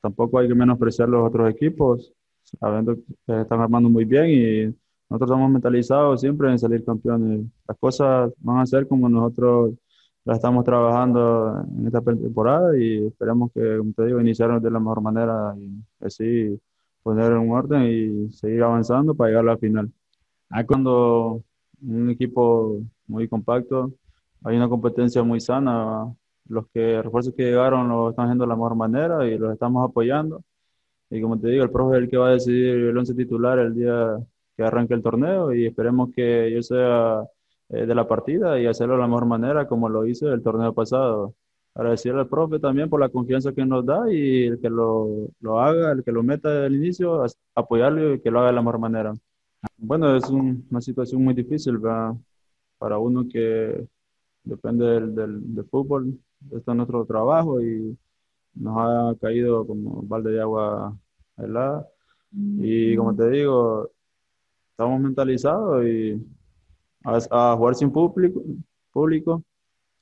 Tampoco 0.00 0.38
hay 0.38 0.48
que 0.48 0.54
menospreciar 0.54 1.08
los 1.08 1.26
otros 1.26 1.50
equipos, 1.50 2.12
sabiendo 2.42 2.96
que 3.26 3.40
están 3.40 3.60
armando 3.60 3.88
muy 3.88 4.04
bien 4.04 4.26
y 4.30 4.64
nosotros 5.08 5.30
estamos 5.30 5.50
mentalizados 5.50 6.20
siempre 6.20 6.50
en 6.50 6.58
salir 6.58 6.84
campeones. 6.84 7.46
Las 7.66 7.78
cosas 7.78 8.32
van 8.38 8.58
a 8.58 8.66
ser 8.66 8.86
como 8.86 9.08
nosotros 9.08 9.74
la 10.24 10.34
estamos 10.34 10.64
trabajando 10.64 11.64
en 11.78 11.86
esta 11.86 12.00
temporada 12.02 12.76
y 12.78 13.06
esperemos 13.06 13.50
que, 13.52 13.78
como 13.78 13.92
te 13.92 14.06
digo, 14.06 14.20
iniciarnos 14.20 14.62
de 14.62 14.70
la 14.70 14.78
mejor 14.78 15.00
manera 15.00 15.54
y 15.58 15.82
así 16.04 16.58
poner 17.02 17.32
en 17.32 17.50
orden 17.50 17.82
y 17.84 18.30
seguir 18.32 18.62
avanzando 18.62 19.14
para 19.14 19.30
llegar 19.30 19.44
a 19.48 19.52
la 19.52 19.58
final. 19.58 19.92
Hay 20.50 20.64
cuando 20.66 21.44
un 21.82 22.10
equipo 22.10 22.80
muy 23.06 23.28
compacto, 23.28 23.92
hay 24.44 24.56
una 24.56 24.68
competencia 24.68 25.22
muy 25.22 25.40
sana, 25.40 26.14
los 26.46 26.66
que 26.74 27.02
refuerzos 27.02 27.34
que 27.34 27.44
llegaron 27.44 27.88
lo 27.88 28.10
están 28.10 28.26
haciendo 28.26 28.44
de 28.44 28.48
la 28.48 28.56
mejor 28.56 28.76
manera 28.76 29.26
y 29.26 29.38
los 29.38 29.52
estamos 29.52 29.88
apoyando. 29.88 30.42
Y 31.10 31.20
como 31.22 31.38
te 31.40 31.48
digo, 31.48 31.64
el 31.64 31.70
profe 31.70 31.96
es 31.96 32.02
el 32.04 32.10
que 32.10 32.16
va 32.16 32.28
a 32.28 32.32
decidir 32.32 32.68
el 32.68 32.96
once 32.98 33.14
titular 33.14 33.58
el 33.58 33.74
día 33.74 34.16
que 34.56 34.62
arranque 34.64 34.94
el 34.94 35.02
torneo 35.02 35.52
y 35.54 35.66
esperemos 35.66 36.10
que 36.14 36.50
yo 36.52 36.62
sea 36.62 37.24
eh, 37.70 37.86
de 37.86 37.94
la 37.94 38.06
partida 38.08 38.60
y 38.60 38.66
hacerlo 38.66 38.94
de 38.94 39.00
la 39.00 39.06
mejor 39.08 39.26
manera 39.26 39.66
como 39.68 39.88
lo 39.88 40.06
hice 40.06 40.26
el 40.26 40.42
torneo 40.42 40.74
pasado. 40.74 41.34
Agradecerle 41.74 42.20
al 42.20 42.28
profe 42.28 42.58
también 42.58 42.90
por 42.90 43.00
la 43.00 43.08
confianza 43.08 43.52
que 43.52 43.64
nos 43.64 43.86
da 43.86 44.12
y 44.12 44.46
el 44.46 44.60
que 44.60 44.68
lo, 44.68 45.28
lo 45.40 45.60
haga, 45.60 45.92
el 45.92 46.02
que 46.04 46.12
lo 46.12 46.22
meta 46.22 46.50
desde 46.50 46.66
el 46.66 46.76
inicio, 46.76 47.24
apoyarlo 47.54 48.14
y 48.14 48.20
que 48.20 48.30
lo 48.30 48.40
haga 48.40 48.48
de 48.48 48.54
la 48.54 48.62
mejor 48.62 48.80
manera. 48.80 49.14
Bueno, 49.76 50.16
es 50.16 50.28
una 50.30 50.80
situación 50.80 51.22
muy 51.22 51.34
difícil 51.34 51.78
para 52.78 52.98
uno 52.98 53.24
que 53.30 53.86
depende 54.44 54.84
del, 54.86 55.14
del, 55.14 55.64
fútbol. 55.70 56.18
Esto 56.50 56.70
es 56.72 56.76
nuestro 56.76 57.04
trabajo 57.04 57.60
y 57.60 57.96
nos 58.54 58.76
ha 58.78 59.14
caído 59.20 59.66
como 59.66 60.02
balde 60.02 60.32
de 60.32 60.40
agua 60.40 60.96
helada. 61.36 61.86
Y 62.32 62.96
como 62.96 63.14
te 63.14 63.30
digo, 63.30 63.90
estamos 64.70 65.00
mentalizados 65.00 65.84
y 65.84 66.26
a, 67.04 67.56
jugar 67.56 67.74
sin 67.74 67.90
público, 67.90 68.42
público 68.92 69.42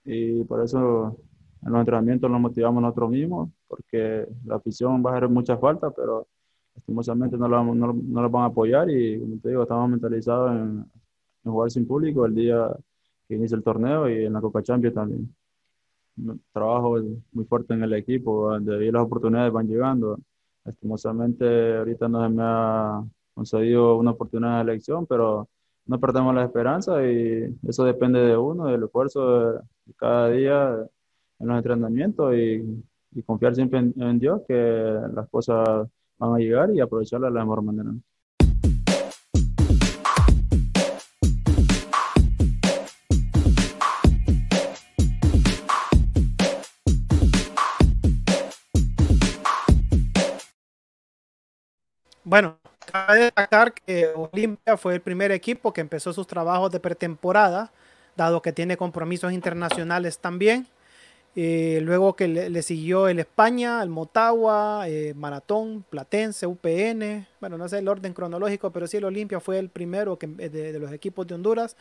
y 0.04 0.44
por 0.44 0.62
eso 0.62 1.18
en 1.62 1.72
los 1.72 1.80
entrenamientos 1.80 2.30
nos 2.30 2.40
motivamos 2.40 2.82
nosotros 2.82 3.10
mismos 3.10 3.50
porque 3.66 4.26
la 4.44 4.56
afición 4.56 5.02
va 5.04 5.12
a 5.12 5.16
hacer 5.16 5.28
mucha 5.28 5.56
falta, 5.56 5.90
pero 5.90 6.26
lastimosamente 6.74 7.36
no 7.36 7.48
la, 7.48 7.62
no, 7.62 7.92
no 7.92 8.30
van 8.30 8.44
a 8.44 8.46
apoyar 8.46 8.90
y 8.90 9.18
como 9.20 9.38
te 9.40 9.48
digo, 9.50 9.62
estamos 9.62 9.90
mentalizados 9.90 10.52
en, 10.52 10.86
jugar 11.44 11.70
sin 11.70 11.86
público 11.86 12.26
el 12.26 12.34
día 12.34 12.68
que 13.26 13.34
inicia 13.36 13.56
el 13.56 13.62
torneo 13.62 14.08
y 14.08 14.26
en 14.26 14.32
la 14.34 14.40
Copa 14.40 14.62
Champions 14.62 14.94
también. 14.94 15.34
Trabajo 16.52 16.98
muy 17.32 17.44
fuerte 17.46 17.74
en 17.74 17.82
el 17.84 17.94
equipo, 17.94 18.58
de 18.60 18.76
ahí 18.76 18.90
las 18.90 19.02
oportunidades 19.02 19.52
van 19.52 19.66
llegando. 19.66 20.18
Lastimosamente 20.64 21.78
ahorita 21.78 22.08
no 22.08 22.22
se 22.22 22.28
me 22.28 22.42
ha 22.44 23.02
concedido 23.32 23.96
una 23.96 24.10
oportunidad 24.10 24.56
de 24.56 24.72
elección, 24.72 25.06
pero 25.06 25.48
no 25.86 25.98
perdemos 25.98 26.34
la 26.34 26.44
esperanza 26.44 27.02
y 27.06 27.56
eso 27.66 27.84
depende 27.84 28.20
de 28.20 28.36
uno, 28.36 28.66
del 28.66 28.84
esfuerzo 28.84 29.52
de, 29.52 29.60
cada 29.96 30.28
día 30.28 30.76
en 31.38 31.46
los 31.48 31.56
entrenamientos 31.56 32.34
y, 32.34 32.84
confiar 33.26 33.54
siempre 33.54 33.78
en, 33.78 34.18
Dios 34.18 34.42
que 34.46 34.54
las 35.14 35.28
cosas 35.28 35.88
van 36.18 36.34
a 36.34 36.38
llegar 36.38 36.70
y 36.74 36.80
aprovecharlas 36.80 37.32
de 37.32 37.38
la 37.38 37.44
mejor 37.44 37.62
manera. 37.62 37.90
Bueno, 52.24 52.58
Cabe 52.90 53.24
destacar 53.24 53.74
que 53.74 54.08
Olimpia 54.14 54.76
fue 54.78 54.94
el 54.94 55.02
primer 55.02 55.30
equipo 55.30 55.72
que 55.74 55.82
empezó 55.82 56.12
sus 56.12 56.26
trabajos 56.26 56.70
de 56.70 56.80
pretemporada, 56.80 57.70
dado 58.16 58.40
que 58.40 58.52
tiene 58.52 58.78
compromisos 58.78 59.32
internacionales 59.32 60.18
también. 60.18 60.66
Eh, 61.40 61.78
luego 61.84 62.16
que 62.16 62.26
le, 62.26 62.62
siguió 62.62 63.06
el 63.06 63.20
España, 63.20 63.80
el 63.84 63.90
Motagua, 63.90 64.88
eh, 64.88 65.14
Maratón, 65.14 65.84
Platense, 65.88 66.48
UPN. 66.48 67.28
Bueno, 67.40 67.56
no 67.56 67.68
sé 67.68 67.78
el 67.78 67.86
orden 67.86 68.12
cronológico, 68.12 68.72
pero 68.72 68.88
sí 68.88 68.96
el 68.96 69.04
Olimpia 69.04 69.38
fue 69.38 69.60
el 69.60 69.68
primero 69.68 70.18
que, 70.18 70.26
de, 70.26 70.48
de 70.48 70.78
los 70.80 70.90
equipos 70.90 71.28
de 71.28 71.36
Honduras 71.36 71.76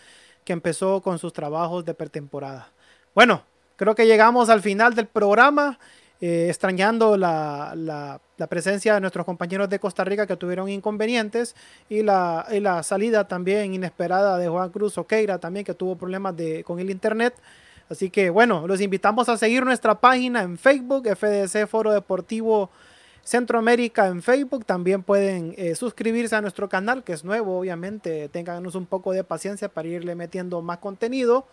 que 0.45 0.53
empezó 0.53 1.01
con 1.01 1.17
sus 1.17 1.33
trabajos 1.33 1.83
de 1.85 1.95
pretemporada. 1.95 2.69
Bueno, 3.15 3.41
creo 3.77 3.95
que 3.95 4.05
llegamos 4.05 4.49
al 4.49 4.61
final 4.61 4.93
del 4.93 5.07
programa. 5.07 5.79
Eh, 6.19 6.47
extrañando 6.49 7.15
la, 7.15 7.73
la, 7.75 8.19
la, 8.37 8.47
presencia 8.47 8.95
de 8.95 9.01
nuestros 9.01 9.23
compañeros 9.23 9.69
de 9.69 9.77
Costa 9.77 10.03
Rica 10.03 10.25
que 10.25 10.35
tuvieron 10.35 10.67
inconvenientes 10.67 11.55
y 11.89 12.01
la, 12.01 12.43
y 12.51 12.59
la 12.59 12.81
salida 12.81 13.27
también 13.27 13.75
inesperada 13.75 14.39
de 14.39 14.47
Juan 14.47 14.71
Cruz 14.71 14.97
Oqueira 14.97 15.37
también 15.37 15.63
que 15.63 15.75
tuvo 15.75 15.95
problemas 15.95 16.35
de, 16.35 16.63
con 16.63 16.79
el 16.79 16.89
internet. 16.89 17.35
Así 17.89 18.09
que 18.09 18.29
bueno, 18.29 18.67
los 18.67 18.81
invitamos 18.81 19.29
a 19.29 19.37
seguir 19.37 19.63
nuestra 19.65 19.95
página 19.95 20.41
en 20.41 20.57
Facebook, 20.57 21.07
FDC 21.07 21.67
Foro 21.67 21.91
Deportivo 21.91 22.69
Centroamérica 23.23 24.07
en 24.07 24.21
Facebook. 24.21 24.65
También 24.65 25.03
pueden 25.03 25.53
eh, 25.57 25.75
suscribirse 25.75 26.35
a 26.35 26.41
nuestro 26.41 26.69
canal, 26.69 27.03
que 27.03 27.13
es 27.13 27.23
nuevo, 27.23 27.59
obviamente. 27.59 28.29
Ténganos 28.29 28.75
un 28.75 28.85
poco 28.85 29.11
de 29.11 29.23
paciencia 29.23 29.69
para 29.69 29.87
irle 29.87 30.15
metiendo 30.15 30.61
más 30.61 30.79
contenido. 30.79 31.45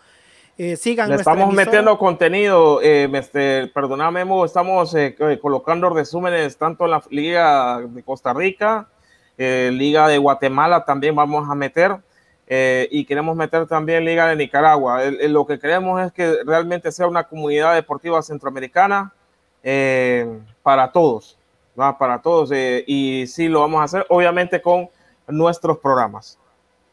Eh, 0.56 0.77
sigan 0.77 1.11
Le 1.11 1.16
estamos 1.16 1.52
metiendo 1.52 1.98
contenido, 1.98 2.81
eh, 2.81 3.11
este, 3.12 3.66
perdóname, 3.74 4.24
estamos 4.44 4.94
eh, 4.94 5.16
colocando 5.43 5.90
resúmenes 5.90 6.56
tanto 6.56 6.85
en 6.85 6.93
la 6.93 7.02
Liga 7.11 7.81
de 7.81 8.05
Costa 8.05 8.32
Rica, 8.32 8.86
eh, 9.36 9.70
Liga 9.73 10.06
de 10.06 10.19
Guatemala 10.19 10.85
también 10.85 11.16
vamos 11.16 11.51
a 11.51 11.56
meter 11.56 11.97
y 12.49 13.05
queremos 13.05 13.37
meter 13.37 13.66
también 13.66 14.05
Liga 14.05 14.27
de 14.29 14.37
Nicaragua. 14.37 15.03
lo 15.05 15.47
que 15.47 15.59
queremos 15.59 16.01
es 16.03 16.12
que 16.12 16.39
realmente 16.45 16.93
sea 16.93 17.07
una 17.07 17.25
comunidad 17.25 17.75
deportiva 17.75 18.23
centroamericana 18.23 19.12
para 20.62 20.93
todos, 20.93 21.39
para 21.75 22.21
todos 22.21 22.51
y 22.53 23.27
sí 23.27 23.49
lo 23.49 23.61
vamos 23.61 23.81
a 23.81 23.85
hacer, 23.85 24.07
obviamente 24.09 24.61
con 24.61 24.89
nuestros 25.27 25.79
programas. 25.79 26.39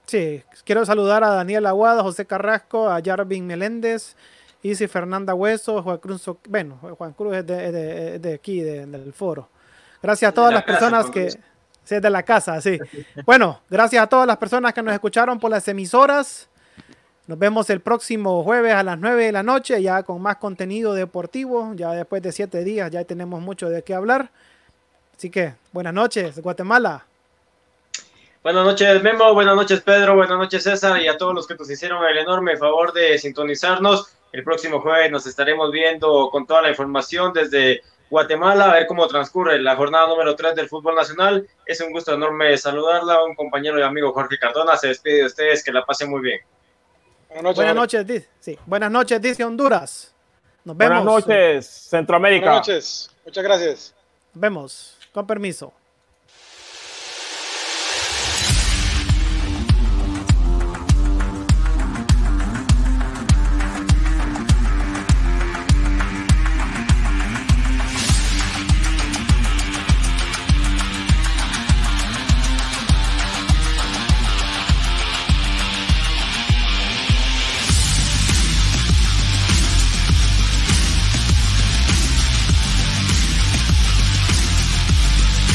Sí, 0.06 0.44
quiero 0.66 0.86
saludar 0.86 1.24
a 1.24 1.30
Daniel 1.30 1.66
Aguada, 1.66 2.04
José 2.04 2.26
Carrasco, 2.26 2.90
a 2.90 3.02
Jarvin 3.02 3.48
Meléndez, 3.48 4.16
Isi 4.62 4.88
Fernanda 4.88 5.34
Hueso, 5.34 5.82
Juan 5.82 5.98
Cruz, 6.00 6.30
bueno, 6.50 6.78
Juan 6.98 7.14
Cruz 7.14 7.38
es 7.38 7.48
de, 7.48 8.20
de, 8.20 8.34
aquí, 8.34 8.60
del 8.62 9.14
foro. 9.14 9.48
Gracias 10.02 10.30
a 10.30 10.34
todas 10.34 10.54
las 10.54 10.64
personas 10.64 11.10
que... 11.10 11.30
Sí, 11.84 12.00
de 12.00 12.10
la 12.10 12.24
casa, 12.24 12.62
sí. 12.62 12.80
Bueno, 13.26 13.62
gracias 13.70 14.04
a 14.04 14.08
todas 14.08 14.28
las 14.28 14.38
personas 14.38 14.74
que 14.74 14.82
nos 14.82 14.94
escucharon 14.94 15.40
por 15.40 15.52
las 15.52 15.68
emisoras. 15.68 16.48
Nos 17.28 17.40
vemos 17.40 17.70
el 17.70 17.82
próximo 17.82 18.44
jueves 18.44 18.74
a 18.74 18.84
las 18.84 19.00
9 19.00 19.26
de 19.26 19.32
la 19.32 19.44
noche, 19.44 19.82
ya 19.82 20.04
con 20.04 20.22
más 20.22 20.38
contenido 20.38 20.94
deportivo. 20.94 21.72
Ya 21.76 21.92
después 21.92 22.22
de 22.22 22.32
siete 22.32 22.64
días 22.64 22.92
ya 22.92 23.04
tenemos 23.06 23.42
mucho 23.42 23.70
de 23.70 23.84
qué 23.84 23.94
hablar. 23.94 24.32
Así 25.16 25.30
que, 25.30 25.54
buenas 25.72 25.94
noches, 25.94 26.42
Guatemala. 26.42 27.06
Buenas 28.44 28.66
noches, 28.66 29.04
Memo. 29.04 29.36
Buenas 29.36 29.56
noches, 29.56 29.82
Pedro. 29.82 30.16
Buenas 30.16 30.38
noches, 30.38 30.64
César. 30.64 31.00
Y 31.00 31.08
a 31.08 31.16
todos 31.16 31.36
los 31.36 31.46
que 31.46 31.54
nos 31.54 31.70
hicieron 31.70 32.04
el 32.04 32.18
enorme 32.18 32.58
favor 32.58 32.92
de 32.92 33.20
sintonizarnos. 33.20 34.18
El 34.32 34.44
próximo 34.44 34.82
jueves 34.82 35.12
nos 35.12 35.28
estaremos 35.28 35.72
viendo 35.72 36.30
con 36.32 36.48
toda 36.48 36.64
la 36.64 36.70
información 36.70 37.34
desde 37.34 37.84
Guatemala, 38.12 38.66
a 38.66 38.74
ver 38.74 38.88
cómo 38.88 39.08
transcurre 39.08 39.58
la 39.62 39.78
jornada 39.78 40.06
número 40.06 40.36
3 40.36 40.54
del 40.54 40.68
fútbol 40.68 40.96
nacional. 40.96 41.48
Es 41.66 41.80
un 41.80 41.94
gusto 41.94 42.14
enorme 42.14 42.58
saludarla. 42.58 43.24
Un 43.24 43.36
compañero 43.36 43.80
y 43.80 43.84
amigo 43.84 44.12
Jorge 44.12 44.38
Cardona 44.38 44.76
se 44.76 44.90
despide 44.90 45.20
de 45.20 45.26
ustedes. 45.28 45.64
Que 45.64 45.72
la 45.72 45.86
pasen 45.86 46.10
muy 46.10 46.22
bien. 46.22 46.42
Buenas 47.42 47.74
noches, 47.74 48.06
dice, 48.06 48.30
sí. 48.42 48.60
Buenas 48.66 48.92
noches, 48.92 49.22
dice 49.22 49.46
Honduras. 49.46 50.14
Nos 50.66 50.76
vemos. 50.76 51.06
Buenas 51.06 51.26
noches, 51.26 51.66
Centroamérica. 51.66 52.48
Buenas 52.48 52.68
noches. 52.68 53.12
Muchas 53.24 53.44
gracias. 53.46 53.96
Nos 54.34 54.42
vemos. 54.42 54.98
Con 55.14 55.26
permiso. 55.26 55.72